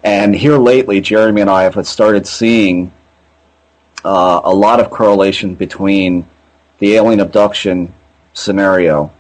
[0.02, 2.92] And here lately, Jeremy and I have started seeing
[4.04, 6.26] uh, a lot of correlation between
[6.78, 7.92] the alien abduction
[8.34, 9.10] scenario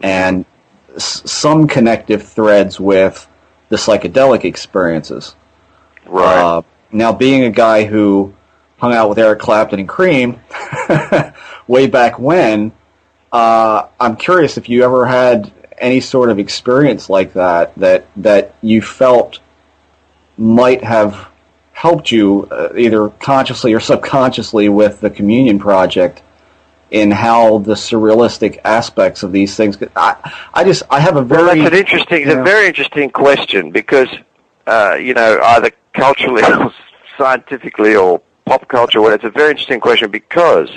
[0.00, 0.44] and
[0.94, 3.26] s- some connective threads with
[3.68, 5.34] the psychedelic experiences.
[6.06, 6.38] Right.
[6.38, 8.34] Uh, now, being a guy who
[8.78, 10.40] hung out with Eric Clapton and Cream
[11.68, 12.72] way back when,
[13.32, 18.54] uh, I'm curious if you ever had any sort of experience like that that that
[18.62, 19.38] you felt
[20.36, 21.28] might have
[21.72, 26.22] helped you uh, either consciously or subconsciously with the Communion Project
[26.90, 29.76] in how the surrealistic aspects of these things.
[29.96, 30.16] I,
[30.54, 32.40] I just I have a very Well, that's an interesting, it's Yeah.
[32.40, 34.08] a very interesting question because,
[34.66, 36.72] uh, you know, either culturally or
[37.16, 40.70] scientifically or pop culture, well, it's a very interesting question because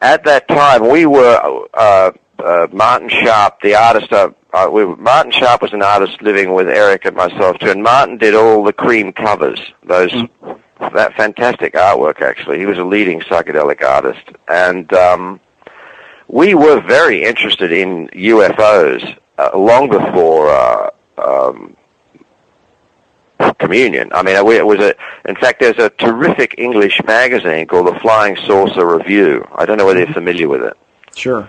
[0.00, 4.96] at that time we were, uh, uh, Martin Sharp, the artist, uh, uh, we were,
[4.96, 8.64] Martin Sharp was an artist living with Eric and myself too, and Martin did all
[8.64, 10.12] the cream covers, those,
[10.92, 12.58] that fantastic artwork actually.
[12.58, 14.28] He was a leading psychedelic artist.
[14.48, 15.40] And, um,
[16.32, 21.76] we were very interested in UFOs uh, long before uh, um,
[23.58, 24.10] communion.
[24.14, 24.94] I mean, it was a.
[25.28, 29.46] In fact, there's a terrific English magazine called the Flying Saucer Review.
[29.54, 30.76] I don't know whether you're familiar with it.
[31.14, 31.48] sure.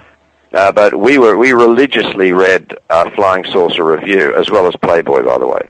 [0.53, 5.23] Uh, but we were we religiously read uh, Flying Saucer Review as well as Playboy,
[5.23, 5.67] by the way,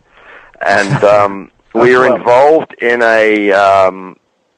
[0.65, 4.17] and um, we were involved in a um,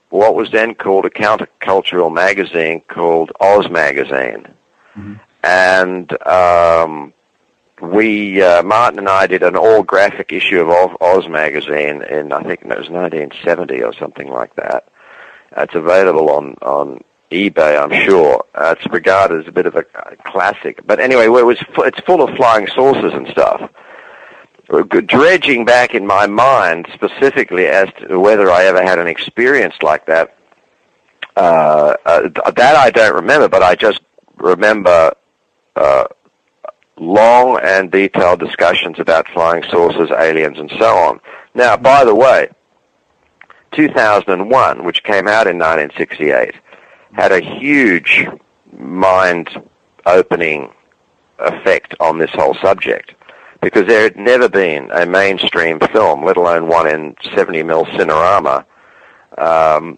[0.09, 4.47] what was then called a countercultural magazine called Oz Magazine,
[5.43, 7.13] and um,
[7.81, 12.43] we uh, Martin and I did an all graphic issue of Oz- Magazine in I
[12.43, 14.87] think it was 1970 or something like that.
[15.57, 17.01] It's available on on
[17.31, 18.45] eBay, I'm sure.
[18.53, 19.83] Uh, it's regarded as a bit of a
[20.25, 20.85] classic.
[20.85, 23.69] But anyway, it was it's full of flying saucers and stuff.
[24.67, 30.07] Dredging back in my mind specifically as to whether I ever had an experience like
[30.07, 30.35] that,
[31.35, 34.01] uh, uh, that I don't remember, but I just
[34.37, 35.13] remember
[35.75, 36.05] uh,
[36.97, 41.19] long and detailed discussions about flying saucers, aliens, and so on.
[41.53, 42.49] Now, by the way,
[43.73, 46.55] 2001, which came out in 1968,
[47.13, 48.27] had a huge
[48.77, 50.71] mind-opening
[51.37, 53.13] effect on this whole subject
[53.65, 58.63] because there had never been a mainstream film, let alone one in 70 mil Cinerama,
[59.39, 59.97] um,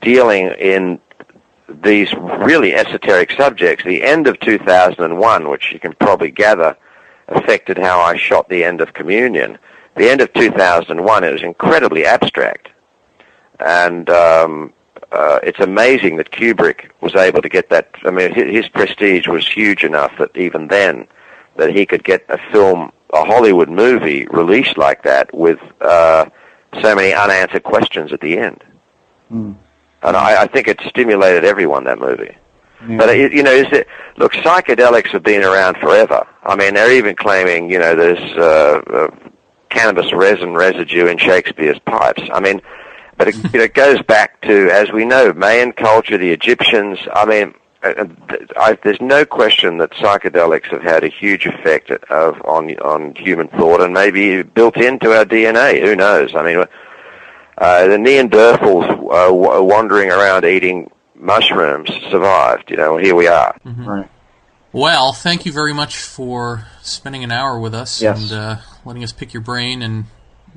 [0.00, 0.98] dealing in
[1.68, 3.84] these really esoteric subjects.
[3.84, 6.76] The end of 2001, which you can probably gather,
[7.28, 9.56] affected how I shot the end of Communion.
[9.94, 12.68] The end of 2001, it was incredibly abstract.
[13.60, 14.72] And um,
[15.12, 17.94] uh, it's amazing that Kubrick was able to get that.
[18.02, 21.06] I mean, his, his prestige was huge enough that even then,
[21.56, 26.26] that he could get a film, a Hollywood movie released like that with uh,
[26.82, 28.62] so many unanswered questions at the end.
[30.02, 32.36] And I, I think it stimulated everyone that movie.
[32.98, 33.88] But it, you know, is it,
[34.18, 36.26] look, psychedelics have been around forever.
[36.42, 39.30] I mean, they're even claiming, you know, there's uh, uh,
[39.70, 42.22] cannabis resin residue in Shakespeare's pipes.
[42.32, 42.60] I mean,
[43.16, 46.98] but it, you know, it goes back to, as we know, Mayan culture, the Egyptians.
[47.12, 52.70] I mean, I, there's no question that psychedelics have had a huge effect of on
[52.80, 55.80] on human thought, and maybe built into our DNA.
[55.80, 56.34] Who knows?
[56.34, 56.64] I mean,
[57.58, 62.70] uh, the Neanderthals uh, w- wandering around eating mushrooms survived.
[62.70, 63.56] You know, here we are.
[63.64, 64.08] Right.
[64.72, 68.20] Well, thank you very much for spending an hour with us Yes.
[68.22, 69.82] and uh, letting us pick your brain.
[69.82, 70.06] And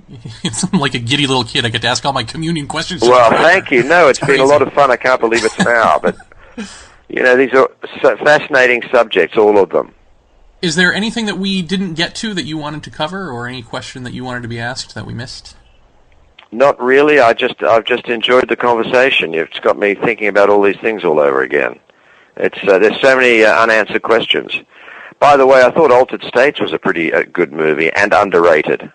[0.73, 1.65] I'm like a giddy little kid.
[1.65, 3.01] I get to ask all my communion questions.
[3.03, 3.83] Well, thank you.
[3.83, 4.89] No, it's been a lot of fun.
[4.89, 6.15] I can't believe it's now, but
[7.09, 7.69] you know, these are
[8.17, 9.93] fascinating subjects, all of them.
[10.61, 13.61] Is there anything that we didn't get to that you wanted to cover, or any
[13.61, 15.55] question that you wanted to be asked that we missed?
[16.51, 17.19] Not really.
[17.19, 19.33] I just I've just enjoyed the conversation.
[19.33, 21.79] It's got me thinking about all these things all over again.
[22.37, 24.59] It's uh, there's so many uh, unanswered questions.
[25.19, 28.91] By the way, I thought Altered States was a pretty uh, good movie and underrated.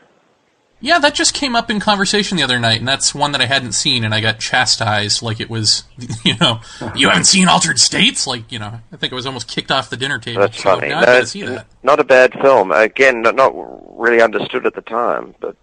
[0.85, 3.47] Yeah, that just came up in conversation the other night, and that's one that I
[3.47, 5.85] hadn't seen, and I got chastised like it was,
[6.25, 6.59] you know,
[6.97, 8.27] you haven't seen Altered States?
[8.27, 10.41] Like, you know, I think I was almost kicked off the dinner table.
[10.41, 10.89] That's so funny.
[10.89, 11.67] No, I've got to it's see that.
[11.85, 12.73] Not a bad film.
[12.73, 13.53] Again, not, not
[13.97, 15.57] really understood at the time, but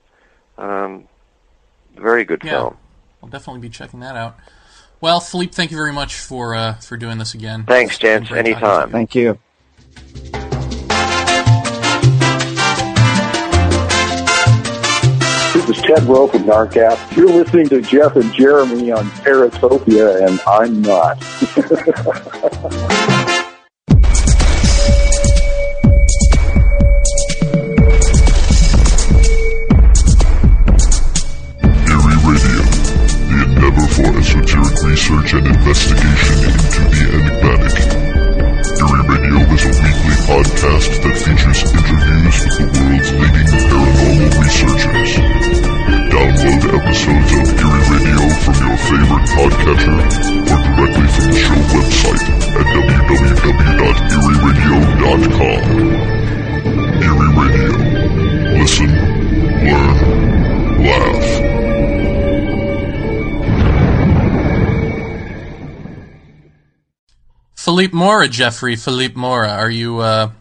[0.58, 1.04] um,
[1.98, 2.52] very good Yeah.
[2.52, 2.78] film.
[3.22, 4.38] I'll definitely be checking that out.
[5.02, 7.66] Well, Philippe, thank you very much for uh, for doing this again.
[7.66, 8.30] Thanks, It's been gents.
[8.32, 8.88] great talking to Anytime.
[8.88, 8.92] you.
[8.94, 9.16] Thank
[10.44, 10.49] you.
[15.90, 17.18] Ted Roe from NARCAP.
[17.18, 21.18] You're listening to Jeff and Jeremy on Paratopia, and I'm not.
[34.30, 37.76] esoteric research and investigation into the enigmatic.
[38.78, 45.39] Eerie Radio is a weekly podcast that features interviews with the world's leading paranormal researchers
[46.20, 50.04] download episodes of Eerie Radio from your favorite podcatcher or
[50.76, 52.28] directly from the show website
[52.60, 55.64] at www.erieradio.com.
[57.04, 57.72] Eerie Radio.
[58.60, 58.92] Listen,
[59.64, 59.96] learn,
[60.84, 61.28] laugh.
[67.56, 68.76] Philippe Mora, Jeffrey.
[68.76, 70.32] Philippe Mora, are you uh,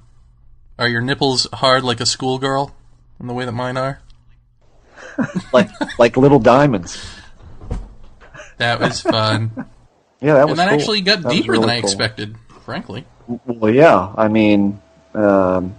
[0.79, 2.75] are your nipples hard like a schoolgirl
[3.21, 4.01] in the way that mine are?
[5.53, 7.05] Like like little diamonds.
[8.59, 9.51] That was fun.
[10.21, 10.79] Yeah, that was and that cool.
[10.81, 11.89] actually got That deeper really than I cool.
[11.91, 13.05] expected, frankly.
[13.47, 14.13] Well, yeah.
[14.17, 14.81] I mean,
[15.15, 15.77] um,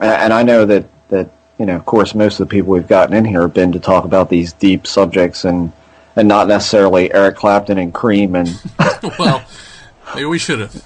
[0.00, 3.14] and I know that that you know, of course, most of the people we've gotten
[3.14, 5.72] in here have been to talk about these deep subjects and
[6.16, 8.48] and not necessarily Eric Clapton and Cream and
[9.18, 9.44] well,
[10.14, 10.84] maybe we should have.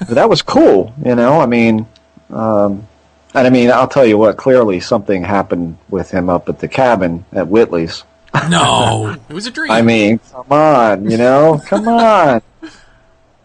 [0.00, 0.92] but that was cool.
[1.04, 1.86] You know, I mean,
[2.30, 2.88] um,
[3.34, 4.36] and I mean, I'll tell you what.
[4.36, 8.04] Clearly, something happened with him up at the cabin at Whitley's.
[8.48, 9.70] No, it was a dream.
[9.70, 12.42] I mean, come on, you know, come on.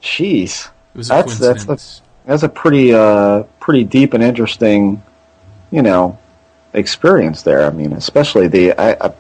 [0.02, 1.78] Jeez, it was a that's that's a,
[2.26, 5.02] that's a pretty uh pretty deep and interesting,
[5.72, 6.18] you know,
[6.74, 7.66] experience there.
[7.66, 9.14] I mean, especially the I I,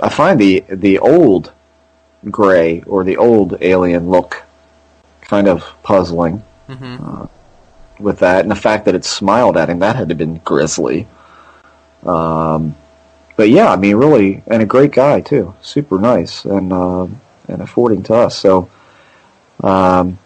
[0.00, 1.52] I find the the old
[2.30, 4.42] gray or the old alien look
[5.22, 7.22] kind of puzzling Mhm.
[7.22, 7.26] uh,
[7.98, 10.36] with that, and the fact that it smiled at him that had to have been
[10.38, 11.06] grisly.
[12.04, 12.74] Um,
[13.36, 17.60] but yeah, I mean, really, and a great guy too, super nice and um and
[17.62, 18.38] affording to us.
[18.38, 18.70] So,
[19.62, 20.18] um,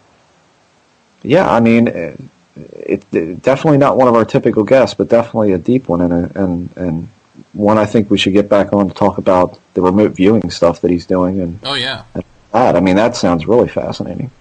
[1.23, 2.19] yeah, I mean, it,
[2.55, 6.13] it, it- definitely not one of our typical guests, but definitely a deep one and
[6.13, 7.07] a, and and
[7.53, 10.81] one I think we should get back on to talk about the remote viewing stuff
[10.81, 12.03] that he's doing and Oh yeah,
[12.51, 12.75] that.
[12.75, 14.31] I mean, that sounds really fascinating.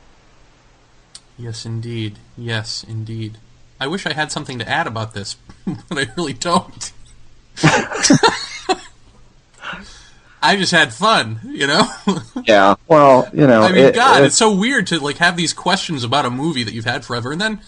[1.38, 3.38] Yes indeed, yes indeed.
[3.78, 5.36] I wish I had something to add about this,
[5.88, 6.92] but I really don't.
[10.42, 11.84] I just had fun, you know.
[12.46, 12.76] Yeah.
[12.86, 15.52] Well, you know, I mean, it- God, it- it's so weird to like have these
[15.52, 17.60] questions about a movie that you've had forever, and then,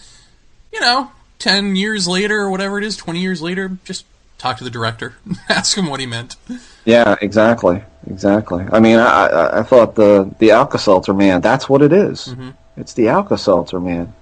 [0.71, 4.05] you know, ten years later or whatever it is, twenty years later, just
[4.37, 5.15] talk to the director,
[5.49, 6.37] ask him what he meant.
[6.85, 8.65] Yeah, exactly, exactly.
[8.71, 11.41] I mean, I I, I thought the the Alka Seltzer man.
[11.41, 12.27] That's what it is.
[12.29, 12.53] Mhm.
[12.79, 14.13] It's the Alka Seltzer man.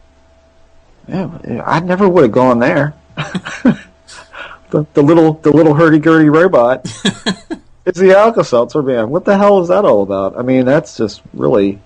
[1.07, 2.93] Yeah, I never would have gone there.
[3.15, 6.81] the, the little the little hurdy gurdy robot.
[7.85, 9.09] it's the Alka Seltzer man.
[9.09, 10.37] What the hell is that all about?
[10.37, 11.79] I mean, that's just really,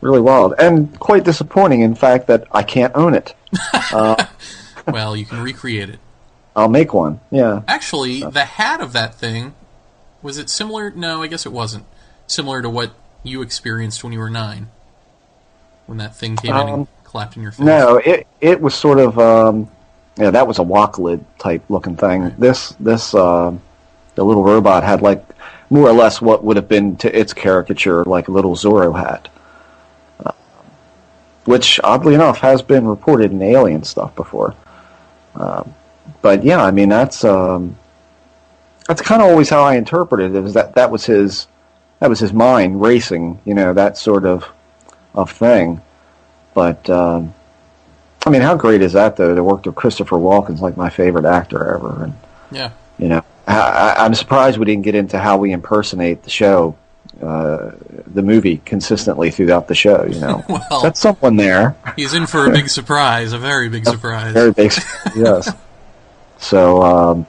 [0.00, 1.80] really wild and quite disappointing.
[1.80, 3.34] In fact, that I can't own it.
[3.92, 4.26] Uh,
[4.88, 6.00] well, you can recreate it.
[6.56, 7.20] I'll make one.
[7.30, 7.62] Yeah.
[7.68, 9.54] Actually, the hat of that thing
[10.20, 10.90] was it similar?
[10.90, 11.84] No, I guess it wasn't
[12.26, 12.92] similar to what
[13.22, 14.70] you experienced when you were nine,
[15.86, 17.64] when that thing came in and Um, clapped in your face.
[17.64, 19.70] No, it it was sort of um,
[20.16, 22.34] yeah, that was a walk lid type looking thing.
[22.38, 23.52] This this uh,
[24.14, 25.24] the little robot had like
[25.70, 29.28] more or less what would have been to its caricature like a little Zorro hat,
[30.24, 30.32] uh,
[31.44, 34.54] which oddly enough has been reported in alien stuff before.
[35.34, 35.74] Um,
[36.22, 37.76] but yeah, I mean that's um,
[38.86, 40.44] that's kind of always how I interpreted it.
[40.44, 41.48] Is that that was his
[42.00, 44.44] that was his mind racing, you know, that sort of
[45.14, 45.80] of thing.
[46.54, 47.34] But um,
[48.26, 49.34] I mean, how great is that though?
[49.34, 52.14] To work with Christopher Walken's like my favorite actor ever, and
[52.50, 52.70] Yeah.
[52.98, 56.76] you know, I, I- I'm surprised we didn't get into how we impersonate the show,
[57.22, 57.72] uh,
[58.06, 60.04] the movie consistently throughout the show.
[60.04, 61.76] You know, Well- that's someone there.
[61.96, 64.32] He's in for a big surprise, a very big surprise.
[64.32, 64.72] Very big,
[65.16, 65.52] yes.
[66.38, 67.26] So, um,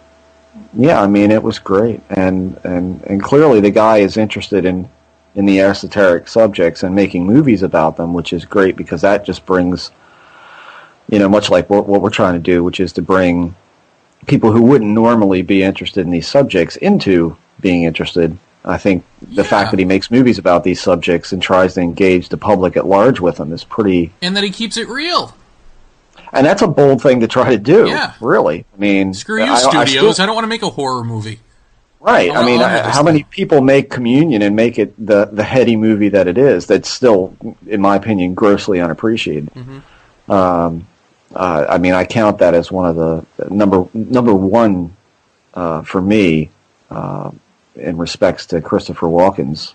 [0.73, 4.87] yeah, I mean, it was great, and and and clearly the guy is interested in
[5.35, 9.45] in the esoteric subjects and making movies about them, which is great because that just
[9.45, 9.91] brings,
[11.09, 13.53] you know, much like what, what we're trying to do, which is to bring
[14.27, 18.37] people who wouldn't normally be interested in these subjects into being interested.
[18.63, 22.29] I think the fact that he makes movies about these subjects and tries to engage
[22.29, 25.35] the public at large with them is pretty And that he keeps it real.
[26.33, 27.87] and that's a bold thing to try to do.
[27.87, 28.13] Yeah.
[28.19, 28.65] Really.
[28.73, 30.15] I mean, Screw you, I- I studios.
[30.15, 31.41] still- I, don't want to make a horror movie.
[32.05, 32.31] Right.
[32.31, 35.75] I I, mean, I- how many people make Communion and make it the the heady
[35.75, 36.67] movie that it is?
[36.67, 37.35] That's still,
[37.67, 39.49] in my opinion, grossly unappreciated.
[39.53, 40.31] Mm-hmm.
[40.31, 40.87] Um,
[41.35, 44.95] uh, I mean, I count that as one of the number number one
[45.53, 46.49] uh, for me
[46.89, 47.31] uh,
[47.75, 49.73] in respects to Christopher Walken's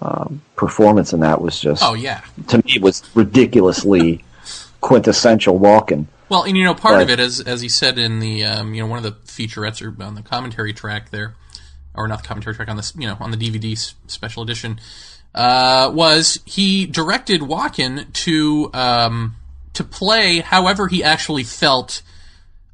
[0.00, 2.20] um, performance in that was just Oh yeah.
[2.48, 4.22] to me it was ridiculously
[4.80, 6.06] quintessential Walken.
[6.28, 7.10] Well, and you know, part of Right.
[7.10, 9.94] it, as as he said in the um, you know one of the featurettes or
[10.02, 11.34] on the commentary track there,
[11.96, 14.80] or not the commentary track on this you know on the DVD special edition,
[15.34, 19.36] uh, was he directed Walken to um,
[19.72, 22.02] to play however he actually felt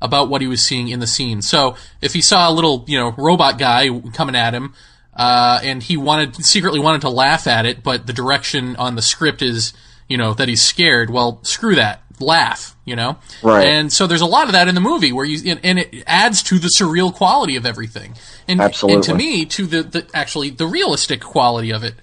[0.01, 1.43] about what he was seeing in the scene.
[1.43, 4.75] So if he saw a little you know robot guy coming at him.
[5.15, 9.03] Uh, and he wanted secretly wanted to laugh at it, but the direction on the
[9.03, 9.75] script is,
[10.09, 11.11] you know, that he's scared.
[11.11, 12.03] Well, screw that.
[12.23, 13.19] Laugh, you know.
[13.43, 13.67] Right.
[13.67, 16.05] And so there's a lot of that in the movie where you and, and it
[16.07, 18.15] adds to the surreal quality of everything.
[18.49, 18.95] And, Absolutely.
[18.97, 21.95] and to me, to the, the actually the realistic quality of it.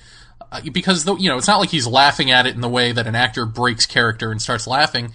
[0.51, 2.91] uh, because the, you know it's not like he's laughing at it in the way
[2.91, 5.13] that an actor breaks character and starts laughing.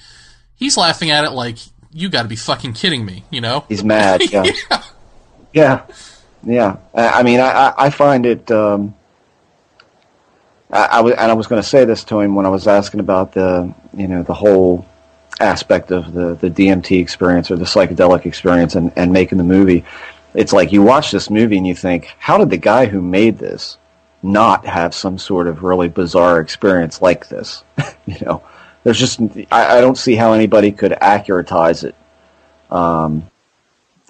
[0.56, 1.58] He's laughing at it like
[1.92, 3.64] you got to be fucking kidding me, you know?
[3.68, 4.22] He's mad.
[4.32, 4.44] Yeah.
[4.44, 4.82] yeah.
[5.52, 5.82] Yeah,
[6.42, 6.76] yeah.
[6.94, 8.50] I, I mean, I, I- I find it.
[8.50, 8.94] Um,
[10.70, 12.66] I, I was, and I was going to say this to him when I was
[12.66, 14.86] asking about the, you know, the whole
[15.44, 19.84] aspect of the the DMT experience or the psychedelic experience and and making the movie.
[20.34, 23.38] It's like you watch this movie and you think, how did the guy who made
[23.38, 23.78] this
[24.22, 27.62] not have some sort of really bizarre experience like this?
[28.06, 28.42] you know,
[28.82, 29.20] there's just
[29.52, 31.94] I, I don't see how anybody could accuratize it.
[32.70, 33.30] Um,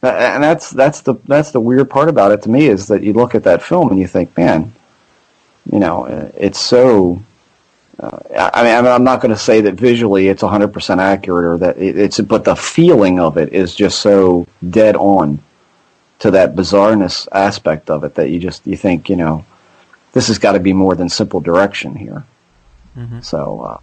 [0.03, 3.13] and that's that's the that's the weird part about it to me is that you
[3.13, 4.73] look at that film and you think, man,
[5.71, 6.05] you know,
[6.37, 7.23] it's so.
[7.99, 11.59] Uh, I I mean, I'm not going to say that visually it's 100% accurate or
[11.59, 15.41] that it, it's, but the feeling of it is just so dead on
[16.21, 19.45] to that bizarreness aspect of it that you just you think, you know,
[20.13, 22.25] this has got to be more than simple direction here.
[23.23, 23.79] So, uh,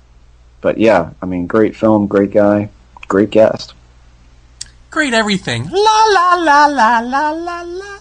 [0.61, 2.69] but yeah, I mean, great film, great guy,
[3.07, 3.73] great guest.
[4.89, 5.69] Great everything.
[5.69, 7.99] La la la la la la la.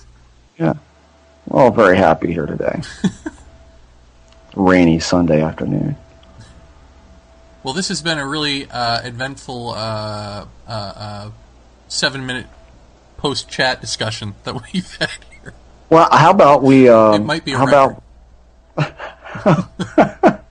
[0.58, 0.74] Yeah.
[1.46, 2.82] We're all very happy here today.
[4.60, 5.96] Rainy Sunday afternoon.
[7.62, 11.30] Well, this has been a really uh, eventful uh, uh, uh,
[11.88, 12.46] seven minute
[13.16, 15.10] post chat discussion that we've had
[15.42, 15.54] here.
[15.88, 16.88] Well, how about we?
[16.88, 18.02] Um, It might be a how about?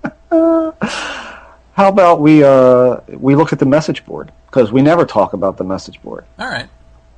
[1.74, 2.44] how about we?
[2.44, 6.26] Uh, we look at the message board because we never talk about the message board.
[6.38, 6.68] All right.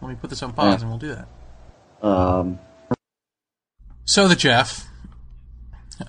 [0.01, 0.79] Let me put this on pause Yeah.
[0.81, 2.07] and we'll do that.
[2.07, 2.59] Um,
[4.05, 4.87] So the Jeff.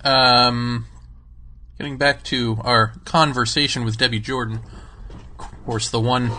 [0.03, 0.85] Um,
[1.77, 4.59] getting back to our conversation with Debbie Jordan.
[5.39, 6.31] Of course, the one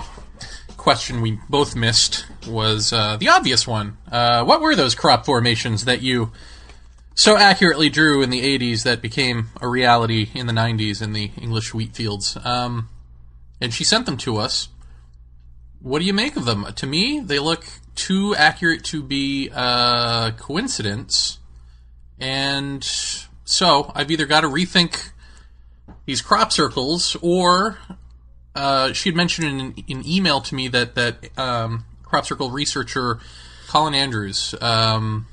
[0.76, 3.96] question we both missed was uh, the obvious one.
[4.10, 6.30] Uh, what were those crop formations that you
[7.14, 11.30] so accurately drew in the 80s that became a reality in the 90s in the
[11.40, 12.36] English wheat fields?
[12.44, 12.88] Um,
[13.60, 14.68] and she sent them to us.
[15.80, 16.66] What do you make of them?
[16.76, 17.64] To me, they look
[17.94, 21.38] too accurate to be a coincidence.
[22.18, 22.86] And
[23.44, 25.10] so I've either got to rethink
[26.06, 27.78] these crop circles, or
[28.54, 33.18] uh, she had mentioned in an, email to me that that um, crop circle researcher
[33.68, 35.26] Colin Andrews um,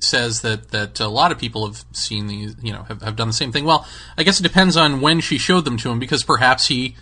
[0.00, 3.28] says that that a lot of people have seen these, you know, have, have done
[3.28, 3.64] the same thing.
[3.64, 3.86] Well,
[4.18, 6.96] I guess it depends on when she showed them to him, because perhaps he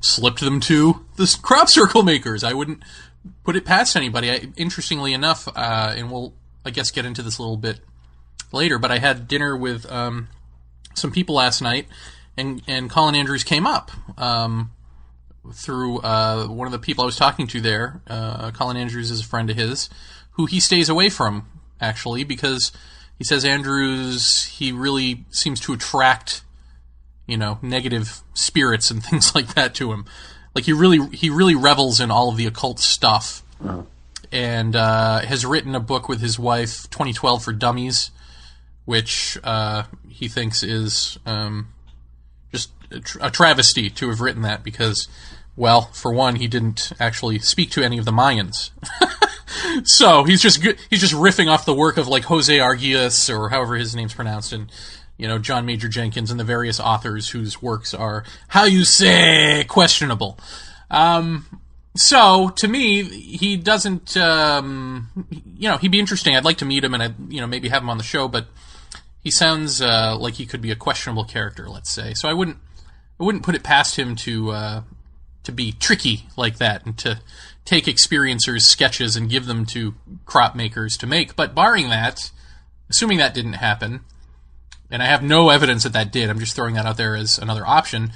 [0.00, 2.44] slipped them to the crop circle makers.
[2.44, 2.82] I wouldn't
[3.44, 4.30] put it past anybody.
[4.30, 6.34] I, interestingly enough, uh, and we'll
[6.64, 7.80] I guess get into this a little bit
[8.52, 10.28] later, but I had dinner with um,
[10.94, 11.86] some people last night,
[12.36, 14.70] and and Colin Andrews came up um,
[15.52, 18.00] through uh, one of the people I was talking to there.
[18.06, 19.88] Uh, Colin Andrews is a friend of his,
[20.32, 21.46] who he stays away from
[21.80, 22.72] actually because
[23.16, 26.42] he says Andrews he really seems to attract
[27.26, 30.04] you know negative spirits and things like that to him.
[30.54, 33.42] Like he really he really revels in all of the occult stuff
[34.32, 38.10] and uh, has written a book with his wife, 2012 for Dummies,
[38.88, 41.68] which uh, he thinks is um,
[42.50, 45.08] just a, tr- a travesty to have written that because,
[45.56, 48.70] well, for one, he didn't actually speak to any of the Mayans.
[49.84, 53.76] so he's just he's just riffing off the work of like Jose Arguelles or however
[53.76, 54.72] his name's pronounced and
[55.18, 59.66] you know John Major Jenkins and the various authors whose works are how you say
[59.68, 60.38] questionable.
[60.90, 61.44] Um,
[61.94, 64.16] so to me, he doesn't.
[64.16, 66.34] Um, you know, he'd be interesting.
[66.34, 68.28] I'd like to meet him and I, you know, maybe have him on the show.
[68.28, 68.46] But
[69.20, 71.68] he sounds uh, like he could be a questionable character.
[71.68, 72.14] Let's say.
[72.14, 72.58] So I wouldn't.
[73.20, 74.82] I wouldn't put it past him to uh,
[75.42, 77.20] to be tricky like that and to
[77.64, 81.36] take experiencers' sketches and give them to crop makers to make.
[81.36, 82.30] But barring that,
[82.88, 84.00] assuming that didn't happen,
[84.90, 86.30] and I have no evidence that that did.
[86.30, 88.12] I'm just throwing that out there as another option.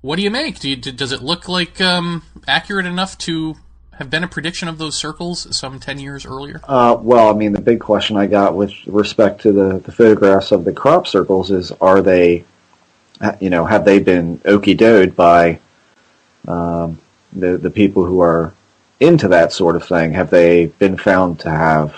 [0.00, 0.60] What do you make?
[0.60, 3.56] Do you, does it look like um, accurate enough to
[3.98, 6.60] have been a prediction of those circles some ten years earlier?
[6.64, 10.52] Uh, well, I mean, the big question I got with respect to the, the photographs
[10.52, 12.44] of the crop circles is: Are they,
[13.40, 15.60] you know, have they been okey doed by
[16.48, 16.98] um,
[17.32, 18.54] the the people who are
[19.00, 20.12] into that sort of thing?
[20.12, 21.94] Have they been found to have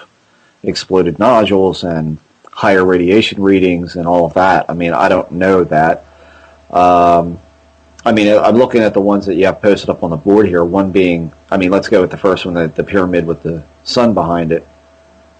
[0.63, 2.19] exploded nodules and
[2.51, 4.67] higher radiation readings and all of that?
[4.69, 6.05] I mean, I don't know that.
[6.71, 7.41] Um,
[8.07, 10.47] I mean, I'm looking at the ones that you have posted up on the board
[10.47, 10.65] here.
[10.65, 13.65] One being, I mean, let's go with the first one, the, the pyramid with the
[13.83, 14.65] sun behind it.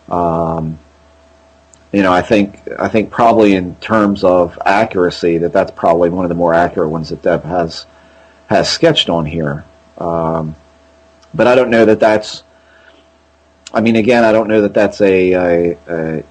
[0.09, 0.77] Um,
[1.93, 6.25] you know, I think I think probably in terms of accuracy, that that's probably one
[6.25, 7.87] of the more accurate ones that Deb has
[8.49, 9.65] has sketched on here.
[9.99, 10.57] Um,
[11.33, 12.43] but I don't know that that's.
[13.73, 16.25] I mean, again, I don't know that that's a a, a,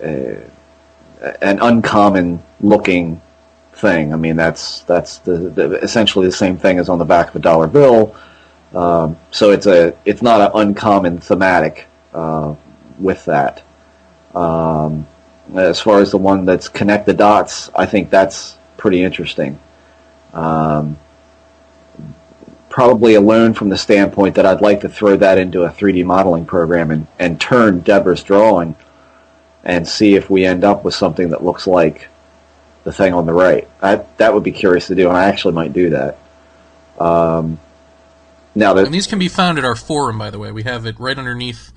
[1.22, 3.22] a, an uncommon looking
[3.76, 4.14] thing.
[4.14, 7.36] I mean, that's that's the, the essentially the same thing as on the back of
[7.36, 8.16] a dollar bill.
[8.74, 12.56] Um, so it's a it's not an uncommon thematic uh,
[13.00, 13.64] with that.
[14.34, 15.08] Um,
[15.56, 19.60] as far as the one that's connect the dots, I think that's pretty interesting.
[20.34, 20.98] Um,
[22.70, 26.46] probably alone from the standpoint that I'd like to throw that into a 3D modeling
[26.46, 28.76] program and, and turn Deborah's drawing
[29.64, 32.10] and see if we end up with something that looks like
[32.86, 33.68] the thing on the right.
[33.82, 36.18] I, that would be curious to do, and I actually might do that.
[36.98, 37.60] Um,
[38.54, 40.52] now, and these can be found at our forum, by the way.
[40.54, 41.74] We have it right underneath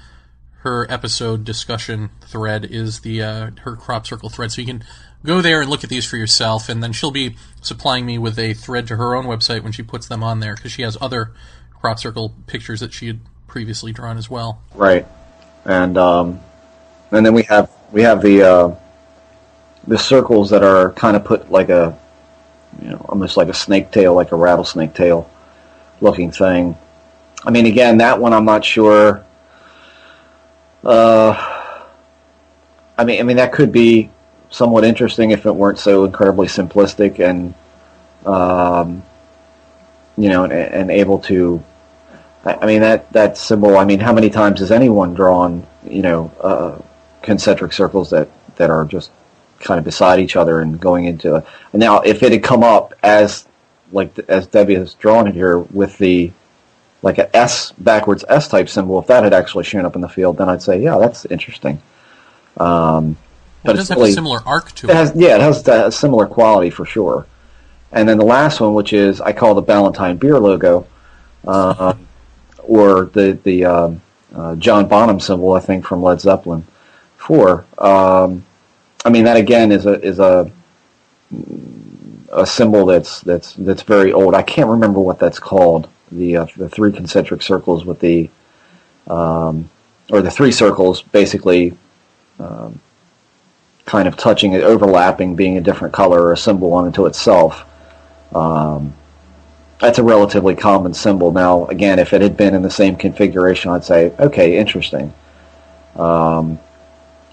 [0.58, 4.84] her episode discussion thread is the uh, her crop circle thread, so you can
[5.24, 8.38] go there and look at these for yourself, and then she'll be supplying me with
[8.38, 10.96] a thread to her own website when she puts them on there because she has
[11.00, 11.32] other
[11.80, 14.62] crop circle pictures that she had previously drawn as well.
[14.74, 15.06] Right,
[15.64, 16.40] and um,
[17.10, 18.74] and then we have we have the uh,
[19.88, 21.96] the circles that are kind of put like a
[22.80, 25.28] you know almost like a snake tail, like a rattlesnake tail
[26.00, 26.76] looking thing.
[27.44, 29.24] I mean, again, that one I'm not sure.
[30.84, 31.34] Uh,
[32.96, 34.10] I mean, I mean that could be
[34.50, 37.54] somewhat interesting if it weren't so incredibly simplistic and
[38.26, 39.02] um,
[40.16, 41.62] you know and, and able to
[42.44, 46.30] I mean that that symbol I mean how many times has anyone drawn you know
[46.40, 46.78] uh,
[47.22, 49.10] concentric circles that that are just
[49.60, 52.62] kind of beside each other and going into a, and now if it had come
[52.62, 53.46] up as
[53.92, 56.30] like as Debbie has drawn it here with the
[57.02, 60.08] like a S backwards S type symbol if that had actually shown up in the
[60.08, 61.80] field then I'd say yeah that's interesting
[62.58, 63.16] um,
[63.64, 64.90] but it does have really, a similar arc to it.
[64.90, 64.96] it.
[64.96, 67.26] Has, yeah, it has a similar quality for sure.
[67.92, 70.86] And then the last one, which is I call the Ballantine beer logo,
[71.46, 71.94] uh,
[72.58, 74.02] or the the um,
[74.34, 76.66] uh, John Bonham symbol, I think from Led Zeppelin
[77.16, 77.64] four.
[77.78, 78.44] Um,
[79.08, 80.50] I mean that again is a is a
[82.30, 84.34] a symbol that's that's that's very old.
[84.34, 85.88] I can't remember what that's called.
[86.12, 88.28] The uh, the three concentric circles with the
[89.06, 89.70] um,
[90.10, 91.74] or the three circles basically
[92.38, 92.80] um,
[93.86, 97.64] kind of touching it, overlapping, being a different color or a symbol unto itself.
[98.34, 98.94] Um,
[99.80, 101.32] that's a relatively common symbol.
[101.32, 105.14] Now, again, if it had been in the same configuration, I'd say, okay, interesting.
[105.96, 106.58] Um,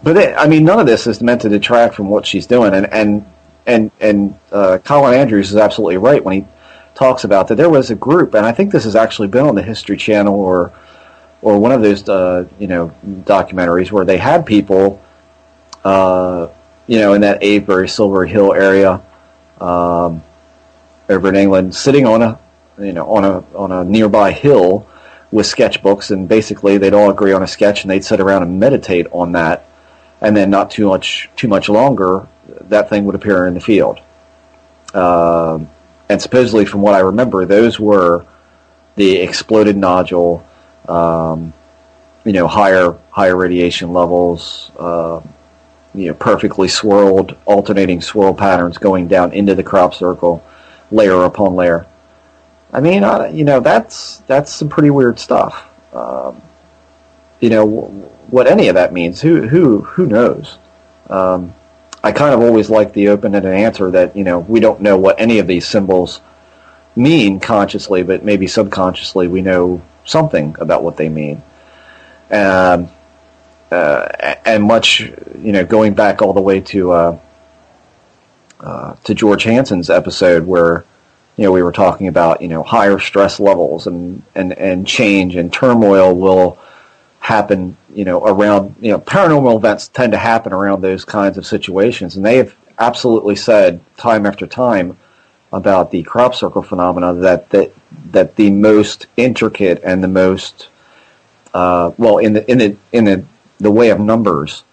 [0.04, 2.74] but it, I mean, none of this is meant to detract from what she's doing,
[2.74, 3.26] and and
[3.66, 6.48] and and uh, Colin Andrews is absolutely right when he
[6.94, 7.56] talks about that.
[7.56, 10.36] There was a group, and I think this has actually been on the History Channel
[10.36, 10.72] or
[11.42, 15.02] or one of those uh, you know documentaries where they had people
[15.86, 16.50] uh,
[16.88, 19.02] you know, in that Avebury, Silbury Hill area
[19.62, 20.24] um,
[21.08, 22.40] over in England, sitting on a,
[22.80, 24.88] you know, on a on a nearby hill
[25.32, 28.60] with sketchbooks, and basically they'd all agree on a sketch, and they'd sit around and
[28.60, 29.66] meditate on that,
[30.26, 32.28] and then not too much too much longer,
[32.62, 34.00] that thing would appear in the field.
[34.94, 35.70] Um,
[36.10, 38.26] and supposedly, from what I remember, those were
[38.96, 40.44] the exploded nodule,
[40.88, 41.54] um,
[42.24, 45.22] you know, higher higher radiation levels, uh,
[45.94, 50.44] you know, perfectly swirled, alternating swirl patterns going down into the crop circle,
[50.90, 51.86] layer upon layer.
[52.74, 55.68] I mean, uh, you know, that's that's some pretty weird stuff.
[55.94, 56.42] Um,
[57.40, 60.58] you know, what any of that means, who who who knows?
[61.10, 61.56] Um,
[62.04, 65.22] I kind of always like the open-ended answer that you know we don't know what
[65.22, 66.20] any of these symbols
[66.98, 71.42] mean consciously, but maybe subconsciously we know something about what they mean.
[72.30, 72.90] Um,
[73.72, 77.20] uh, and much, you know, going back all the way to uh,
[78.60, 80.84] uh, to George Hansen's episode where,
[81.38, 85.38] you know, we were talking about, you know, higher stress levels and, and, and change
[85.38, 86.58] and turmoil will
[87.34, 91.46] happen, you know, around, you know, paranormal events tend to happen around those kinds of
[91.46, 92.16] situations.
[92.16, 94.98] And they have absolutely said time after time
[95.52, 97.72] about the crop circle phenomena that, that,
[98.12, 100.70] that the most intricate and the most,
[101.54, 103.26] uh, well, in the, in the, in the
[103.60, 104.64] the way of numbers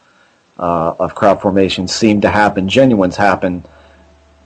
[0.58, 3.64] uh, of crowd formation seem to happen, genuines happen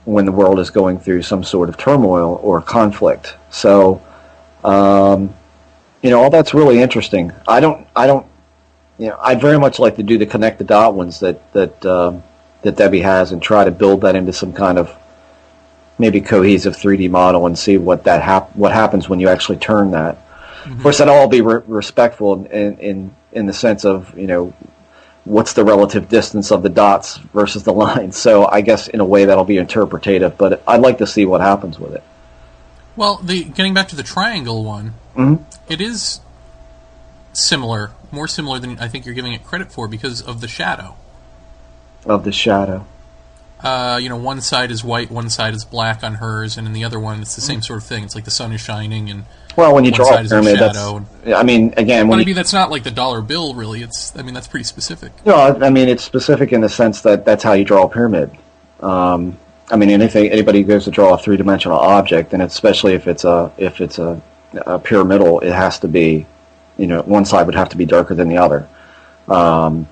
[0.05, 3.35] when the world is going through some sort of turmoil or conflict.
[3.49, 4.01] So,
[4.63, 5.33] um,
[6.01, 7.31] you know, all that's really interesting.
[7.47, 8.25] I don't, I don't,
[8.97, 11.85] you know, I'd very much like to do the connect the dot ones that that
[11.85, 12.23] um,
[12.61, 14.95] that Debbie has and try to build that into some kind of
[15.99, 19.91] maybe cohesive 3D model and see what that hap- what happens when you actually turn
[19.91, 20.15] that.
[20.15, 20.73] Mm-hmm.
[20.73, 24.53] Of course, that'll all be re- respectful in, in in the sense of you know
[25.25, 28.17] what's the relative distance of the dots versus the lines.
[28.17, 31.41] So I guess in a way that'll be interpretative, but I'd like to see what
[31.41, 32.03] happens with it.
[32.97, 35.43] Well, the getting back to the triangle one, mm-hmm.
[35.71, 36.19] it is
[37.31, 40.97] similar, more similar than I think you're giving it credit for because of the shadow.
[42.05, 42.85] of the shadow.
[43.59, 46.73] Uh, you know, one side is white, one side is black on hers, and in
[46.73, 48.03] the other one, it's the same sort of thing.
[48.03, 49.25] It's like the sun is shining, and
[49.55, 50.77] Well, when you draw a pyramid, that's.
[50.77, 53.81] I mean, again, when I you, that's not like the dollar bill, really.
[53.81, 55.11] It's, I mean, that's pretty specific.
[55.25, 58.31] No, I mean it's specific in the sense that that's how you draw a pyramid.
[58.79, 63.07] Um, I mean, anything anybody goes to draw a three dimensional object, and especially if
[63.07, 64.21] it's a if it's a,
[64.53, 66.25] a pyramidal, it has to be,
[66.77, 68.67] you know, one side would have to be darker than the other.
[69.27, 69.87] Um,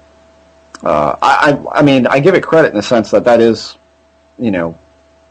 [0.81, 3.77] uh, I, I mean, I give it credit in the sense that that is,
[4.37, 4.77] you know,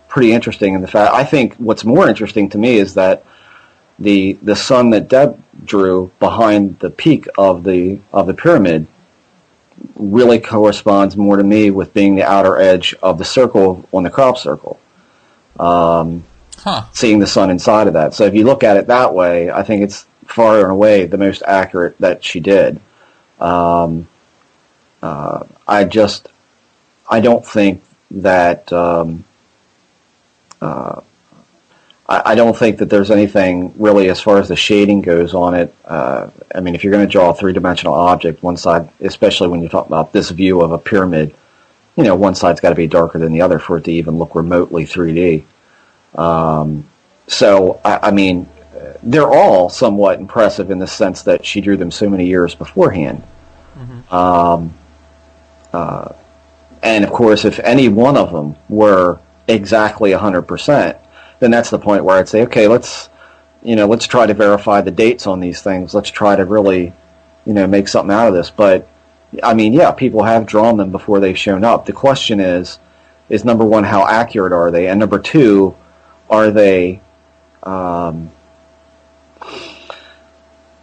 [0.09, 0.75] pretty interesting.
[0.75, 3.25] In the fact, I think what's more interesting to me is that
[3.99, 8.87] the the sun that Deb drew behind the peak of the of the pyramid
[9.97, 14.11] really corresponds more to me with being the outer edge of the circle on the
[14.11, 14.79] crop circle.
[15.59, 16.25] Um,
[16.65, 16.85] Huh.
[16.93, 18.15] Seeing the sun inside of that.
[18.15, 21.19] So if you look at it that way, I think it's far and away the
[21.19, 22.81] most accurate that she did.
[23.39, 24.09] Um,
[25.03, 26.29] uh, I just,
[27.11, 27.83] I don't think
[28.13, 28.73] that.
[28.73, 29.25] Um,
[30.63, 31.03] uh,
[32.09, 35.55] I, I don't think that there's anything really as far as the shading goes on
[35.55, 35.75] it.
[35.85, 39.63] Uh, I mean, if you're going to draw a three-dimensional object, one side, especially when
[39.63, 41.35] you talk about this view of a pyramid,
[41.97, 44.19] you know, one side's got to be darker than the other for it to even
[44.19, 45.45] look remotely 3D.
[46.19, 46.89] Um,
[47.27, 48.49] so, I, I mean,
[49.03, 53.23] they're all somewhat impressive in the sense that she drew them so many years beforehand.
[54.11, 54.75] Um,
[55.73, 56.13] uh,
[56.83, 59.19] and of course, if any one of them were
[59.49, 60.99] exactly 100%,
[61.41, 63.09] then that's the point where I'd say, okay, let's,
[63.63, 65.95] you know, let's try to verify the dates on these things.
[65.95, 66.93] Let's try to really,
[67.45, 68.51] you know, make something out of this.
[68.51, 68.87] But,
[69.43, 71.87] I mean, yeah, people have drawn them before they've shown up.
[71.87, 72.79] The question is,
[73.29, 74.89] is number one, how accurate are they?
[74.89, 75.75] And number two,
[76.29, 77.01] are they,
[77.63, 78.31] um,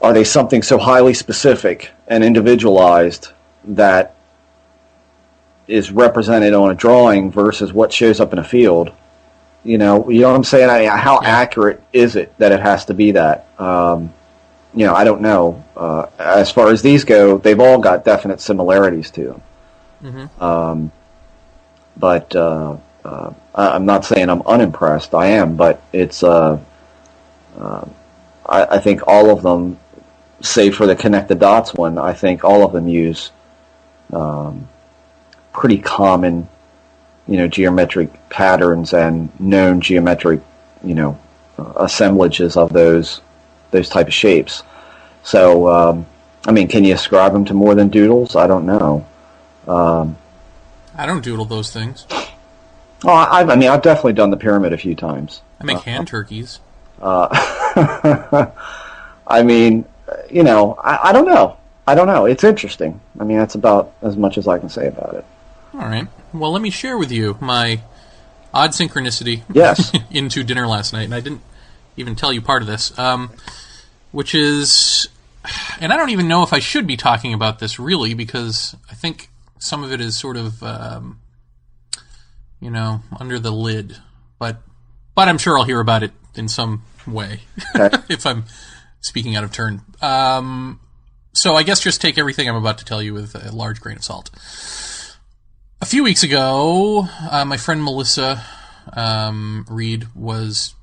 [0.01, 3.31] are they something so highly specific and individualized
[3.63, 4.15] that
[5.67, 8.91] is represented on a drawing versus what shows up in a field?
[9.63, 10.69] You know, you know what I'm saying?
[10.69, 13.47] I mean, how accurate is it that it has to be that?
[13.59, 14.13] Um,
[14.73, 15.63] you know, I don't know.
[15.75, 19.41] Uh, as far as these go, they've all got definite similarities to them.
[20.03, 20.43] Mm-hmm.
[20.43, 20.91] Um,
[21.95, 25.13] but uh, uh, I'm not saying I'm unimpressed.
[25.13, 26.23] I am, but it's.
[26.23, 26.59] Uh,
[27.57, 27.85] uh,
[28.45, 29.79] I, I think all of them,
[30.41, 33.31] save for the connect the dots one, I think all of them use
[34.11, 34.67] um,
[35.53, 36.47] pretty common,
[37.27, 40.41] you know, geometric patterns and known geometric,
[40.83, 41.17] you know,
[41.57, 43.21] uh, assemblages of those
[43.71, 44.63] those type of shapes.
[45.23, 46.05] So, um,
[46.45, 48.35] I mean, can you ascribe them to more than doodles?
[48.35, 49.05] I don't know.
[49.67, 50.17] Um,
[50.95, 52.05] I don't doodle those things.
[53.03, 55.41] Oh, I, I mean, I've definitely done the pyramid a few times.
[55.59, 56.59] I make hand turkeys.
[57.01, 57.27] Uh,
[59.27, 59.85] I mean,
[60.29, 61.57] you know, I, I don't know.
[61.87, 62.25] I don't know.
[62.25, 62.99] It's interesting.
[63.19, 65.25] I mean, that's about as much as I can say about it.
[65.73, 66.07] All right.
[66.33, 67.81] Well, let me share with you my
[68.53, 69.43] odd synchronicity.
[69.53, 69.91] Yes.
[70.11, 71.41] into dinner last night, and I didn't
[71.97, 73.31] even tell you part of this, um,
[74.11, 75.07] which is,
[75.79, 78.95] and I don't even know if I should be talking about this really because I
[78.95, 79.29] think
[79.59, 81.19] some of it is sort of, um,
[82.59, 83.97] you know, under the lid,
[84.39, 84.61] but
[85.15, 87.41] but I'm sure I'll hear about it in some way
[88.09, 88.45] if I'm
[89.01, 89.81] speaking out of turn.
[90.01, 90.79] Um,
[91.33, 93.97] so I guess just take everything I'm about to tell you with a large grain
[93.97, 94.29] of salt.
[95.81, 98.43] A few weeks ago, uh, my friend Melissa
[98.93, 100.75] um, Reed was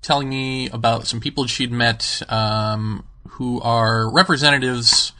[0.00, 5.12] telling me about some people she'd met um, who are representatives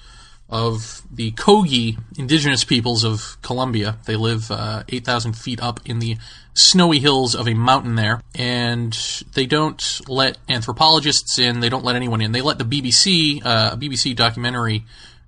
[0.48, 3.98] of the Kogi indigenous peoples of Colombia.
[4.06, 6.16] They live uh, 8,000 feet up in the
[6.54, 8.96] snowy hills of a mountain there, and
[9.34, 11.58] they don't let anthropologists in.
[11.58, 12.30] They don't let anyone in.
[12.30, 14.84] They let the BBC, uh, a BBC documentary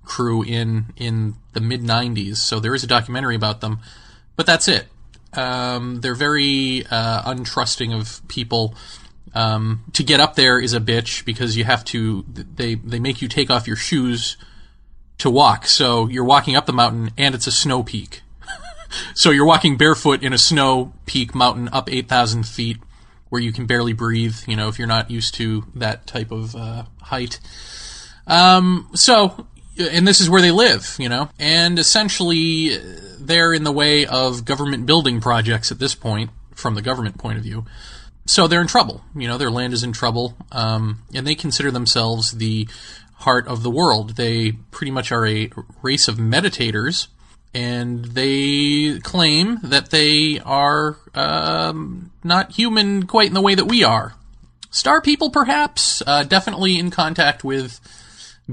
[0.07, 2.37] crew in in the mid 90s.
[2.37, 3.79] So there is a documentary about them,
[4.35, 4.87] but that's it.
[5.33, 8.75] Um, they're very uh, untrusting of people.
[9.35, 12.25] Um, to get up there is a bitch because you have to.
[12.27, 14.37] They they make you take off your shoes
[15.19, 15.67] to walk.
[15.67, 18.21] So you're walking up the mountain and it's a snow peak.
[19.15, 22.77] so you're walking barefoot in a snow peak mountain up 8,000 feet
[23.29, 26.55] where you can barely breathe, you know, if you're not used to that type of
[26.55, 27.39] uh, height.
[28.25, 29.47] Um, so,
[29.79, 32.77] and this is where they live, you know, and essentially
[33.19, 37.37] they're in the way of government building projects at this point, from the government point
[37.37, 37.65] of view.
[38.25, 39.03] So they're in trouble.
[39.15, 42.67] You know, their land is in trouble, um, and they consider themselves the
[43.19, 44.15] heart of the world.
[44.15, 45.49] They pretty much are a
[45.81, 47.07] race of meditators,
[47.53, 53.83] and they claim that they are um, not human quite in the way that we
[53.83, 54.15] are.
[54.69, 57.79] Star people, perhaps, uh, definitely in contact with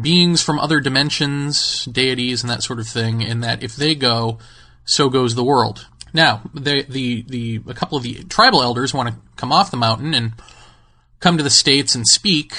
[0.01, 3.21] beings from other dimensions, deities, and that sort of thing.
[3.21, 4.39] in that if they go,
[4.85, 5.87] so goes the world.
[6.13, 9.77] Now, the the the a couple of the tribal elders want to come off the
[9.77, 10.33] mountain and
[11.21, 12.55] come to the states and speak.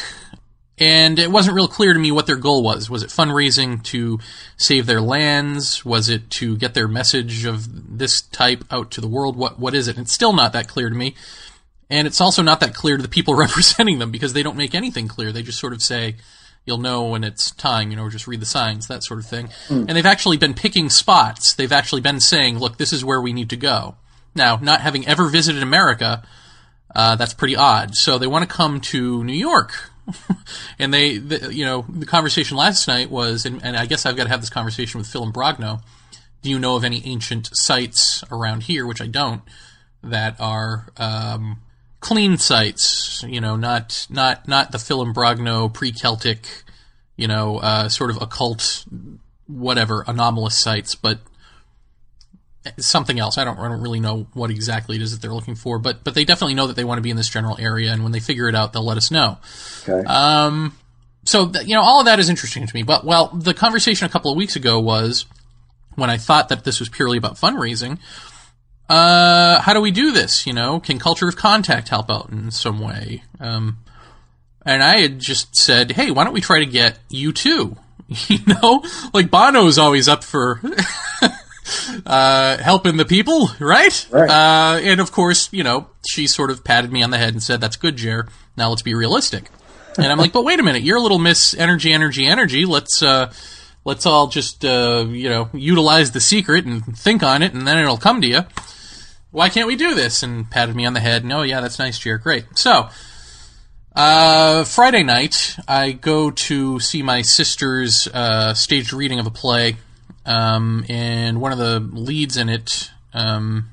[0.77, 2.89] And it wasn't real clear to me what their goal was.
[2.89, 4.19] Was it fundraising to
[4.57, 5.85] save their lands?
[5.85, 9.37] Was it to get their message of this type out to the world?
[9.37, 9.97] What what is it?
[9.97, 11.15] It's still not that clear to me.
[11.89, 14.75] And it's also not that clear to the people representing them because they don't make
[14.75, 15.31] anything clear.
[15.31, 16.15] They just sort of say,
[16.65, 19.47] you'll know when it's time, you know, just read the signs, that sort of thing.
[19.67, 19.87] Mm.
[19.87, 21.53] And they've actually been picking spots.
[21.53, 23.95] They've actually been saying, look, this is where we need to go.
[24.33, 26.23] Now, not having ever visited America,
[26.93, 27.95] uh, that's pretty odd.
[27.95, 29.91] So they want to come to New York.
[30.79, 34.15] and they, the, you know, the conversation last night was, and, and I guess I've
[34.15, 35.81] got to have this conversation with Phil Imbrogno.
[36.41, 39.41] Do you know of any ancient sites around here, which I don't,
[40.03, 41.59] that are, um,
[42.05, 46.45] clean sites, you know, not not not the Phil and pre-Celtic,
[47.17, 48.85] you know, uh, sort of occult,
[49.47, 51.19] whatever anomalous sites, but
[52.77, 53.39] something else.
[53.39, 56.03] I don't I don't really know what exactly it is that they're looking for, but
[56.03, 58.11] but they definitely know that they want to be in this general area, and when
[58.11, 59.39] they figure it out, they'll let us know.
[59.89, 60.05] Okay.
[60.05, 60.77] Um,
[61.23, 62.83] so th- you know, all of that is interesting to me.
[62.83, 65.25] But well, the conversation a couple of weeks ago was
[65.95, 67.97] when I thought that this was purely about fundraising
[68.89, 70.45] uh, how do we do this?
[70.45, 73.23] You know, can culture of contact help out in some way?
[73.39, 73.77] Um,
[74.65, 77.77] and I had just said, hey, why don't we try to get U2?
[78.27, 78.83] You know,
[79.15, 80.61] like Bono's always up for
[82.05, 84.07] uh, helping the people, right?
[84.11, 84.29] Right.
[84.29, 87.41] Uh, and of course, you know, she sort of patted me on the head and
[87.41, 88.27] said, "That's good, Jer.
[88.55, 89.49] Now let's be realistic."
[89.97, 92.65] And I'm like, "But wait a minute, you're a little Miss Energy, Energy, Energy.
[92.65, 93.33] Let's uh,
[93.85, 97.79] let's all just uh, you know utilize the secret and think on it, and then
[97.79, 98.41] it'll come to you."
[99.35, 100.23] Why can't we do this?
[100.23, 101.23] And patted me on the head.
[101.23, 102.17] And, oh yeah, that's nice, Jer.
[102.17, 102.45] Great.
[102.57, 102.87] So,
[103.93, 109.75] uh, Friday night, I go to see my sister's uh, staged reading of a play,
[110.25, 112.91] um, and one of the leads in it.
[113.13, 113.71] Um,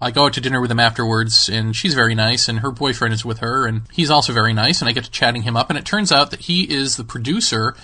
[0.00, 3.12] I go out to dinner with him afterwards, and she's very nice, and her boyfriend
[3.12, 5.68] is with her, and he's also very nice, and I get to chatting him up,
[5.68, 7.76] and it turns out that he is the producer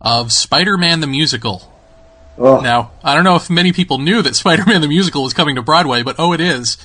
[0.00, 1.75] of Spider-Man the Musical.
[2.38, 5.56] Oh, Now, I don't know if many people knew that Spider-Man the Musical was coming
[5.56, 6.76] to Broadway, but oh, it is.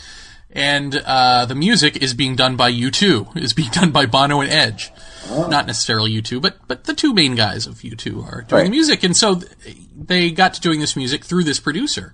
[0.53, 4.51] And uh, the music is being done by U2, is being done by Bono and
[4.51, 4.91] Edge.
[5.29, 8.63] Not necessarily U2, but but the two main guys of U2 are doing Right.
[8.65, 12.11] the music, and so th- they got to doing this music through this producer.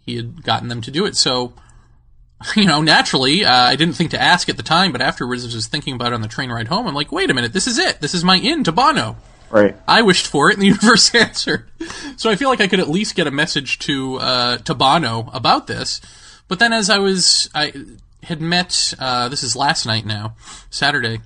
[0.00, 1.52] He had gotten them to do it, so
[2.56, 5.54] you know, naturally, uh, I didn't think to ask at the time, but afterwards, I
[5.54, 6.86] was thinking about it on the train ride home.
[6.86, 8.00] I'm like, wait a minute, this is it.
[8.00, 9.16] This is my in to Bono.
[9.50, 9.76] Right.
[9.86, 11.68] I wished for it, and the universe answered.
[12.16, 15.30] So I feel like I could at least get a message to uh, to Bono
[15.32, 16.00] about this.
[16.48, 17.72] But then, as I was, I
[18.22, 18.94] had met.
[18.98, 20.34] Uh, this is last night now,
[20.70, 21.20] Saturday,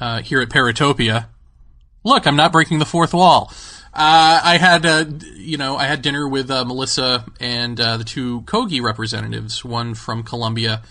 [0.00, 1.26] uh, here at Paratopia.
[2.04, 3.52] Look, I'm not breaking the fourth wall.
[3.94, 5.04] Uh, I had, uh,
[5.36, 9.64] you know, I had dinner with uh, Melissa and the two Kogi representatives.
[9.64, 10.82] One from Colombia,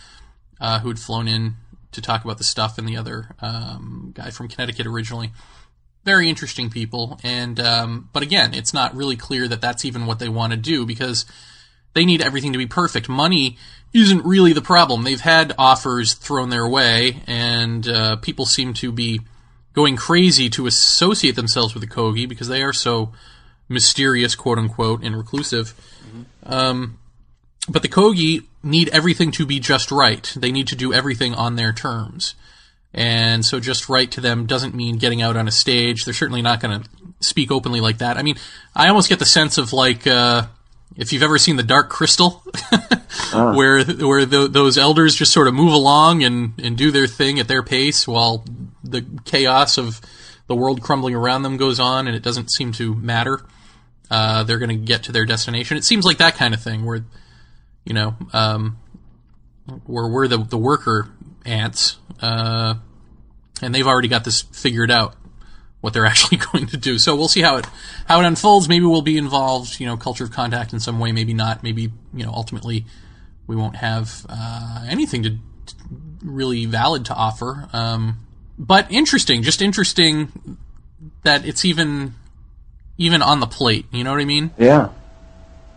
[0.60, 1.56] who had flown in
[1.94, 5.32] to talk about the stuff, and the other um, guy from Connecticut originally
[6.03, 10.19] very interesting people and um, but again it's not really clear that that's even what
[10.19, 11.26] they want to do because
[11.94, 13.10] they need everything to be perfect.
[13.10, 13.57] Money
[13.94, 15.03] isn't really the problem.
[15.03, 19.22] They've had offers thrown their way and uh, people seem to be
[19.73, 23.11] going crazy to associate themselves with the kogi because they are so
[23.68, 25.73] mysterious quote unquote and reclusive.
[26.44, 26.98] Um,
[27.69, 30.34] but the kogi need everything to be just right.
[30.36, 32.36] They need to do everything on their terms
[32.93, 36.05] and so just right to them doesn't mean getting out on a stage.
[36.05, 36.89] They're certainly not going to
[37.22, 38.18] speak openly like that.
[38.18, 38.35] I mean,
[38.76, 40.47] I almost get the sense of like, uh,
[40.97, 42.43] if you've ever seen The Dark Crystal,
[43.34, 47.39] where where tho- those elders just sort of move along and, and do their thing
[47.39, 48.43] at their pace while
[48.84, 50.01] the chaos of
[50.47, 53.39] the world crumbling around them goes on and it doesn't seem to matter.
[54.09, 55.77] Uh, they're going to get to their destination.
[55.77, 57.05] It seems like that kind of thing where,
[57.85, 58.77] you know, um,
[59.85, 61.07] where we're the, the worker
[61.45, 62.76] ants, uh,
[63.61, 65.15] and they've already got this figured out
[65.81, 66.98] what they're actually going to do.
[66.98, 67.65] So we'll see how it
[68.06, 68.69] how it unfolds.
[68.69, 71.11] Maybe we'll be involved, you know, culture of contact in some way.
[71.11, 71.64] Maybe not.
[71.64, 72.85] Maybe you know, ultimately,
[73.48, 75.76] we won't have uh, anything to, to
[76.23, 77.68] really valid to offer.
[77.73, 78.19] Um,
[78.57, 80.57] but interesting, just interesting
[81.23, 82.14] that it's even
[82.98, 83.85] even on the plate.
[83.91, 84.52] You know what I mean?
[84.57, 84.89] Yeah.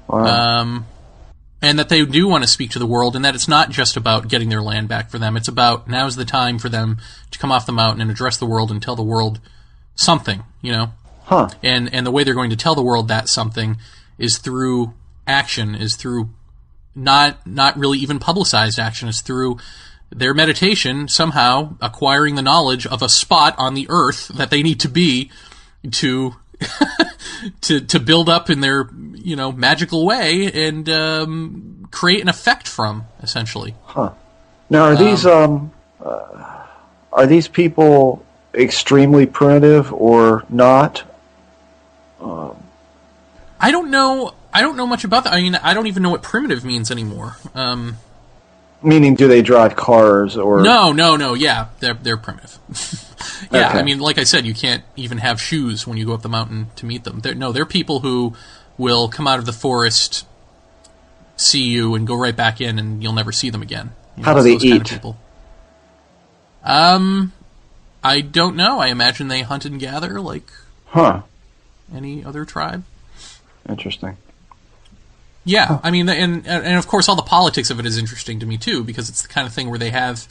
[0.06, 0.24] Wow.
[0.60, 0.86] um,
[1.64, 3.96] and that they do want to speak to the world, and that it's not just
[3.96, 5.36] about getting their land back for them.
[5.36, 6.98] It's about now's the time for them
[7.30, 9.40] to come off the mountain and address the world and tell the world
[9.94, 10.92] something, you know.
[11.24, 11.48] huh.
[11.62, 13.78] And and the way they're going to tell the world that something
[14.18, 14.94] is through
[15.26, 16.30] action, is through
[16.94, 19.58] not not really even publicized action, is through
[20.10, 24.78] their meditation somehow acquiring the knowledge of a spot on the earth that they need
[24.80, 25.30] to be
[25.90, 26.36] to
[27.62, 32.68] to to build up in their you know magical way and um, create an effect
[32.68, 33.74] from essentially.
[33.84, 34.12] Huh.
[34.70, 35.72] Now, are these um,
[36.04, 36.64] uh,
[37.12, 38.24] are these people
[38.54, 41.04] extremely primitive or not?
[42.20, 42.56] Um,
[43.60, 44.34] I don't know.
[44.52, 45.32] I don't know much about that.
[45.32, 47.36] I mean, I don't even know what primitive means anymore.
[47.54, 47.98] Um,
[48.85, 51.35] meaning, do they drive cars or no, no, no.
[51.35, 52.59] Yeah, they're they're primitive.
[53.52, 53.78] yeah, Okay.
[53.78, 56.28] I mean, like I said, you can't even have shoes when you go up the
[56.28, 57.20] mountain to meet them.
[57.20, 58.35] They're, no, they're people who
[58.78, 60.27] will come out of the forest,
[61.36, 63.93] see you, and go right back in, and you'll never see them again.
[64.16, 64.90] You How know, do they those kind of eat?
[64.94, 65.16] people.
[66.62, 67.32] Um,
[68.02, 68.78] I don't know.
[68.81, 70.51] I imagine they hunt and gather like
[70.86, 71.23] Huh.
[71.94, 72.85] any other tribe.
[73.69, 74.16] Interesting.
[75.44, 78.46] Yeah, I mean, and and of course, all the politics of it is interesting to
[78.46, 80.26] me too, because it's the kind of thing where they have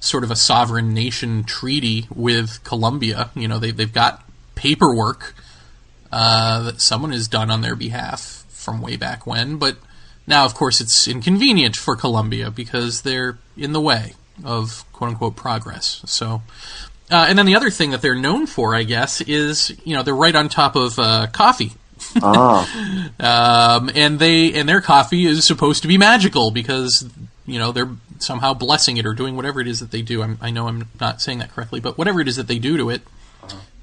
[0.00, 3.30] sort of a sovereign nation treaty with Colombia.
[3.34, 4.24] You know, they they've got
[4.54, 5.34] paperwork
[6.10, 9.76] uh, that someone has done on their behalf from way back when, but
[10.26, 14.14] now, of course, it's inconvenient for Colombia because they're in the way
[14.44, 16.02] of quote unquote progress.
[16.06, 16.42] So.
[17.08, 20.02] Uh, and then the other thing that they're known for, I guess, is you know
[20.02, 21.70] they're right on top of uh, coffee.
[22.22, 23.08] Ah.
[23.78, 27.08] um, and they and their coffee is supposed to be magical because
[27.46, 30.22] you know they're somehow blessing it or doing whatever it is that they do.
[30.22, 32.76] I'm, I know I'm not saying that correctly, but whatever it is that they do
[32.78, 33.02] to it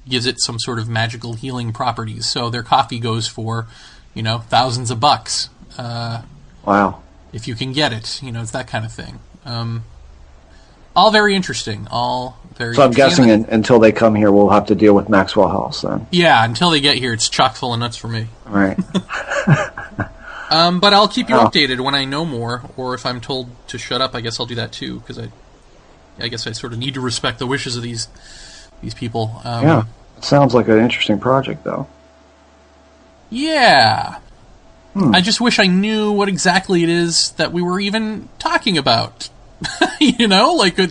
[0.08, 2.26] gives it some sort of magical healing properties.
[2.26, 3.66] So their coffee goes for
[4.14, 5.48] you know thousands of bucks.
[5.78, 6.22] Uh,
[6.64, 7.02] Wow.
[7.32, 9.18] if you can get it, you know it's that kind of thing.
[9.44, 9.84] Um,
[10.96, 11.86] all very interesting.
[11.90, 15.48] All So I'm guessing un until they come here, we'll have to deal with Maxwell
[15.48, 16.06] House then.
[16.12, 18.28] Yeah, until they get here, it's chock full of nuts for me.
[18.46, 18.78] All right.
[20.50, 21.46] Um, but I'll keep you Oh.
[21.46, 24.46] updated when I know more, or if I'm told to shut up, I guess I'll
[24.46, 25.28] do that too, because I,
[26.20, 28.06] I guess I sort of need to respect the wishes of these,
[28.80, 29.40] these people.
[29.42, 29.84] Um, yeah.
[30.20, 31.88] Sounds like an interesting project, though.
[33.30, 34.18] yeah.
[34.92, 35.12] Hmm.
[35.12, 39.28] I just wish I knew what exactly it is that we were even talking about.
[40.00, 40.86] you know, like, uh,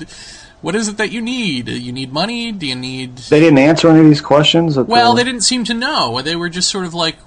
[0.63, 1.67] what is it that you need?
[1.67, 2.53] You need money?
[2.53, 3.17] Do you need?
[3.17, 4.77] They didn't answer any of these questions.
[4.77, 5.17] Well, the...
[5.17, 6.21] they didn't seem to know.
[6.21, 7.17] They were just sort of like,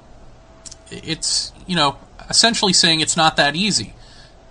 [0.91, 1.99] it's you know,
[2.31, 3.93] essentially saying it's not that easy.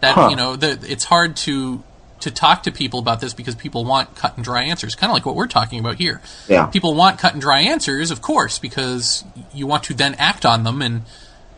[0.02, 0.28] That Huh.
[0.30, 1.84] you know, the, it's hard to
[2.20, 5.16] to talk to people about this because people want cut and dry answers, kind of
[5.16, 6.22] like what we're talking about here.
[6.48, 6.68] Yeah.
[6.68, 10.64] People want cut and dry answers, of course, because you want to then act on
[10.64, 11.02] them and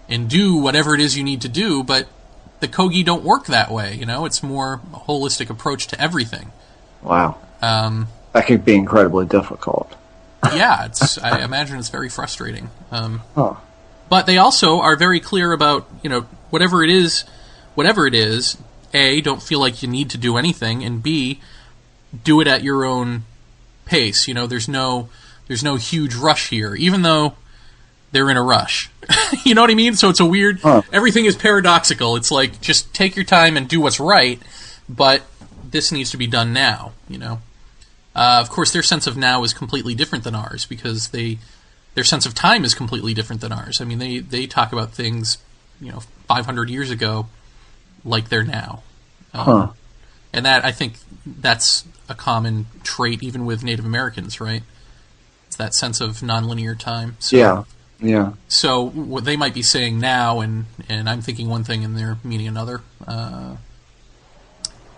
[0.07, 1.83] and do whatever it is you need to do.
[1.83, 2.07] But
[2.61, 3.95] the Kogi don't work that way.
[3.95, 6.53] You know, it's more a holistic approach to everything.
[7.01, 7.37] Wow.
[7.61, 9.93] Um, That could be incredibly difficult.
[10.53, 11.17] yeah, it's.
[11.17, 12.69] I imagine it's very frustrating.
[12.91, 13.55] Um, Huh.
[14.09, 16.21] but they also are very clear about you know
[16.51, 17.23] whatever it is,
[17.75, 18.57] whatever it is.
[18.93, 21.41] A, don't feel like you need to do anything, and B,
[22.23, 23.23] do it at your own
[23.85, 24.27] pace.
[24.27, 25.09] You know, there's no
[25.47, 27.33] there's no huge rush here, even though
[28.11, 28.89] they're in a rush.
[29.43, 29.95] you know what I mean?
[29.95, 30.59] So it's a weird.
[30.93, 32.15] Everything is paradoxical.
[32.15, 34.41] It's like just take your time and do what's right,
[34.87, 35.23] but
[35.71, 36.93] this needs to be done now.
[37.09, 37.39] You know.
[38.15, 41.37] Uh, of course, their sense of now is completely different than ours because they
[41.93, 43.79] their sense of time is completely different than ours.
[43.79, 45.37] I mean, they they talk about things,
[45.79, 47.27] you know, 500 years ago,
[48.03, 48.83] like they're now.
[49.33, 49.67] Um, Huh.
[50.33, 50.95] And that I think
[51.25, 54.63] that's a common trait even with Native Americans, right?
[55.47, 57.15] It's that sense of nonlinear time.
[57.19, 57.63] So, Yeah.
[57.99, 58.33] Yeah.
[58.47, 62.17] So what they might be saying now, and and I'm thinking one thing, and they're
[62.23, 62.81] meaning another.
[63.07, 63.55] Uh,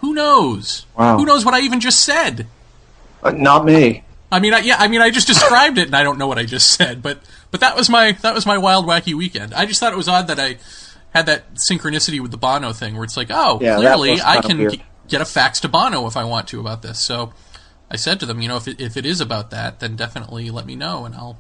[0.10, 0.88] who knows?
[0.98, 1.18] Wow.
[1.20, 2.48] Who knows what I even just said?
[3.22, 4.04] Uh, not me.
[4.32, 6.40] I mean, I, yeah, I mean, I just described it, and I don't know what
[6.40, 7.20] I just said, but
[7.52, 9.54] but that was my that was my wild, wacky weekend.
[9.54, 10.58] I just thought it was odd that I
[11.14, 14.58] had that synchronicity with the Bono thing, where it's like, oh, Yeah, clearly I can
[14.58, 14.82] weird.
[15.08, 17.00] get a fax to Bono if I want to about this.
[17.00, 17.34] So
[17.92, 20.50] I said to them, you know, if it, if it is about that, then definitely
[20.50, 21.38] let me know, and I'll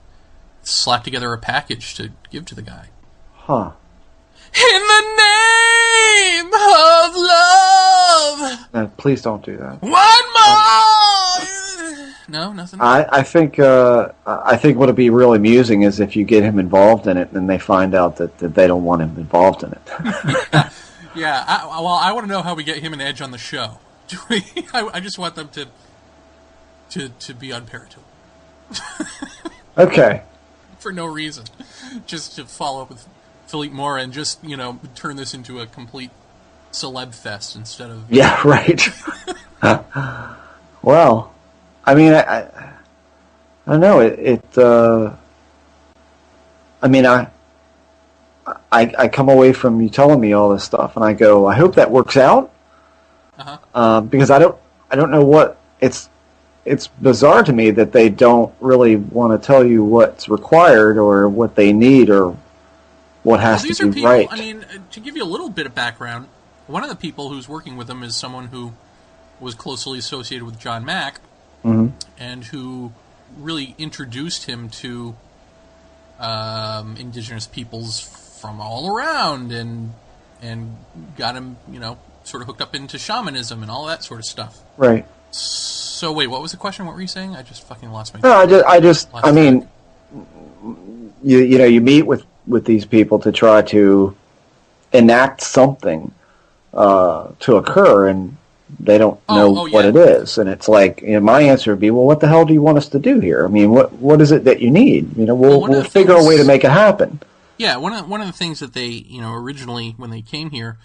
[0.61, 2.89] slap together a package to give to the guy.
[3.33, 3.71] Huh.
[4.53, 5.78] In the name
[6.53, 9.81] of love, Uh, please don't do that.
[9.81, 9.97] one more.
[12.27, 12.79] No, nothing.
[12.79, 16.43] I, I think uh, I think what would be really amusing is if you get
[16.43, 19.63] him involved in it and they find out that, that they don't want him involved
[19.63, 20.67] in it.
[21.15, 23.39] Yeah, I, well, I want to know how we get him an edge on the
[23.39, 23.79] show.
[24.07, 24.43] Do we?
[24.73, 25.67] I, I just want them to
[26.91, 28.03] to to be on Paratone
[29.77, 30.23] okay.
[30.77, 31.45] for no reason,
[32.05, 33.07] just to follow up with
[33.49, 36.11] Philippe Mora and just you know turn this into a complete
[36.71, 38.79] celeb fest instead of Yeah, right.
[40.83, 41.33] well,
[41.83, 42.39] I mean, I, I,
[43.65, 43.99] I don't know.
[44.01, 45.13] It, it uh,
[46.81, 47.27] I mean, I,
[48.71, 51.55] I, I come away from you telling me all this stuff, and I go, I
[51.55, 52.51] hope that works out,
[53.37, 53.57] Uh-huh.
[53.73, 54.55] um, because I don't,
[54.91, 56.09] I don't know what it's.
[56.65, 61.27] it's bizarre to me that they don't really want to tell you what's required or
[61.27, 62.35] what they need or
[63.23, 64.09] what has Well, these to are be people.
[64.11, 64.27] right.
[64.31, 66.27] I mean, uh, to give you a little bit of background,
[66.67, 68.73] one of the people who's working with them is someone who
[69.39, 71.19] was closely associated with John Mack
[71.65, 71.91] Mhm.
[72.17, 72.91] and who
[73.37, 75.15] really introduced him to
[76.19, 78.01] um, indigenous peoples
[78.41, 79.93] from all around and
[80.41, 80.75] and
[81.17, 84.25] got him, you know, sort of hooked up into shamanism and all that sort of
[84.25, 84.57] stuff.
[84.77, 85.05] Right.
[85.31, 86.85] So wait, what was the question?
[86.85, 87.35] What were you saying?
[87.35, 88.19] I just fucking lost my.
[88.21, 89.67] No, I just, I just, I mean,
[91.23, 94.15] you you know, you meet with with these people to try to
[94.91, 96.11] enact something
[96.73, 98.35] uh, to occur, and
[98.79, 99.89] they don't Oh, know oh, what yeah.
[99.89, 100.37] it is.
[100.37, 102.61] And it's like, you know, my answer would be, well, what the hell do you
[102.61, 103.45] want us to do here?
[103.45, 105.15] I mean, what what is it that you need?
[105.15, 107.21] You know, we'll Well, we'll figure a way to make it happen.
[107.57, 110.51] Yeah, one of one of the things that they, you know, originally when they came
[110.51, 110.77] here,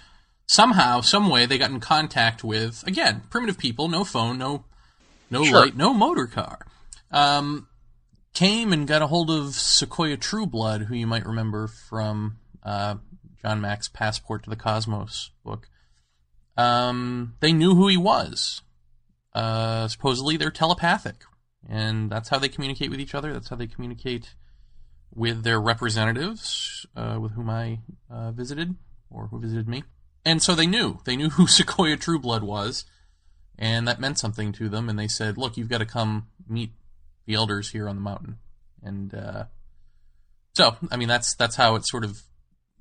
[0.46, 4.64] somehow, some way, they got in contact with again primitive people, no phone, no
[5.30, 5.60] no Sure.
[5.60, 6.66] light, no motor car.
[7.10, 7.68] Um,
[8.34, 12.96] came and got a hold of Sequoia Trueblood, who you might remember from uh,
[13.40, 15.68] John Mack's Passport to the Cosmos book.
[16.56, 18.62] Um, they knew who he was.
[19.32, 21.24] Uh, supposedly, they're telepathic,
[21.68, 23.32] and that's how they communicate with each other.
[23.32, 24.34] That's how they communicate
[25.12, 27.80] with their representatives, uh, with whom I
[28.10, 28.74] uh, visited
[29.10, 29.84] or who visited me.
[30.24, 30.98] And so they knew.
[31.04, 32.84] They knew who Sequoia Trueblood was,
[33.58, 34.88] and that meant something to them.
[34.88, 36.72] And they said, "Look, you've got to come meet
[37.26, 38.38] the elders here on the mountain."
[38.82, 39.44] And uh,
[40.54, 42.16] so, I mean, that's that's how it sort of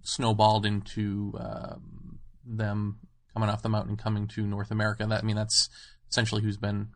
[0.04, 3.00] snowballed into um, them
[3.34, 5.06] coming off the mountain and coming to North America.
[5.06, 5.70] That I mean, that's
[6.10, 6.90] essentially who's been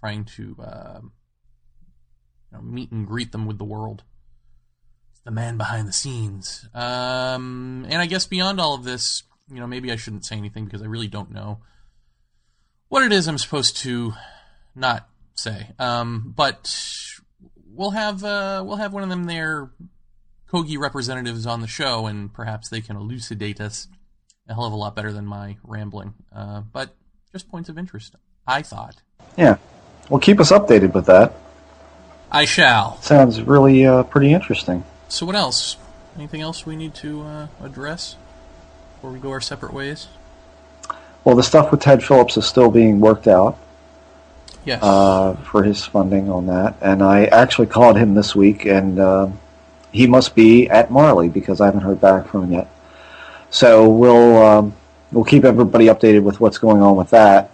[0.00, 1.12] trying to um,
[2.50, 4.04] you know, meet and greet them with the world
[5.24, 6.68] the man behind the scenes.
[6.74, 10.66] Um, and I guess beyond all of this, you know, maybe I shouldn't say anything
[10.66, 11.60] because I really don't know
[12.88, 14.12] what it is I'm supposed to
[14.74, 15.68] not say.
[15.78, 16.74] Um, but
[17.70, 19.70] we'll have uh, we'll have one of them there,
[20.50, 23.88] Kogi representatives on the show, and perhaps they can elucidate us
[24.48, 26.14] a hell of a lot better than my rambling.
[26.34, 26.94] Uh, but
[27.32, 28.14] just points of interest,
[28.46, 28.96] I thought.
[29.36, 29.56] Yeah.
[30.08, 31.34] Well, keep us updated with that.
[32.30, 33.00] I shall.
[33.00, 34.84] Sounds really uh, pretty interesting.
[35.08, 35.76] So what else?
[36.16, 38.16] Anything else we need to uh, address
[38.94, 40.08] before we go our separate ways?
[41.24, 43.58] Well, the stuff with Ted Phillips is still being worked out.
[44.64, 44.82] Yes.
[44.82, 46.76] uh, for his funding on that.
[46.80, 49.28] And I actually called him this week, and uh,
[49.92, 52.70] he must be at Marley because I haven't heard back from him yet.
[53.50, 54.74] So we'll um,
[55.12, 57.50] we'll keep everybody updated with what's going on with that.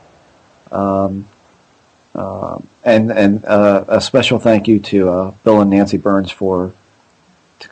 [0.72, 1.28] Um,
[2.14, 6.72] uh, and and uh, a special thank you to uh, Bill and Nancy Burns for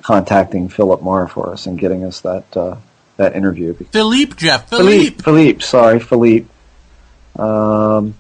[0.02, 2.77] contacting Philip Mora for us and getting us that uh,
[3.16, 3.74] that interview.
[3.74, 4.69] Philippe, Jeff.
[4.69, 5.23] Philippe, Philippe.
[5.23, 6.48] Philippe, sorry, Philippe.
[7.36, 8.15] Um,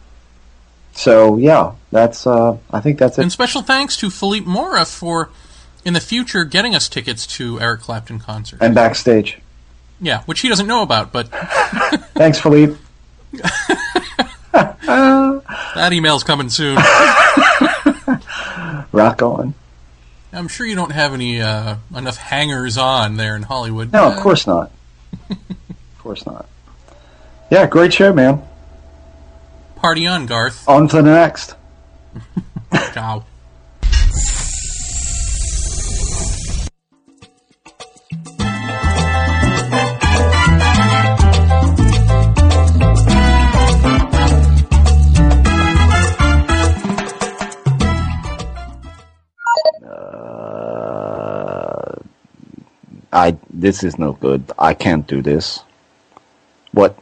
[0.98, 2.26] so yeah, that's.
[2.26, 3.22] Uh, I think that's it.
[3.22, 5.30] And special thanks to Philippe Mora for,
[5.84, 8.58] in the future, getting us tickets to Eric Clapton concert.
[8.60, 9.38] And backstage.
[10.00, 11.28] Yeah, which he doesn't know about, but
[12.14, 12.76] Thanks, Philippe.
[14.52, 16.74] that email's coming soon.
[18.90, 19.54] Rock on.
[20.32, 23.92] I'm sure you don't have any uh, enough hangers on there in Hollywood.
[23.92, 24.72] No, of course not.
[25.30, 26.48] of course not.
[27.52, 28.42] Yeah, great show, man.
[29.78, 30.68] Party on, Garth.
[30.68, 31.54] On to the next.
[32.92, 33.24] Ciao.
[49.84, 51.94] Uh,
[53.12, 54.50] I this is no good.
[54.58, 55.60] I can't do this.
[56.72, 56.98] What?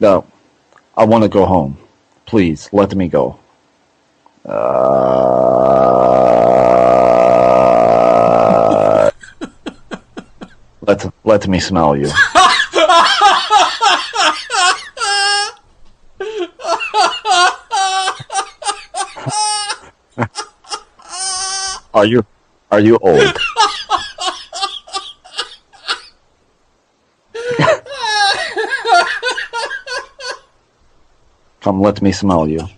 [0.00, 0.26] No,
[0.96, 1.78] I want to go home.
[2.26, 3.38] Please let me go.
[4.44, 4.70] Uh,
[10.82, 12.10] let let me smell you.
[21.92, 22.24] Are you
[22.70, 23.39] are you old?
[31.80, 32.68] Let me smell you.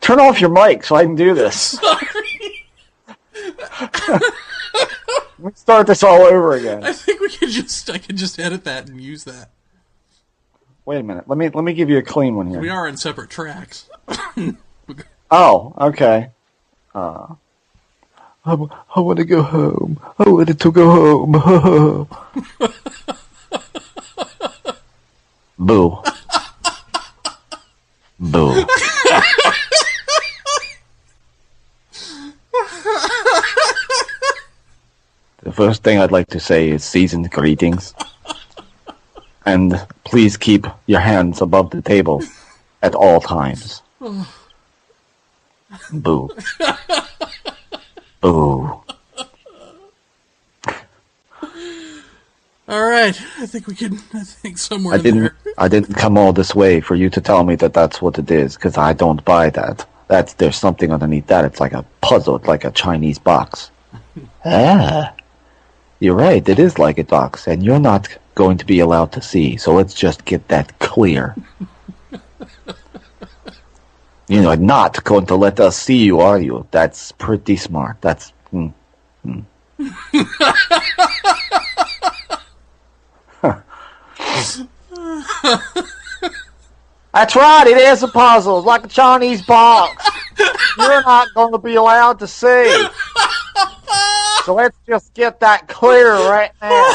[0.00, 1.82] Turn off your mic so I can do this.
[1.82, 2.00] Let
[5.40, 6.84] me start this all over again.
[6.84, 9.50] I think we could just I could just edit that and use that.
[10.84, 11.28] Wait a minute.
[11.28, 12.60] Let me let me give you a clean one here.
[12.60, 13.90] We are in separate tracks.
[15.30, 16.30] Oh, okay.
[16.94, 17.34] Uh,
[18.44, 18.56] I,
[18.94, 20.00] I want to go home.
[20.18, 22.08] I wanted to go home.
[25.58, 25.98] Boo.
[28.20, 28.64] Boo.
[35.42, 37.94] The first thing I'd like to say is seasoned greetings.
[39.44, 42.22] And please keep your hands above the table
[42.82, 43.82] at all times.
[45.92, 46.30] Boo.
[48.20, 48.80] Boo.
[52.68, 53.94] All right, I think we can.
[54.12, 55.20] I think somewhere I didn't.
[55.20, 55.36] there.
[55.56, 58.28] I didn't come all this way for you to tell me that that's what it
[58.30, 59.86] is, because I don't buy that.
[60.08, 61.44] That's there's something underneath that.
[61.44, 62.36] It's like a puzzle.
[62.36, 63.70] It's like a Chinese box.
[64.44, 65.14] ah,
[66.00, 66.48] you're right.
[66.48, 69.56] It is like a box, and you're not going to be allowed to see.
[69.56, 71.36] So let's just get that clear.
[74.28, 76.66] you know, not going to let us see you, are you?
[76.70, 77.98] That's pretty smart.
[78.00, 78.32] That's.
[78.52, 78.72] Mm,
[79.26, 79.44] mm.
[87.12, 88.58] That's right, it is a puzzle.
[88.58, 90.06] It's like a Chinese box.
[90.76, 92.88] You're not going to be allowed to see.
[94.44, 96.94] So let's just get that clear right now.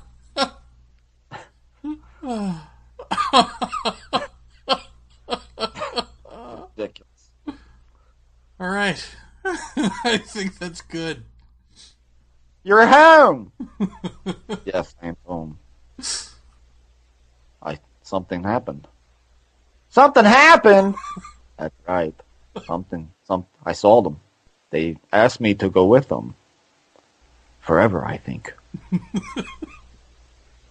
[6.78, 7.32] Ridiculous.
[8.60, 11.24] All right, I think that's good.
[12.64, 13.54] You're home.
[14.66, 15.58] yes, I'm home.
[17.64, 18.90] I something happened.
[19.90, 20.96] Something happened.
[21.58, 22.14] That's right.
[22.66, 23.10] Something.
[23.24, 23.46] Some.
[23.66, 24.20] I saw them.
[24.70, 26.36] They asked me to go with them.
[27.62, 28.54] Forever, I think.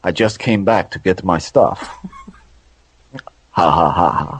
[0.06, 1.80] I just came back to get my stuff.
[3.50, 4.38] Ha ha ha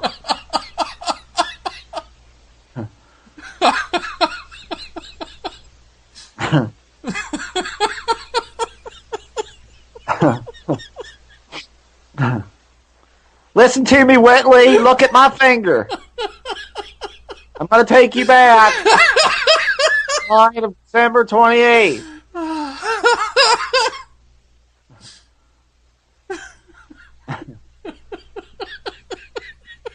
[12.21, 12.45] ha.
[13.57, 14.79] Listen to me, Whitley.
[14.79, 15.89] Look at my finger.
[17.59, 18.73] I'm going to take you back.
[20.31, 22.16] Night of December 28th.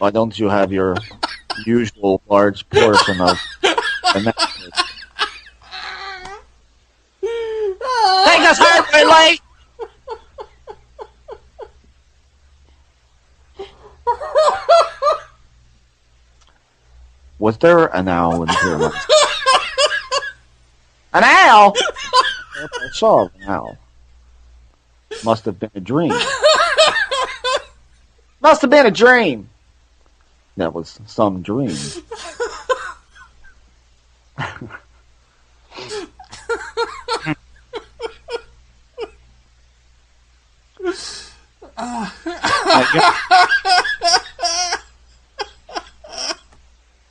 [0.01, 0.97] Why don't you have your
[1.63, 3.37] usual large portion of?
[3.61, 4.25] Take
[8.49, 9.39] us home, Whitley!
[17.37, 18.73] Was there an owl in here?
[21.13, 21.75] an owl?
[22.55, 23.77] I saw an owl.
[25.23, 26.11] Must have been a dream.
[28.41, 29.47] Must have been a dream.
[30.57, 31.75] That was some dream.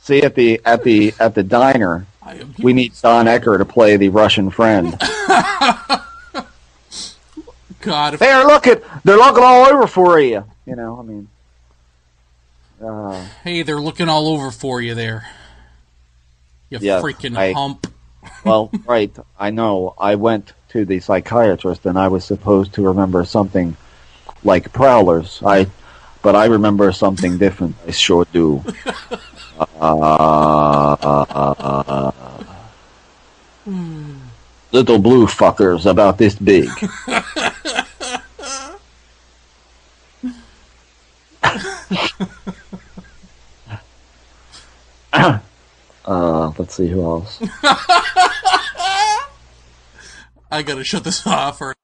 [0.01, 2.07] See at the at the at the diner,
[2.59, 4.97] we need Don Ecker to play the Russian friend.
[7.81, 10.45] God, They're looking, they're looking all over for you.
[10.67, 11.29] You know, I mean,
[12.83, 15.29] uh, hey, they're looking all over for you there.
[16.71, 17.87] You Yeah, freaking I- hump.
[18.45, 19.15] well, right.
[19.39, 19.95] I know.
[19.99, 23.77] I went to the psychiatrist, and I was supposed to remember something
[24.45, 25.43] like prowlers.
[25.45, 25.67] I,
[26.23, 27.77] but I remember something different.
[27.87, 28.65] I sure do.
[29.79, 30.97] Uh,
[34.73, 36.71] little blue fuckers about this big.
[46.05, 47.39] uh, let's see who else.
[50.53, 51.61] I gotta shut this off.
[51.61, 51.75] Or